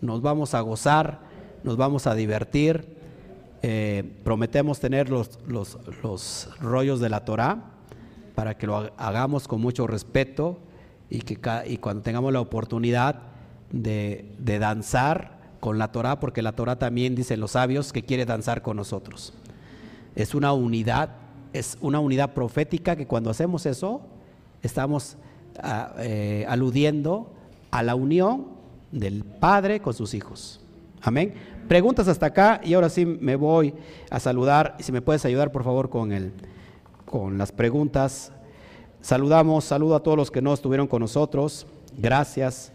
[0.00, 1.20] nos vamos a gozar,
[1.62, 2.96] nos vamos a divertir,
[3.62, 7.58] eh, prometemos tener los, los, los rollos de la Torah
[8.34, 10.58] para que lo hagamos con mucho respeto
[11.10, 13.22] y que y cuando tengamos la oportunidad
[13.70, 18.62] de, danzar con la Torah, porque la Torah también dice los sabios que quiere danzar
[18.62, 19.32] con nosotros.
[20.14, 21.10] Es una unidad,
[21.52, 24.02] es una unidad profética que cuando hacemos eso,
[24.62, 25.16] estamos
[25.62, 27.32] ah, eh, aludiendo
[27.70, 28.46] a la unión
[28.92, 30.60] del Padre con sus hijos.
[31.02, 31.34] Amén.
[31.68, 33.74] Preguntas hasta acá y ahora sí me voy
[34.10, 34.76] a saludar.
[34.80, 36.32] Si me puedes ayudar, por favor, con, el,
[37.04, 38.32] con las preguntas.
[39.00, 41.66] Saludamos, saludo a todos los que no estuvieron con nosotros.
[41.96, 42.72] Gracias.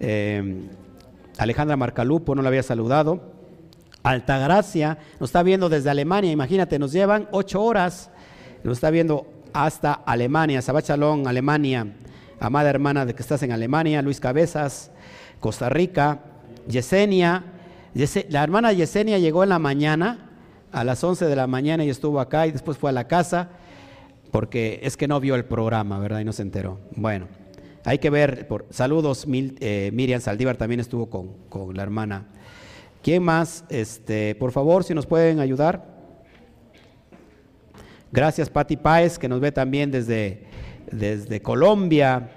[0.00, 0.68] Eh,
[1.38, 3.32] Alejandra Marcalupo no la había saludado.
[4.02, 8.10] Altagracia nos está viendo desde Alemania, imagínate, nos llevan ocho horas,
[8.62, 11.86] nos está viendo hasta Alemania, Sabachalón, Alemania,
[12.40, 14.90] amada hermana de que estás en Alemania, Luis Cabezas,
[15.40, 16.20] Costa Rica,
[16.68, 17.44] Yesenia,
[18.28, 20.28] la hermana Yesenia llegó en la mañana,
[20.72, 23.48] a las 11 de la mañana y estuvo acá y después fue a la casa,
[24.30, 26.20] porque es que no vio el programa, ¿verdad?
[26.20, 26.78] Y no se enteró.
[26.94, 27.26] Bueno,
[27.84, 32.26] Hay que ver, saludos, eh, Miriam Saldívar también estuvo con, con, la hermana.
[33.02, 33.64] ¿Quién más?
[33.68, 35.96] Este, por favor, si nos pueden ayudar.
[38.10, 40.44] Gracias, Pati Páez, que nos ve también desde,
[40.90, 42.30] desde Colombia.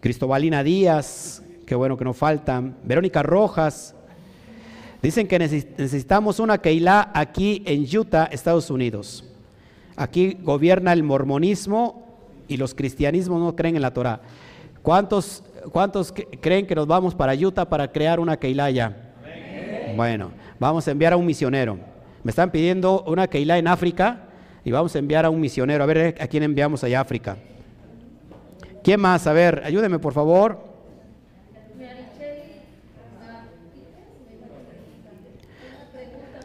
[0.00, 2.76] Cristobalina Díaz, qué bueno que no faltan.
[2.84, 3.94] Verónica Rojas.
[5.02, 9.24] Dicen que necesitamos una Keilah aquí en Utah, Estados Unidos.
[9.96, 12.11] Aquí gobierna el mormonismo
[12.52, 14.20] y los cristianismos no creen en la Torah.
[14.82, 15.42] ¿Cuántos,
[15.72, 18.96] cuántos creen que nos vamos para Utah para crear una Keilah allá?
[19.96, 21.78] Bueno, vamos a enviar a un misionero.
[22.22, 24.24] Me están pidiendo una Keilah en África
[24.64, 25.82] y vamos a enviar a un misionero.
[25.82, 27.36] A ver a quién enviamos allá a África.
[28.82, 29.26] ¿Quién más?
[29.26, 30.72] A ver, ayúdeme por favor.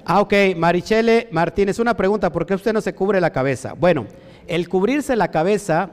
[0.09, 3.73] Ah, ok, Marichele Martínez, una pregunta, ¿por qué usted no se cubre la cabeza?
[3.73, 4.05] Bueno,
[4.47, 5.91] el cubrirse la cabeza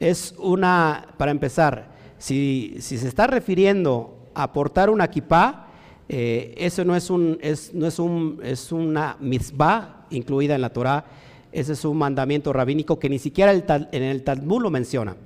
[0.00, 5.68] es una, para empezar, si, se está refiriendo a portar una kipá,
[6.08, 10.70] eh, eso no es, un, es, no es, un, es una mitzvah incluida en la
[10.70, 11.04] Torah,
[11.52, 15.16] ese es un mandamiento rabínico que ni siquiera en el Talmud lo menciona.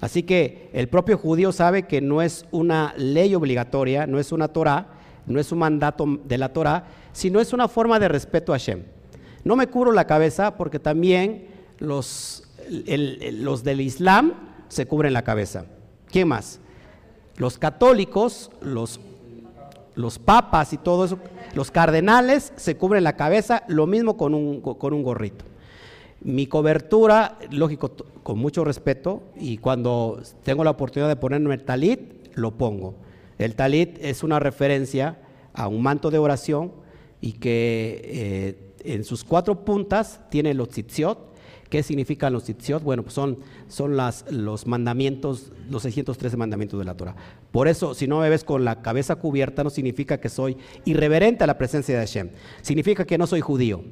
[0.00, 4.48] Así que el propio judío sabe que no es una ley obligatoria, no es una
[4.48, 4.88] Torah,
[5.26, 8.82] no es un mandato de la Torah, sino es una forma de respeto a Hashem.
[9.44, 11.46] No me cubro la cabeza porque también
[11.78, 14.34] los, los del Islam
[14.68, 15.66] se cubren la cabeza.
[16.10, 16.60] ¿Quién más?
[17.36, 19.00] Los católicos, los,
[19.94, 21.18] los papas y todo eso,
[21.54, 25.44] los cardenales se cubren la cabeza, lo mismo con un, con un gorrito.
[26.22, 27.92] Mi cobertura, lógico,
[28.22, 32.00] con mucho respeto, y cuando tengo la oportunidad de ponerme el talit,
[32.34, 32.94] lo pongo.
[33.38, 35.18] El talit es una referencia
[35.52, 36.72] a un manto de oración
[37.20, 41.35] y que eh, en sus cuatro puntas tiene los tzitziot.
[41.68, 42.82] ¿Qué significan los tzitziot?
[42.82, 43.38] Bueno, pues son,
[43.68, 43.96] son
[44.30, 47.16] los mandamientos, los 613 mandamientos de la Torah.
[47.50, 51.44] Por eso, si no me ves con la cabeza cubierta, no significa que soy irreverente
[51.44, 52.30] a la presencia de Hashem.
[52.62, 53.82] Significa que no soy judío,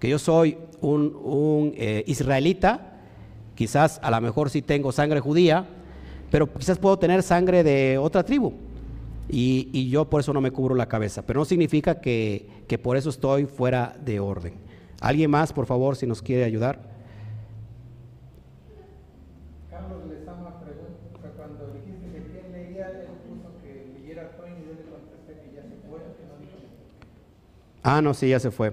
[0.00, 3.00] que yo soy un, eh, israelita,
[3.54, 5.68] quizás a lo mejor sí tengo sangre judía,
[6.30, 8.54] pero quizás puedo tener sangre de otra tribu.
[9.28, 12.48] Y, yo por eso no me cubro la cabeza, pero no significa que,
[12.82, 14.54] por eso estoy fuera de orden.
[15.00, 16.80] ¿Alguien más, por favor, si nos quiere ayudar?
[19.70, 24.74] Carlos Lezama pregunta, cuando dijiste que quién leía, él puso que leyera Twain y yo
[24.74, 26.60] le contesté que ya se fue, que no dijo.
[27.82, 28.72] Ah, no, sí, ya se fue.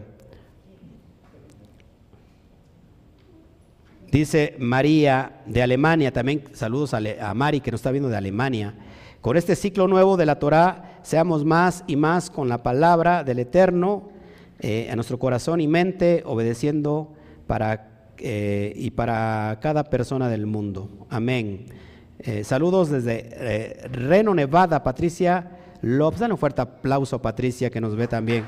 [4.11, 8.73] Dice María de Alemania, también saludos a, Mari que nos está viendo de Alemania.
[9.22, 13.40] Con este ciclo nuevo de la Torah, seamos más y más con la palabra del
[13.40, 14.10] Eterno
[14.60, 17.14] eh, a nuestro corazón y mente, obedeciendo
[17.45, 20.90] para, eh, y para cada persona del mundo.
[21.10, 21.65] Amén.
[22.19, 26.19] Eh, saludos desde Reno, Nevada, Patricia Lopes.
[26.19, 28.45] Dan un fuerte aplauso a Patricia que nos ve también.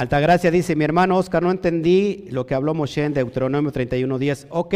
[0.00, 4.46] Altagracia dice, mi hermano Oscar, no entendí lo que habló Moshe en Deuteronomio 31.10.
[4.48, 4.74] Ok,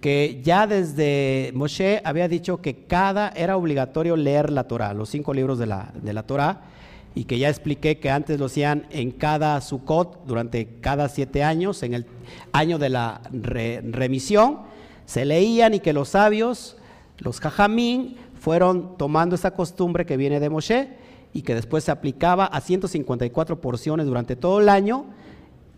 [0.00, 5.34] que ya desde Moshe había dicho que cada, era obligatorio leer la Torah, los cinco
[5.34, 6.62] libros de la, de la Torah,
[7.14, 11.82] y que ya expliqué que antes lo hacían en cada Sukkot, durante cada siete años,
[11.82, 12.06] en el
[12.52, 14.60] año de la remisión,
[15.04, 16.78] se leían y que los sabios,
[17.18, 20.88] los jajamín, fueron tomando esa costumbre que viene de Moshe
[21.36, 25.04] y que después se aplicaba a 154 porciones durante todo el año,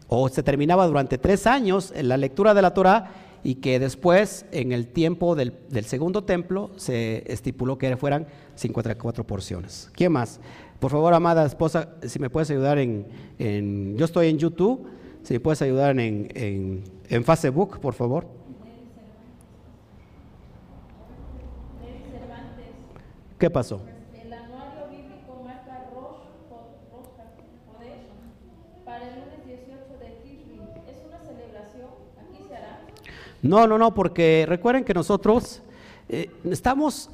[0.07, 3.11] o se terminaba durante tres años en la lectura de la Torah,
[3.43, 5.53] y que después, en el tiempo del,
[5.85, 9.91] segundo templo, se estipuló que fueran 54 porciones.
[9.95, 10.39] ¿Quién más?
[10.79, 14.87] Por favor, amada esposa, si me puedes ayudar en, yo estoy en YouTube,
[15.25, 18.29] si me puedes ayudar en, en, en Facebook, por favor.
[23.41, 23.81] ¿Qué pasó?
[33.43, 35.63] No, no, no, porque recuerden que nosotros
[36.09, 37.11] eh, estamos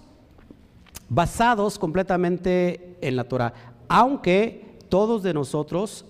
[1.08, 3.52] basados completamente en la Torah,
[3.88, 6.06] aunque todos de nosotros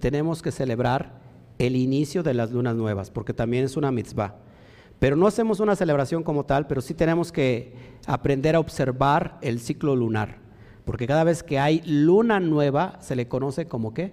[0.00, 1.20] tenemos que celebrar
[1.58, 4.34] el inicio de las lunas nuevas, porque también es una mitzvah.
[4.98, 7.74] Pero no hacemos una celebración como tal, pero sí tenemos que
[8.06, 10.38] aprender a observar el ciclo lunar,
[10.84, 14.12] porque cada vez que hay luna nueva se le conoce como qué?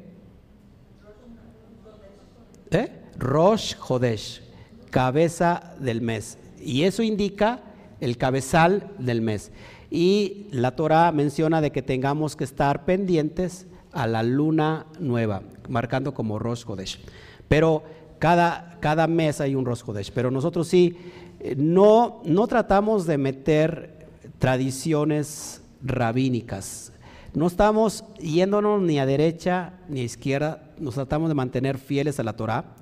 [2.71, 3.01] ¿Eh?
[3.17, 4.48] Rosh Hodesh
[4.89, 6.37] cabeza del mes.
[6.61, 7.61] Y eso indica
[7.99, 9.51] el cabezal del mes.
[9.89, 16.13] Y la Torah menciona de que tengamos que estar pendientes a la luna nueva, marcando
[16.13, 16.99] como Rosh Hodesh.
[17.47, 17.83] Pero
[18.19, 20.11] cada, cada mes hay un Rosh Hodesh.
[20.11, 20.97] Pero nosotros sí,
[21.39, 24.07] eh, no, no tratamos de meter
[24.37, 26.91] tradiciones rabínicas.
[27.33, 32.23] No estamos yéndonos ni a derecha ni a izquierda, nos tratamos de mantener fieles a
[32.23, 32.75] la Torah.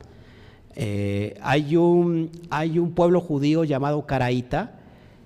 [0.79, 4.79] Eh, hay, un, hay un pueblo judío llamado Caraíta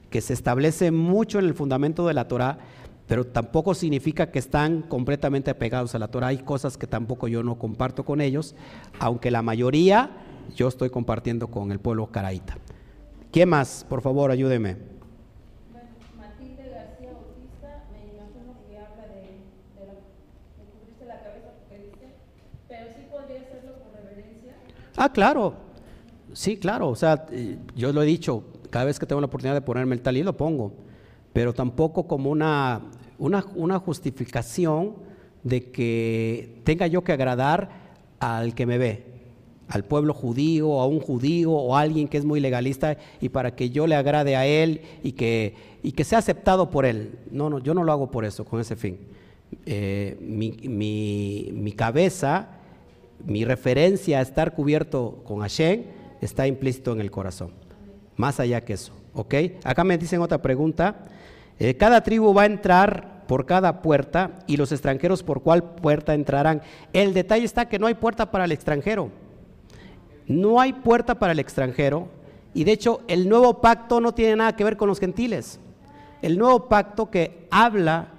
[0.09, 2.57] que se establece mucho en el fundamento de la Torah,
[3.05, 6.27] pero tampoco significa que están completamente apegados a la Torah.
[6.27, 8.55] Hay cosas que tampoco yo no comparto con ellos,
[8.97, 10.11] aunque la mayoría
[10.55, 12.57] yo estoy compartiendo con el pueblo Caraíta.
[13.29, 13.85] ¿Quién más?
[13.89, 14.77] Por favor, ayúdeme.
[24.95, 25.53] Ah, claro.
[26.33, 26.89] Sí, claro.
[26.89, 29.95] O sea, eh, yo lo he dicho, cada vez que tengo la oportunidad de ponerme
[29.95, 30.73] el talí lo pongo,
[31.33, 32.81] pero tampoco como una,
[33.17, 34.95] una, justificación
[35.43, 37.69] de que tenga yo que agradar
[38.19, 39.05] al que me ve,
[39.67, 43.55] al pueblo judío, a un judío o a alguien que es muy legalista y para
[43.55, 47.19] que yo le agrade a él y que, y que sea aceptado por él.
[47.31, 48.97] No, no, yo no lo hago por eso, con ese fin.
[49.65, 52.60] Eh, mi, mi, mi cabeza
[53.25, 55.83] mi referencia a estar cubierto con Hashem
[56.21, 57.51] está implícito en el corazón.
[58.15, 58.93] Más allá que eso.
[59.13, 59.35] ¿Ok?
[59.63, 61.03] Acá me dicen otra pregunta.
[61.59, 66.13] Eh, cada tribu va a entrar por cada puerta y los extranjeros por cuál puerta
[66.13, 66.61] entrarán.
[66.93, 69.09] El detalle está que no hay puerta para el extranjero.
[70.27, 72.07] No hay puerta para el extranjero.
[72.53, 75.59] Y de hecho, el nuevo pacto no tiene nada que ver con los gentiles.
[76.21, 78.09] El nuevo pacto que habla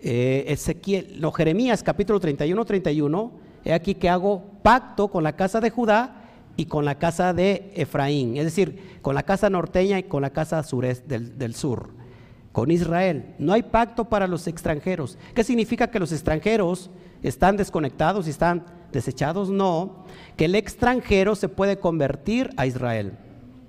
[0.00, 5.70] eh, Ezequiel, Jeremías capítulo 31, 31 he aquí que hago pacto con la casa de
[5.70, 6.22] Judá
[6.56, 10.30] y con la casa de Efraín, es decir, con la casa norteña y con la
[10.30, 10.62] casa
[11.06, 11.90] del, del sur,
[12.52, 13.34] con Israel.
[13.38, 15.18] No hay pacto para los extranjeros.
[15.34, 16.90] ¿Qué significa que los extranjeros
[17.22, 19.50] están desconectados y están desechados?
[19.50, 20.04] No,
[20.36, 23.18] que el extranjero se puede convertir a Israel.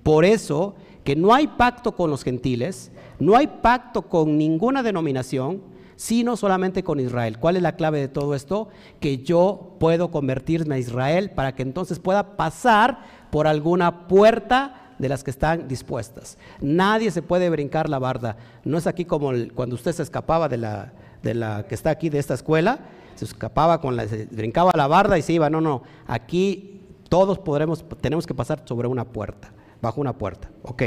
[0.04, 5.60] Por eso que no hay pacto con los gentiles, no hay pacto con ninguna denominación,
[5.98, 7.38] sino solamente con Israel.
[7.40, 8.68] ¿Cuál es la clave de todo esto?
[9.00, 13.00] Que yo puedo convertirme a Israel para que entonces pueda pasar
[13.32, 16.38] por alguna puerta de las que están dispuestas.
[16.60, 18.36] Nadie se puede brincar la barda.
[18.62, 20.92] No es aquí como cuando usted se escapaba de la,
[21.24, 22.78] de la que está aquí de esta escuela,
[23.16, 25.50] se escapaba con la, se brincaba la barda y se iba.
[25.50, 25.82] No, no.
[26.06, 29.50] Aquí todos podremos, tenemos que pasar sobre una puerta,
[29.82, 30.48] bajo una puerta.
[30.62, 30.82] Ok.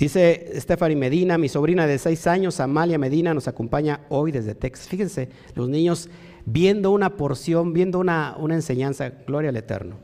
[0.00, 4.88] Dice Stephanie Medina, mi sobrina de seis años, Amalia Medina, nos acompaña hoy desde Texas.
[4.88, 6.08] Fíjense, los niños
[6.46, 9.96] viendo una porción, viendo una, una enseñanza, gloria al Eterno.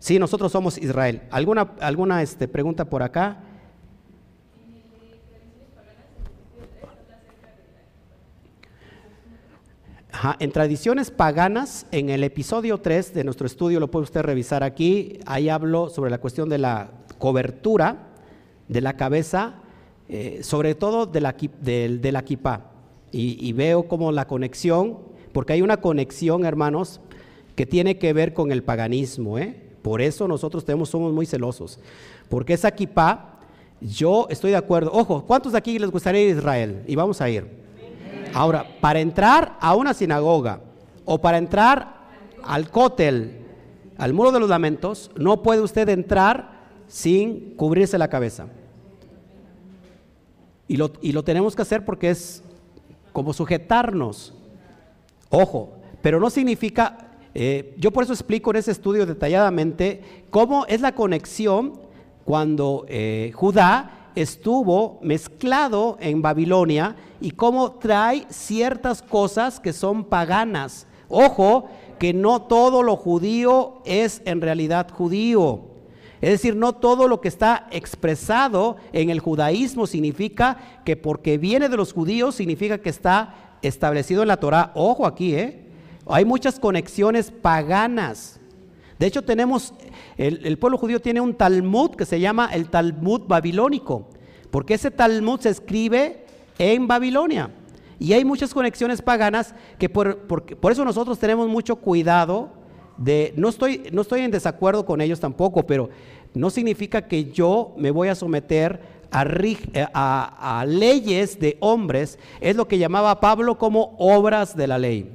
[0.00, 1.22] Sí, nosotros somos Israel.
[1.30, 3.44] ¿Alguna, alguna este, pregunta por acá?
[10.40, 15.20] en tradiciones paganas, en el episodio 3 de nuestro estudio, lo puede usted revisar aquí,
[15.26, 18.07] ahí hablo sobre la cuestión de la cobertura
[18.68, 19.54] de la cabeza,
[20.08, 22.70] eh, sobre todo de la, de, la kipá.
[23.10, 24.98] Y, veo como la conexión,
[25.32, 27.00] porque hay una conexión, hermanos,
[27.56, 29.38] que tiene que ver con el paganismo.
[29.38, 29.60] ¿eh?
[29.82, 31.78] Por eso nosotros tenemos, somos muy celosos.
[32.28, 33.38] Porque esa kipá,
[33.80, 34.90] yo estoy de acuerdo.
[34.92, 36.82] Ojo, ¿cuántos de aquí les gustaría ir a Israel?
[36.86, 37.46] Y vamos a ir.
[38.34, 40.60] Ahora, para entrar a una sinagoga
[41.06, 41.96] o para entrar
[42.44, 43.38] al cótel,
[43.96, 46.57] al muro de los lamentos, no puede usted entrar
[46.88, 48.48] sin cubrirse la cabeza.
[50.66, 52.42] Y lo, tenemos que hacer porque es
[53.12, 54.34] como sujetarnos.
[55.30, 60.82] Ojo, pero no significa, eh, yo por eso explico en ese estudio detalladamente cómo es
[60.82, 61.80] la conexión
[62.24, 70.86] cuando eh, Judá estuvo mezclado en Babilonia y cómo trae ciertas cosas que son paganas.
[71.08, 75.67] Ojo, que no todo lo judío es en realidad judío.
[76.20, 81.68] Es decir, no todo lo que está expresado en el judaísmo significa que porque viene
[81.68, 84.72] de los judíos significa que está establecido en la Torah.
[84.74, 85.64] Ojo aquí, ¿eh?
[86.06, 88.40] Hay muchas conexiones paganas.
[88.98, 89.74] De hecho, tenemos,
[90.16, 94.08] el, pueblo judío tiene un Talmud que se llama el Talmud babilónico,
[94.50, 96.24] porque ese Talmud se escribe
[96.58, 97.50] en Babilonia.
[98.00, 102.57] Y hay muchas conexiones paganas que por, por eso nosotros tenemos mucho cuidado
[103.36, 105.88] no estoy, no estoy en desacuerdo con ellos tampoco, pero
[106.34, 108.80] no significa que yo me voy a someter
[109.10, 114.78] a, eh, a, leyes de hombres, es lo que llamaba Pablo como obras de la
[114.78, 115.10] ley.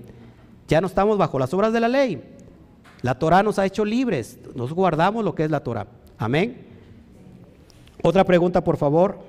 [0.68, 2.24] Ya no estamos bajo las obras de la ley.
[3.02, 5.88] La Torah nos ha hecho libres, nos guardamos lo que es la Torah.
[6.18, 6.66] Amén.
[8.02, 9.20] Otra pregunta, por favor.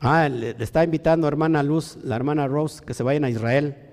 [0.00, 3.85] Ah, le, está invitando hermana Luz, la hermana Rose, que se vayan a Israel.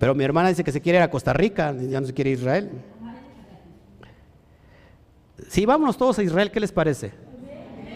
[0.00, 2.30] Pero mi hermana dice que se quiere ir a Costa Rica, ya no se quiere
[2.30, 2.70] ir a Israel.
[5.48, 7.12] Sí, vámonos todos a Israel, ¿qué les parece?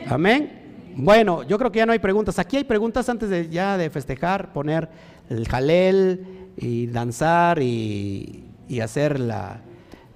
[0.06, 0.93] Amén.
[0.97, 2.39] Bueno, yo creo que ya no hay preguntas.
[2.39, 4.89] Aquí hay preguntas antes de ya de festejar, poner
[5.28, 9.62] el jalel y danzar y, y hacer la,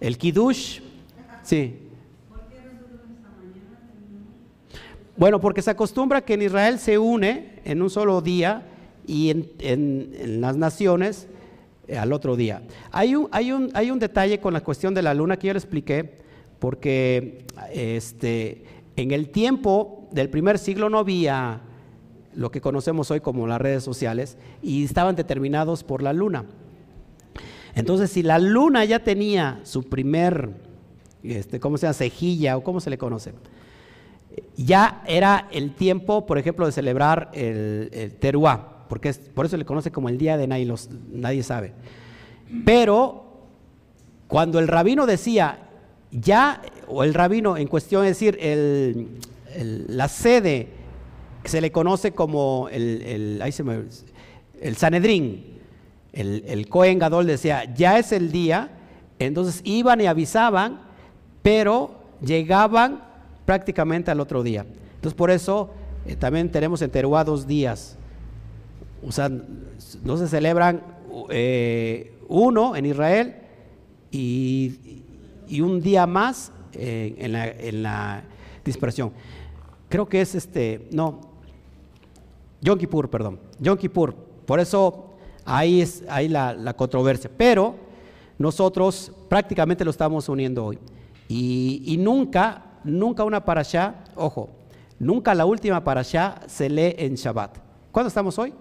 [0.01, 0.81] el kiddush.
[1.43, 1.89] Sí.
[5.17, 8.63] Bueno, porque se acostumbra que en Israel se une en un solo día
[9.07, 11.27] y en, las naciones
[11.97, 12.63] al otro día.
[12.91, 15.53] Hay un, hay, un, hay un detalle con la cuestión de la luna que yo
[15.53, 16.19] le expliqué,
[16.59, 18.65] porque este,
[18.97, 21.61] en el tiempo del primer siglo no había
[22.35, 26.45] lo que conocemos hoy como las redes sociales y estaban determinados por la luna.
[27.75, 30.51] Entonces, si la luna ya tenía su primer,
[31.23, 31.95] este, ¿cómo se llama?
[31.95, 33.33] Cejilla o cómo se le conoce
[34.57, 39.91] ya era el tiempo, por ejemplo, de celebrar el, teruá, porque por eso le conoce
[39.91, 40.73] como el día de nadie,
[41.13, 41.73] nadie sabe.
[42.65, 43.25] Pero
[44.27, 45.69] cuando el rabino decía,
[46.11, 48.39] ya, o el rabino en cuestión, es decir,
[49.89, 50.69] la sede
[51.45, 53.41] se le conoce como el,
[54.61, 55.59] el Sanedrín,
[56.13, 58.71] el, el Cohen Gadol decía, ya es el día,
[59.19, 60.81] entonces iban y avisaban,
[61.43, 63.03] pero llegaban
[63.45, 64.67] prácticamente al otro día.
[64.97, 65.71] Entonces por eso
[66.07, 67.97] eh, también tenemos en Teruá dos días.
[69.07, 69.31] O sea,
[70.03, 70.83] no se celebran
[71.31, 73.37] eh, uno en Israel
[74.11, 75.03] y,
[75.61, 78.23] un día más eh, en, la,
[78.65, 79.13] dispersión.
[79.89, 81.21] Creo que es este, no,
[82.61, 84.15] Yom Kippur, perdón, Yom Kippur.
[84.45, 85.15] Por eso
[85.45, 87.31] ahí es ahí la, controversia.
[87.35, 87.77] Pero
[88.39, 90.79] nosotros prácticamente lo estamos uniendo hoy.
[91.29, 94.49] Y, y nunca nunca una parashá, ojo,
[94.99, 97.59] nunca la última parashá se lee en Shabbat.
[97.93, 98.53] ¿Cuándo estamos hoy?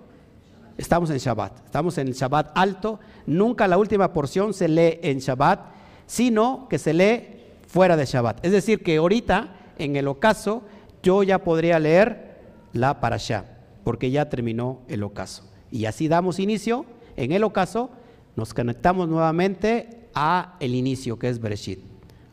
[0.77, 5.59] Estamos en Shabbat, estamos en Shabbat alto, nunca la última porción se lee en Shabbat,
[6.05, 7.23] sino que se lee
[7.67, 8.45] fuera de Shabbat.
[8.45, 10.61] Es decir, que ahorita, en el ocaso,
[11.01, 12.37] yo ya podría leer
[12.73, 13.45] la parashá,
[13.83, 15.43] porque ya terminó el ocaso.
[15.71, 16.85] Y así damos inicio,
[17.15, 17.89] en el ocaso
[18.35, 21.79] nos conectamos nuevamente a el inicio, que es Bereshit.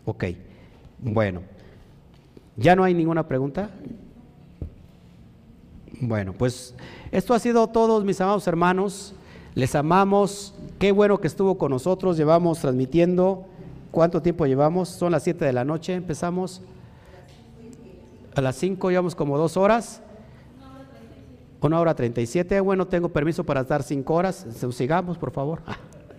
[0.04, 0.24] Ok,
[0.98, 1.42] bueno.
[2.56, 3.70] ¿Ya no hay ninguna pregunta?
[6.00, 6.74] Bueno, pues
[7.12, 9.14] esto ha sido todo, mis amados hermanos.
[9.54, 10.54] Les amamos.
[10.78, 12.16] Qué bueno que estuvo con nosotros.
[12.16, 13.46] Llevamos transmitiendo.
[13.90, 14.88] ¿Cuánto tiempo llevamos?
[14.88, 15.94] Son las 7 de la noche.
[15.94, 16.60] Empezamos.
[18.34, 20.02] A las 5 llevamos como dos horas.
[21.60, 22.60] Una hora 37.
[22.60, 24.46] Bueno, tengo permiso para estar cinco horas.
[24.72, 25.62] Sigamos, por favor.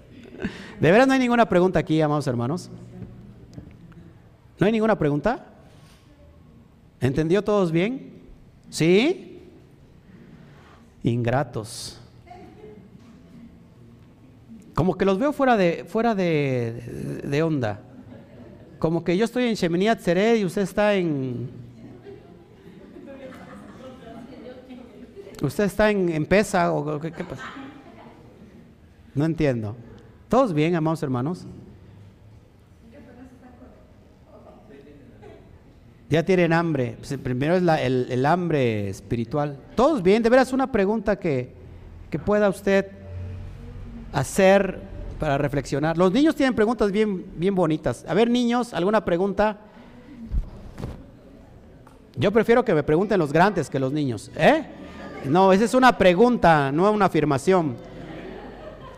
[0.80, 2.72] ¿De veras no hay ninguna pregunta aquí, amados hermanos?
[4.60, 5.46] ¿No hay ninguna pregunta?
[7.00, 8.24] ¿Entendió todos bien?
[8.72, 9.35] ¿Sí?
[11.06, 12.00] Ingratos.
[14.74, 17.80] Como que los veo fuera de, fuera de, onda.
[18.80, 21.50] Como que yo estoy en Sheminiat Sered y usted está en.
[25.44, 27.44] ¿Usted está en, en Pesa o qué, qué pasa?
[29.14, 29.76] No entiendo.
[30.28, 31.46] ¿Todos bien, amados hermanos?
[36.10, 36.98] Ya tienen hambre.
[37.00, 39.58] Pues, primero es el, hambre espiritual.
[39.76, 41.54] Todos bien, de veras una pregunta que,
[42.10, 42.88] que pueda usted
[44.14, 44.80] hacer
[45.20, 45.98] para reflexionar.
[45.98, 48.06] Los niños tienen preguntas bien, bien bonitas.
[48.08, 49.58] A ver, niños, ¿alguna pregunta?
[52.18, 54.32] Yo prefiero que me pregunten los grandes que los niños.
[54.36, 54.64] ¿Eh?
[55.26, 57.76] No, esa es una pregunta, no una afirmación.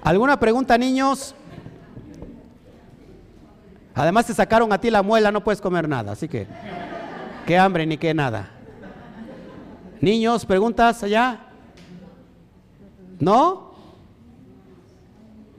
[0.04, 1.34] ¿Alguna pregunta, niños?
[3.96, 6.46] Además te sacaron a ti la muela, no puedes comer nada, así que
[7.48, 8.50] qué hambre ni qué nada.
[10.02, 11.40] Niños, preguntas allá.
[13.20, 13.72] ¿No?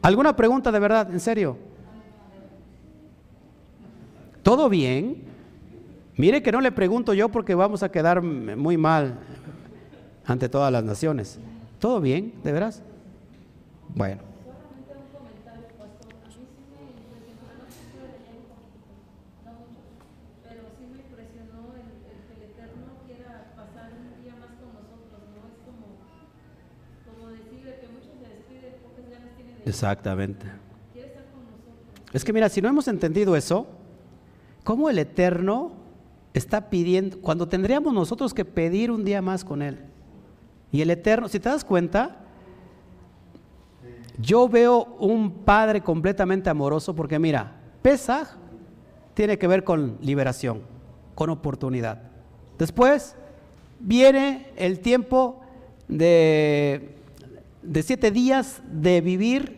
[0.02, 1.10] ¿Alguna pregunta de verdad?
[1.10, 1.56] ¿En serio?
[4.44, 5.24] ¿Todo bien?
[6.16, 9.19] Mire que no le pregunto yo porque vamos a quedar muy mal
[10.27, 11.40] ante todas las naciones.
[11.78, 12.35] ¿Todo bien?
[12.44, 12.82] ¿De veras?
[13.94, 14.27] Bueno.
[29.68, 30.46] Exactamente.
[32.12, 33.66] Es que mira, si no hemos entendido eso,
[34.64, 35.72] ¿cómo el Eterno
[36.32, 39.78] está pidiendo, cuando tendríamos nosotros que pedir un día más con Él?
[40.72, 42.16] Y el Eterno, si te das cuenta,
[44.18, 48.36] yo veo un Padre completamente amoroso porque mira, Pesaj
[49.12, 50.62] tiene que ver con liberación,
[51.14, 52.02] con oportunidad.
[52.58, 53.16] Después,
[53.80, 55.40] viene el tiempo
[55.88, 56.96] de,
[57.62, 59.57] de siete días de vivir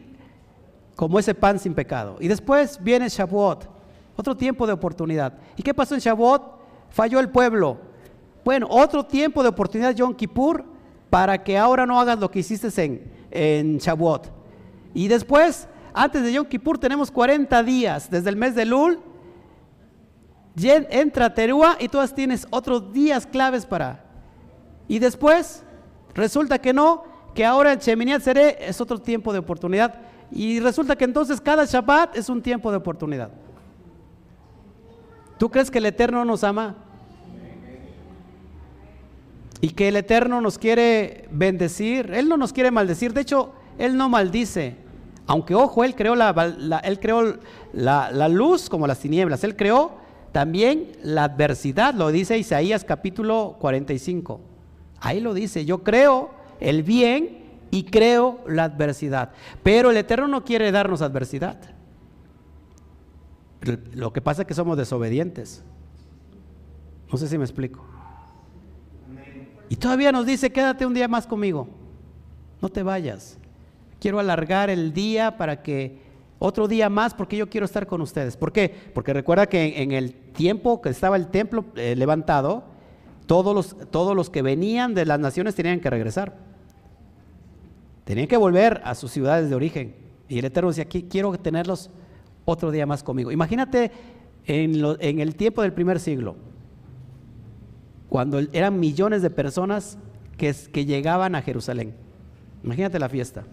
[1.00, 2.18] como ese pan sin pecado.
[2.20, 3.66] Y después viene Shavuot,
[4.16, 5.32] otro tiempo de oportunidad.
[5.56, 6.42] ¿Y qué pasó en Shavuot?
[6.90, 7.78] Falló el pueblo.
[8.44, 10.62] Bueno, otro tiempo de oportunidad, Yom Kippur,
[11.08, 14.30] para que ahora no hagas lo que hiciste en, en Shavuot.
[14.92, 19.00] Y después, antes de Yom Kippur, tenemos 40 días, desde el mes de Lul,
[20.62, 24.04] entra Terúa y todas tienes otros días claves para.
[24.86, 25.62] Y después,
[26.12, 27.04] resulta que no,
[27.34, 30.09] que ahora el Sheminiat Seré es otro tiempo de oportunidad.
[30.32, 33.30] Y resulta que entonces cada Shabbat es un tiempo de oportunidad.
[35.38, 36.76] ¿Tú crees que el Eterno nos ama?
[39.60, 42.12] Y que el Eterno nos quiere bendecir.
[42.12, 43.12] Él no nos quiere maldecir.
[43.12, 44.76] De hecho, Él no maldice.
[45.26, 47.38] Aunque, ojo, Él creó la, él creó
[47.72, 49.42] la, la luz como las tinieblas.
[49.44, 49.92] Él creó
[50.32, 51.94] también la adversidad.
[51.94, 54.40] Lo dice Isaías capítulo 45.
[55.00, 55.64] Ahí lo dice.
[55.64, 56.30] Yo creo
[56.60, 57.39] el bien
[57.70, 59.30] y creo la adversidad.
[59.62, 61.58] Pero el Eterno no quiere darnos adversidad.
[63.92, 65.62] Lo que pasa es que somos desobedientes.
[67.10, 67.84] No sé si me explico.
[69.68, 71.68] Y todavía nos dice, quédate un día más conmigo.
[72.60, 73.38] No te vayas.
[74.00, 76.00] Quiero alargar el día para que
[76.38, 78.36] otro día más porque yo quiero estar con ustedes.
[78.36, 78.74] ¿Por qué?
[78.94, 82.64] Porque recuerda que en, el tiempo que estaba el templo eh, levantado,
[83.26, 86.49] todos los, todos los que venían de las naciones tenían que regresar.
[88.10, 89.94] Tenían que volver a sus ciudades de origen.
[90.28, 91.90] Y el Eterno decía, aquí quiero tenerlos
[92.44, 93.30] otro día más conmigo.
[93.30, 93.92] Imagínate
[94.46, 96.34] en, el tiempo del primer siglo,
[98.08, 99.96] cuando eran millones de personas
[100.36, 101.94] que, que llegaban a Jerusalén.
[102.64, 103.44] Imagínate la fiesta.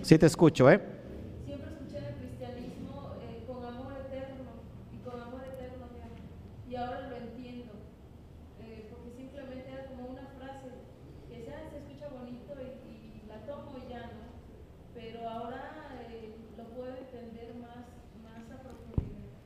[0.00, 0.80] Sí te escucho, ¿eh?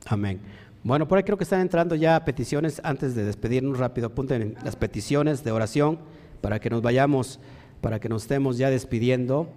[0.05, 0.39] Amén.
[0.83, 2.79] Bueno, por ahí creo que están entrando ya peticiones.
[2.83, 5.99] Antes de despedirnos rápido, apunten las peticiones de oración
[6.41, 7.39] para que nos vayamos,
[7.81, 9.49] para que nos estemos ya despidiendo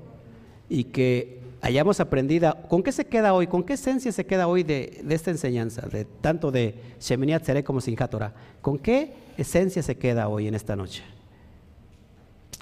[0.70, 2.56] y que hayamos aprendido.
[2.68, 3.46] ¿Con qué se queda hoy?
[3.46, 5.82] ¿Con qué esencia se queda hoy de, esta enseñanza?
[5.82, 8.14] De, tanto de Sheminiat Seré como Sinjat
[8.62, 11.02] ¿Con qué esencia se queda hoy en esta noche?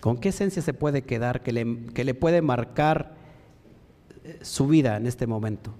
[0.00, 3.14] ¿Con qué esencia se puede quedar que le, que le puede marcar
[4.24, 5.72] eh, su vida en este momento?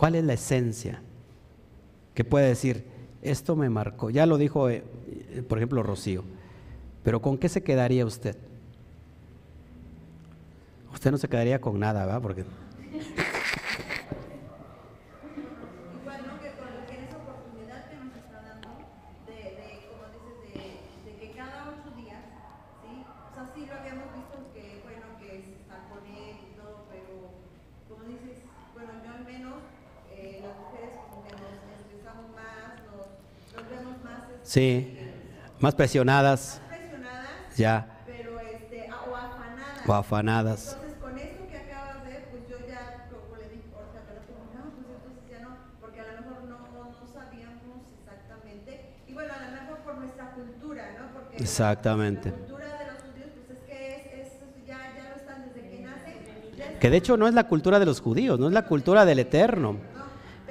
[0.00, 1.02] ¿Cuál es la esencia
[2.14, 2.86] que puede decir,
[3.20, 4.08] esto me marcó?
[4.08, 4.82] Ya lo dijo, eh,
[5.46, 6.24] por ejemplo, Rocío,
[7.04, 8.34] pero ¿con qué se quedaría usted?
[10.94, 12.22] Usted no se quedaría con nada, ¿verdad?
[12.22, 12.46] Porque
[34.50, 34.98] Sí,
[35.60, 36.60] más presionadas.
[36.68, 37.56] Más presionadas.
[37.56, 37.86] Ya.
[38.04, 39.86] Pero este, o afanadas.
[39.86, 40.72] O afanadas.
[40.74, 44.18] Entonces, con esto que acabas de, pues yo ya, como le dije, o sea, pero
[44.50, 46.58] no, pues entonces ya no, porque a lo mejor no,
[47.14, 48.90] sabíamos exactamente.
[49.06, 51.12] Y bueno, a lo mejor por nuestra cultura, ¿no?
[51.14, 52.30] Porque exactamente.
[52.30, 54.32] La cultura de los judíos, pues es que es, es
[54.66, 56.18] ya, ya lo están desde que nace.
[56.80, 59.20] Que de hecho no es la cultura de los judíos, no es la cultura del
[59.20, 59.76] eterno.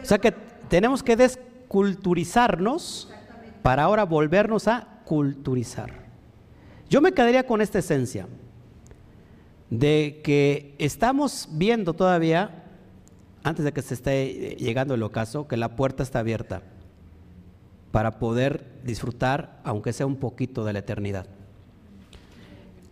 [0.02, 0.32] o sea que
[0.70, 3.10] tenemos que desculturizarnos
[3.62, 6.08] para ahora volvernos a culturizar.
[6.90, 8.28] Yo me quedaría con esta esencia
[9.70, 12.64] de que estamos viendo todavía,
[13.44, 16.64] antes de que se esté llegando el ocaso, que la puerta está abierta
[17.92, 21.28] para poder disfrutar, aunque sea un poquito de la eternidad.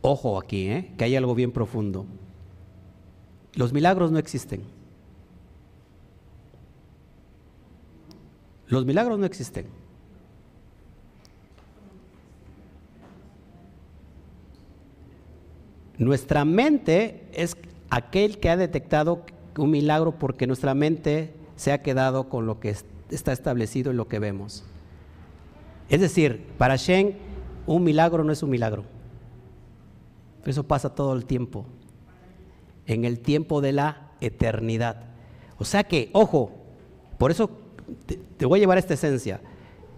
[0.02, 0.94] Ojo aquí, ¿eh?
[0.98, 2.06] que hay algo bien profundo.
[3.56, 4.62] Los milagros no existen.
[8.68, 9.66] Los milagros no existen.
[15.98, 17.58] Nuestra mente es
[17.90, 19.24] aquel que ha detectado
[19.58, 22.76] un milagro porque nuestra mente se ha quedado con lo que
[23.10, 24.64] está establecido y lo que vemos.
[25.90, 27.18] Es decir, para Shen,
[27.66, 28.84] un milagro no es un milagro.
[30.46, 31.66] Eso pasa todo el tiempo.
[32.86, 35.04] En el tiempo de la eternidad.
[35.58, 36.52] O sea que, ojo,
[37.18, 37.50] por eso
[38.38, 39.42] te, voy a llevar esta esencia.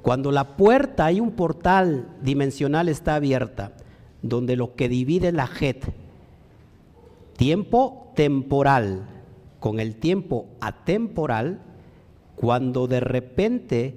[0.02, 3.74] Cuando la puerta y un portal dimensional está abierta,
[4.22, 5.94] donde lo que divide la JET,
[7.38, 9.08] tiempo temporal
[9.60, 11.62] con el tiempo atemporal,
[12.36, 13.96] cuando de repente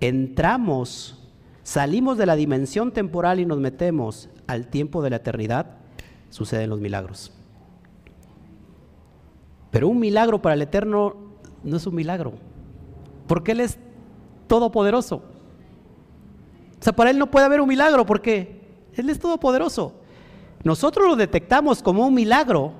[0.00, 1.18] entramos,
[1.62, 5.76] salimos de la dimensión temporal y nos metemos al tiempo de la eternidad,
[6.30, 7.32] suceden los milagros.
[9.70, 11.16] Pero un milagro para el Eterno
[11.62, 12.34] no es un milagro,
[13.26, 13.78] porque Él es
[14.46, 15.16] todopoderoso.
[16.80, 18.61] O sea, para Él no puede haber un milagro, porque
[18.94, 19.94] Él es todopoderoso.
[20.64, 22.72] Nosotros lo detectamos como un milagro,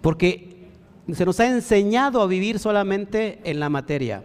[0.00, 0.68] porque
[1.12, 4.24] se nos ha enseñado a vivir solamente en la materia.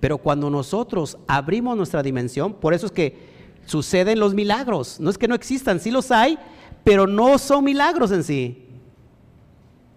[0.00, 3.16] Pero cuando nosotros abrimos nuestra dimensión, por eso es que
[3.66, 4.98] suceden los milagros.
[5.00, 6.38] No es que no existan, sí los hay,
[6.84, 8.64] pero no son milagros en sí.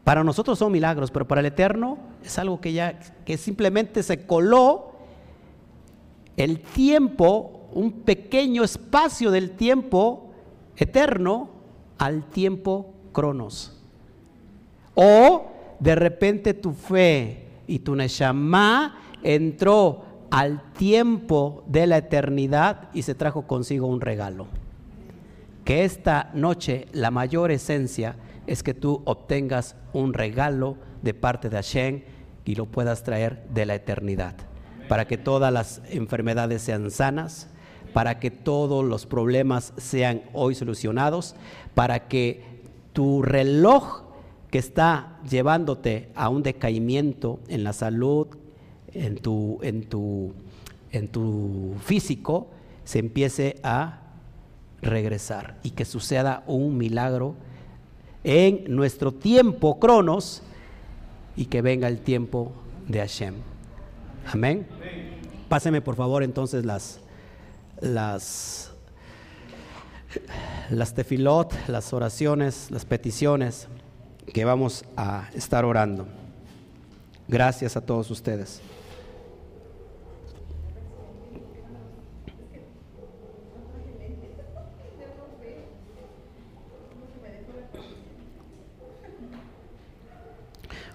[0.03, 4.26] Para nosotros son milagros, pero para el Eterno es algo que ya que simplemente se
[4.26, 4.91] coló
[6.38, 10.31] el tiempo, un pequeño espacio del tiempo
[10.76, 11.49] eterno
[11.98, 13.77] al tiempo cronos.
[14.95, 23.03] O de repente tu fe y tu neshama entró al tiempo de la eternidad y
[23.03, 24.48] se trajo consigo un regalo.
[25.65, 28.15] Que esta noche la mayor esencia
[28.48, 32.02] es que tú obtengas un regalo de parte de Hashem
[32.45, 34.35] y lo puedas traer de la eternidad,
[34.88, 37.51] para que todas las enfermedades sean sanas,
[37.93, 41.35] para que todos los problemas sean hoy solucionados,
[41.76, 42.43] para que
[42.93, 44.03] tu reloj
[44.49, 48.27] que está llevándote a un decaimiento en la salud,
[48.93, 50.34] en tu, en tu,
[50.91, 52.47] en tu físico,
[52.84, 54.01] se empiece a
[54.81, 57.35] regresar y que suceda un milagro
[58.23, 60.43] en nuestro tiempo, Cronos,
[61.35, 62.51] y que venga el tiempo
[62.88, 63.35] de Hashem.
[64.31, 64.68] Amén.
[65.49, 67.01] Páseme por favor entonces las,
[67.81, 68.71] las,
[70.69, 73.67] las tefilot, las oraciones, las peticiones
[74.33, 76.07] que vamos a estar orando.
[77.27, 78.61] Gracias a todos ustedes.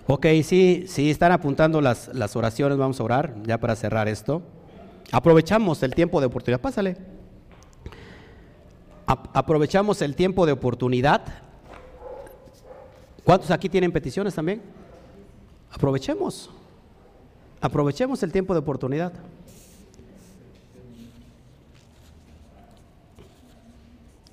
[0.09, 4.41] Ok, sí, sí, están apuntando las, las oraciones, vamos a orar ya para cerrar esto.
[5.13, 6.97] Aprovechamos el tiempo de oportunidad, pásale.
[9.07, 11.23] aprovechamos el tiempo de oportunidad.
[13.25, 14.63] ¿Cuántos aquí tienen peticiones también?
[15.71, 16.51] Aprovechemos.
[17.61, 19.13] Aprovechemos el tiempo de oportunidad.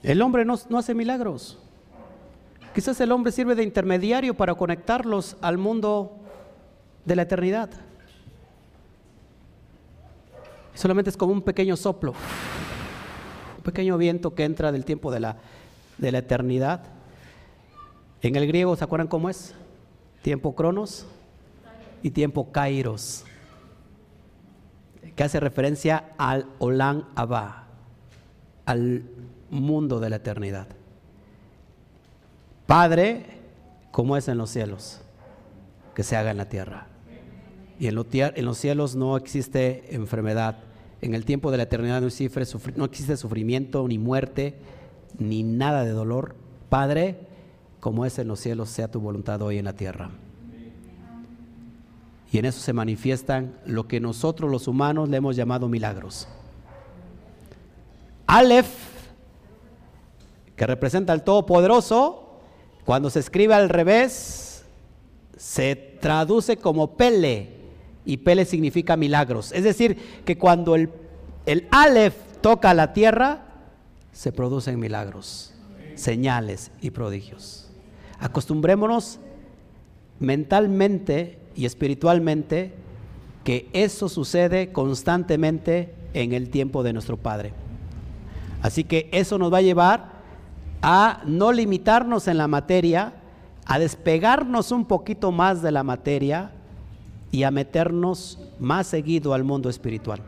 [0.02, 1.58] El hombre no, no hace milagros.
[2.76, 6.18] Quizás el hombre sirve de intermediario para conectarlos al mundo
[7.06, 7.70] de la eternidad.
[10.76, 12.14] Solamente es como un pequeño soplo,
[13.58, 15.38] un pequeño viento que entra del tiempo de la,
[15.98, 16.84] de la eternidad.
[18.22, 19.54] En el griego, ¿se acuerdan cómo es?
[20.22, 21.06] Tiempo cronos
[22.02, 23.24] y tiempo kairos,
[25.16, 27.68] que hace referencia al Olam Abba,
[28.66, 29.04] al
[29.50, 30.68] mundo de la eternidad.
[32.66, 33.26] Padre,
[33.92, 35.02] como es en los cielos,
[35.94, 36.88] que se haga en la tierra.
[37.84, 37.96] Y en,
[38.46, 40.60] los cielos no existe enfermedad.
[41.02, 42.42] En el tiempo de la eternidad no existe,
[42.78, 44.56] no existe sufrimiento, ni muerte,
[45.20, 46.34] ni nada de dolor.
[46.70, 47.28] Padre,
[47.82, 50.12] como es en los cielos, sea tu voluntad hoy en la tierra.
[52.32, 56.30] Y en eso se manifiestan lo que nosotros los humanos le hemos llamado milagros.
[58.28, 58.74] Aleph,
[60.56, 62.40] que representa al Todopoderoso,
[62.86, 64.64] cuando se escribe al revés,
[65.36, 67.63] se traduce como Pele,
[68.06, 69.52] y Pele significa milagros.
[69.52, 70.90] Es decir, que cuando el,
[71.46, 73.46] el Aleph toca la tierra,
[74.12, 75.54] se producen milagros,
[75.96, 77.70] señales y prodigios.
[78.20, 79.20] Acostumbrémonos
[80.20, 82.74] mentalmente y espiritualmente
[83.44, 87.54] que eso sucede constantemente en el tiempo de nuestro Padre.
[88.62, 90.14] Así que eso nos va a llevar
[90.82, 93.14] a no limitarnos en la materia,
[93.66, 96.52] a despegarnos un poquito más de la materia
[97.34, 100.22] y a meternos más seguido al mundo espiritual.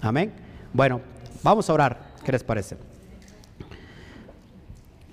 [0.00, 0.32] Amén.
[0.72, 1.02] Bueno,
[1.42, 2.14] vamos a orar.
[2.24, 2.78] ¿Qué les parece?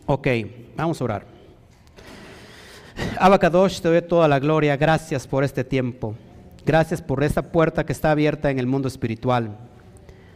[0.05, 0.27] Ok,
[0.77, 1.25] vamos a orar.
[3.19, 4.77] Abacadosh, te doy toda la gloria.
[4.77, 6.15] Gracias por este tiempo.
[6.65, 9.57] Gracias por esta puerta que está abierta en el mundo espiritual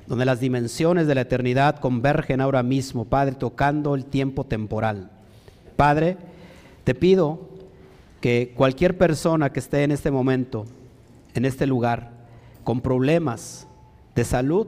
[0.07, 5.09] donde las dimensiones de la eternidad convergen ahora mismo, Padre, tocando el tiempo temporal.
[5.75, 6.17] Padre,
[6.85, 7.49] te pido
[8.21, 10.65] que cualquier persona que esté en este momento,
[11.33, 12.11] en este lugar,
[12.63, 13.67] con problemas
[14.15, 14.67] de salud,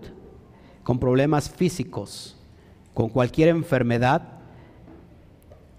[0.84, 2.38] con problemas físicos,
[2.94, 4.40] con cualquier enfermedad,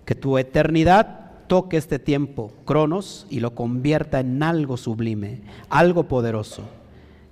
[0.04, 6.64] que tu eternidad toque este tiempo, Cronos, y lo convierta en algo sublime, algo poderoso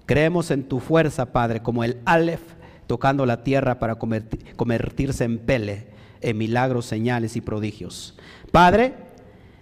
[0.09, 2.41] Creemos en tu fuerza, Padre, como el Aleph
[2.87, 5.89] tocando la tierra para convertirse en pele,
[6.23, 8.17] en milagros, señales y prodigios.
[8.51, 8.95] Padre,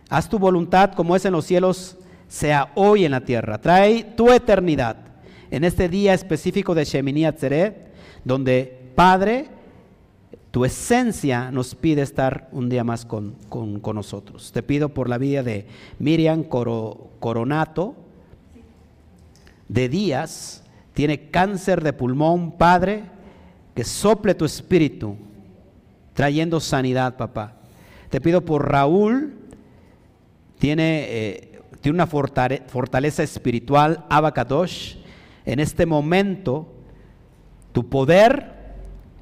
[0.09, 1.97] haz tu voluntad como es en los cielos,
[2.29, 3.61] sea hoy en la tierra.
[3.61, 4.97] Trae tu eternidad
[5.51, 7.93] en este día específico de Shemini Atzeret,
[8.25, 9.49] donde, Padre,
[10.51, 13.37] tu esencia nos pide estar un día más con,
[13.95, 14.53] nosotros.
[14.53, 15.67] Te pido por la vida de
[15.99, 17.95] Miriam Coronato,
[19.69, 20.63] de Díaz,
[20.95, 23.05] tiene cáncer de pulmón, Padre,
[23.75, 25.17] que sople tu espíritu,
[26.15, 27.57] trayendo sanidad, papá.
[28.09, 29.35] Te pido por Raúl,
[30.59, 34.97] tiene, eh, tiene una fortaleza espiritual, Abacadosh.
[35.45, 36.67] En este momento,
[37.73, 38.57] tu poder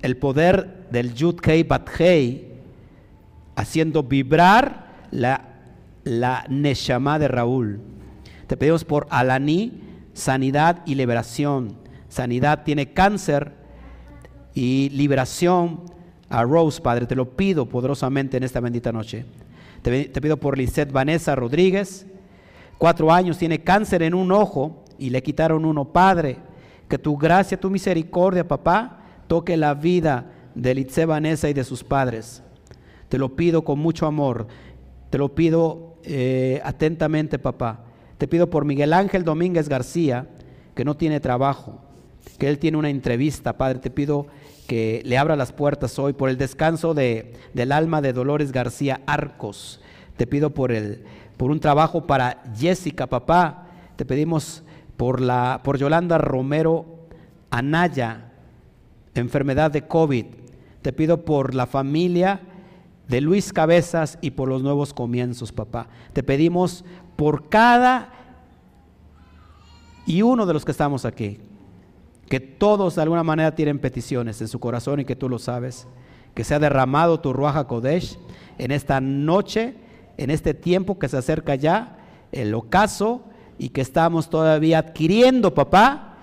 [0.04, 1.88] el poder del Yud Kei Bat
[3.56, 5.48] haciendo vibrar la,
[6.04, 7.80] la Neshama de Raúl.
[8.46, 9.80] Te pedimos por Alaní,
[10.12, 11.78] sanidad y liberación.
[12.10, 13.54] Sanidad tiene cáncer
[14.52, 15.80] y liberación
[16.28, 17.06] a Rose, Padre.
[17.06, 19.24] Te lo pido poderosamente en esta bendita noche.
[19.84, 22.06] Te, pido por Lisette Vanessa Rodríguez.
[22.78, 26.38] Cuatro años, tiene cáncer en un ojo y le quitaron uno, Padre.
[26.88, 31.84] Que tu gracia, tu misericordia, papá, toque la vida de Litze Vanessa y de sus
[31.84, 32.42] padres.
[33.10, 34.46] Te lo pido con mucho amor.
[35.10, 37.84] Te lo pido eh, atentamente, papá.
[38.16, 40.28] Te pido por Miguel Ángel Domínguez García,
[40.74, 41.82] que no tiene trabajo,
[42.38, 43.80] que él tiene una entrevista, Padre.
[43.80, 44.28] Te pido
[44.66, 49.02] que le abra las puertas hoy por el descanso de, del alma de Dolores García
[49.06, 49.80] Arcos.
[50.16, 51.04] Te pido por, el,
[51.36, 53.66] por un trabajo para Jessica, papá.
[53.96, 54.62] Te pedimos
[54.96, 56.86] por, la, por Yolanda Romero
[57.50, 58.32] Anaya,
[59.14, 60.26] enfermedad de COVID.
[60.82, 62.40] Te pido por la familia
[63.08, 65.88] de Luis Cabezas y por los nuevos comienzos, papá.
[66.12, 66.84] Te pedimos
[67.16, 68.10] por cada
[70.06, 71.38] y uno de los que estamos aquí,
[72.28, 75.86] que todos de alguna manera tienen peticiones en su corazón y que tú lo sabes,
[76.34, 78.18] que se ha derramado tu Ruaja Kodesh
[78.58, 79.74] en esta noche,
[80.16, 81.98] en este tiempo que se acerca ya,
[82.32, 83.22] el ocaso,
[83.56, 86.16] y que estamos todavía adquiriendo, papá,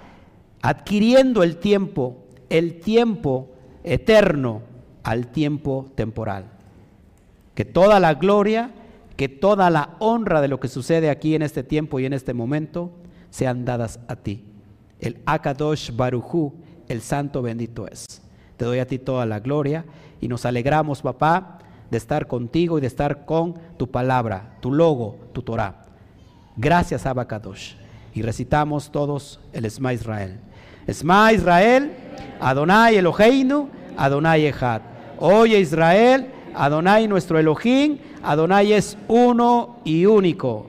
[0.62, 2.22] adquiriendo el tiempo
[2.52, 3.50] el tiempo
[3.84, 4.62] eterno
[5.04, 6.52] al tiempo temporal.
[7.56, 8.72] Que toda la gloria,
[9.16, 12.34] que toda la honra de lo que sucede aquí en este tiempo y en este
[12.34, 12.92] momento
[13.30, 14.44] sean dadas a ti.
[15.02, 16.54] El Akadosh Baruchu,
[16.88, 18.22] el santo bendito es.
[18.56, 19.84] Te doy a ti toda la gloria
[20.22, 21.58] y nos alegramos, papá,
[21.90, 25.84] de estar contigo y de estar con tu palabra, tu logo, tu Torah.
[26.56, 27.74] Gracias, Abacadosh.
[28.14, 30.40] Y recitamos todos el Esma Israel.
[30.86, 31.92] Esma Israel.
[32.40, 34.82] Adonai Eloheinu, Adonai Echad.
[35.20, 40.68] Oye Israel, Adonai nuestro Elohim, Adonai es uno y único.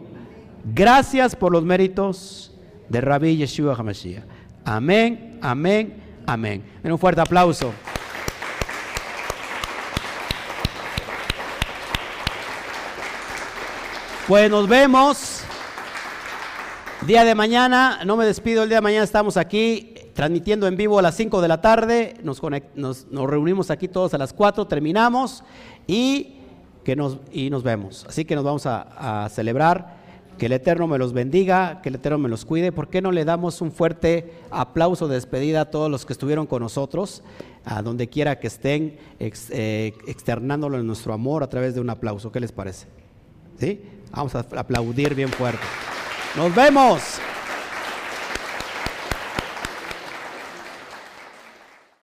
[0.64, 2.51] Gracias por los méritos
[2.92, 4.22] de Rabbi Yeshua HaMashiach.
[4.66, 5.94] Amén, amén,
[6.26, 6.62] amén.
[6.84, 7.72] un fuerte aplauso.
[14.28, 15.42] Pues nos vemos
[17.06, 18.00] día de mañana.
[18.04, 21.40] No me despido, el día de mañana estamos aquí transmitiendo en vivo a las 5
[21.40, 22.40] de la tarde, nos,
[23.10, 25.42] reunimos aquí todos a las 4, terminamos
[25.86, 26.34] y,
[26.84, 28.04] que nos, y nos vemos.
[28.06, 30.01] Así que nos vamos a, celebrar.
[30.42, 32.72] Que el Eterno me los bendiga, que el Eterno me los cuide.
[32.72, 36.48] ¿Por qué no le damos un fuerte aplauso de despedida a todos los que estuvieron
[36.48, 37.22] con nosotros,
[37.64, 42.32] a donde quiera que estén, eh, externándolo en nuestro amor a través de un aplauso?
[42.32, 42.88] ¿Qué les parece?
[43.56, 43.82] ¿Sí?
[44.10, 45.62] Vamos a aplaudir bien fuerte.
[46.36, 47.20] Nos vemos.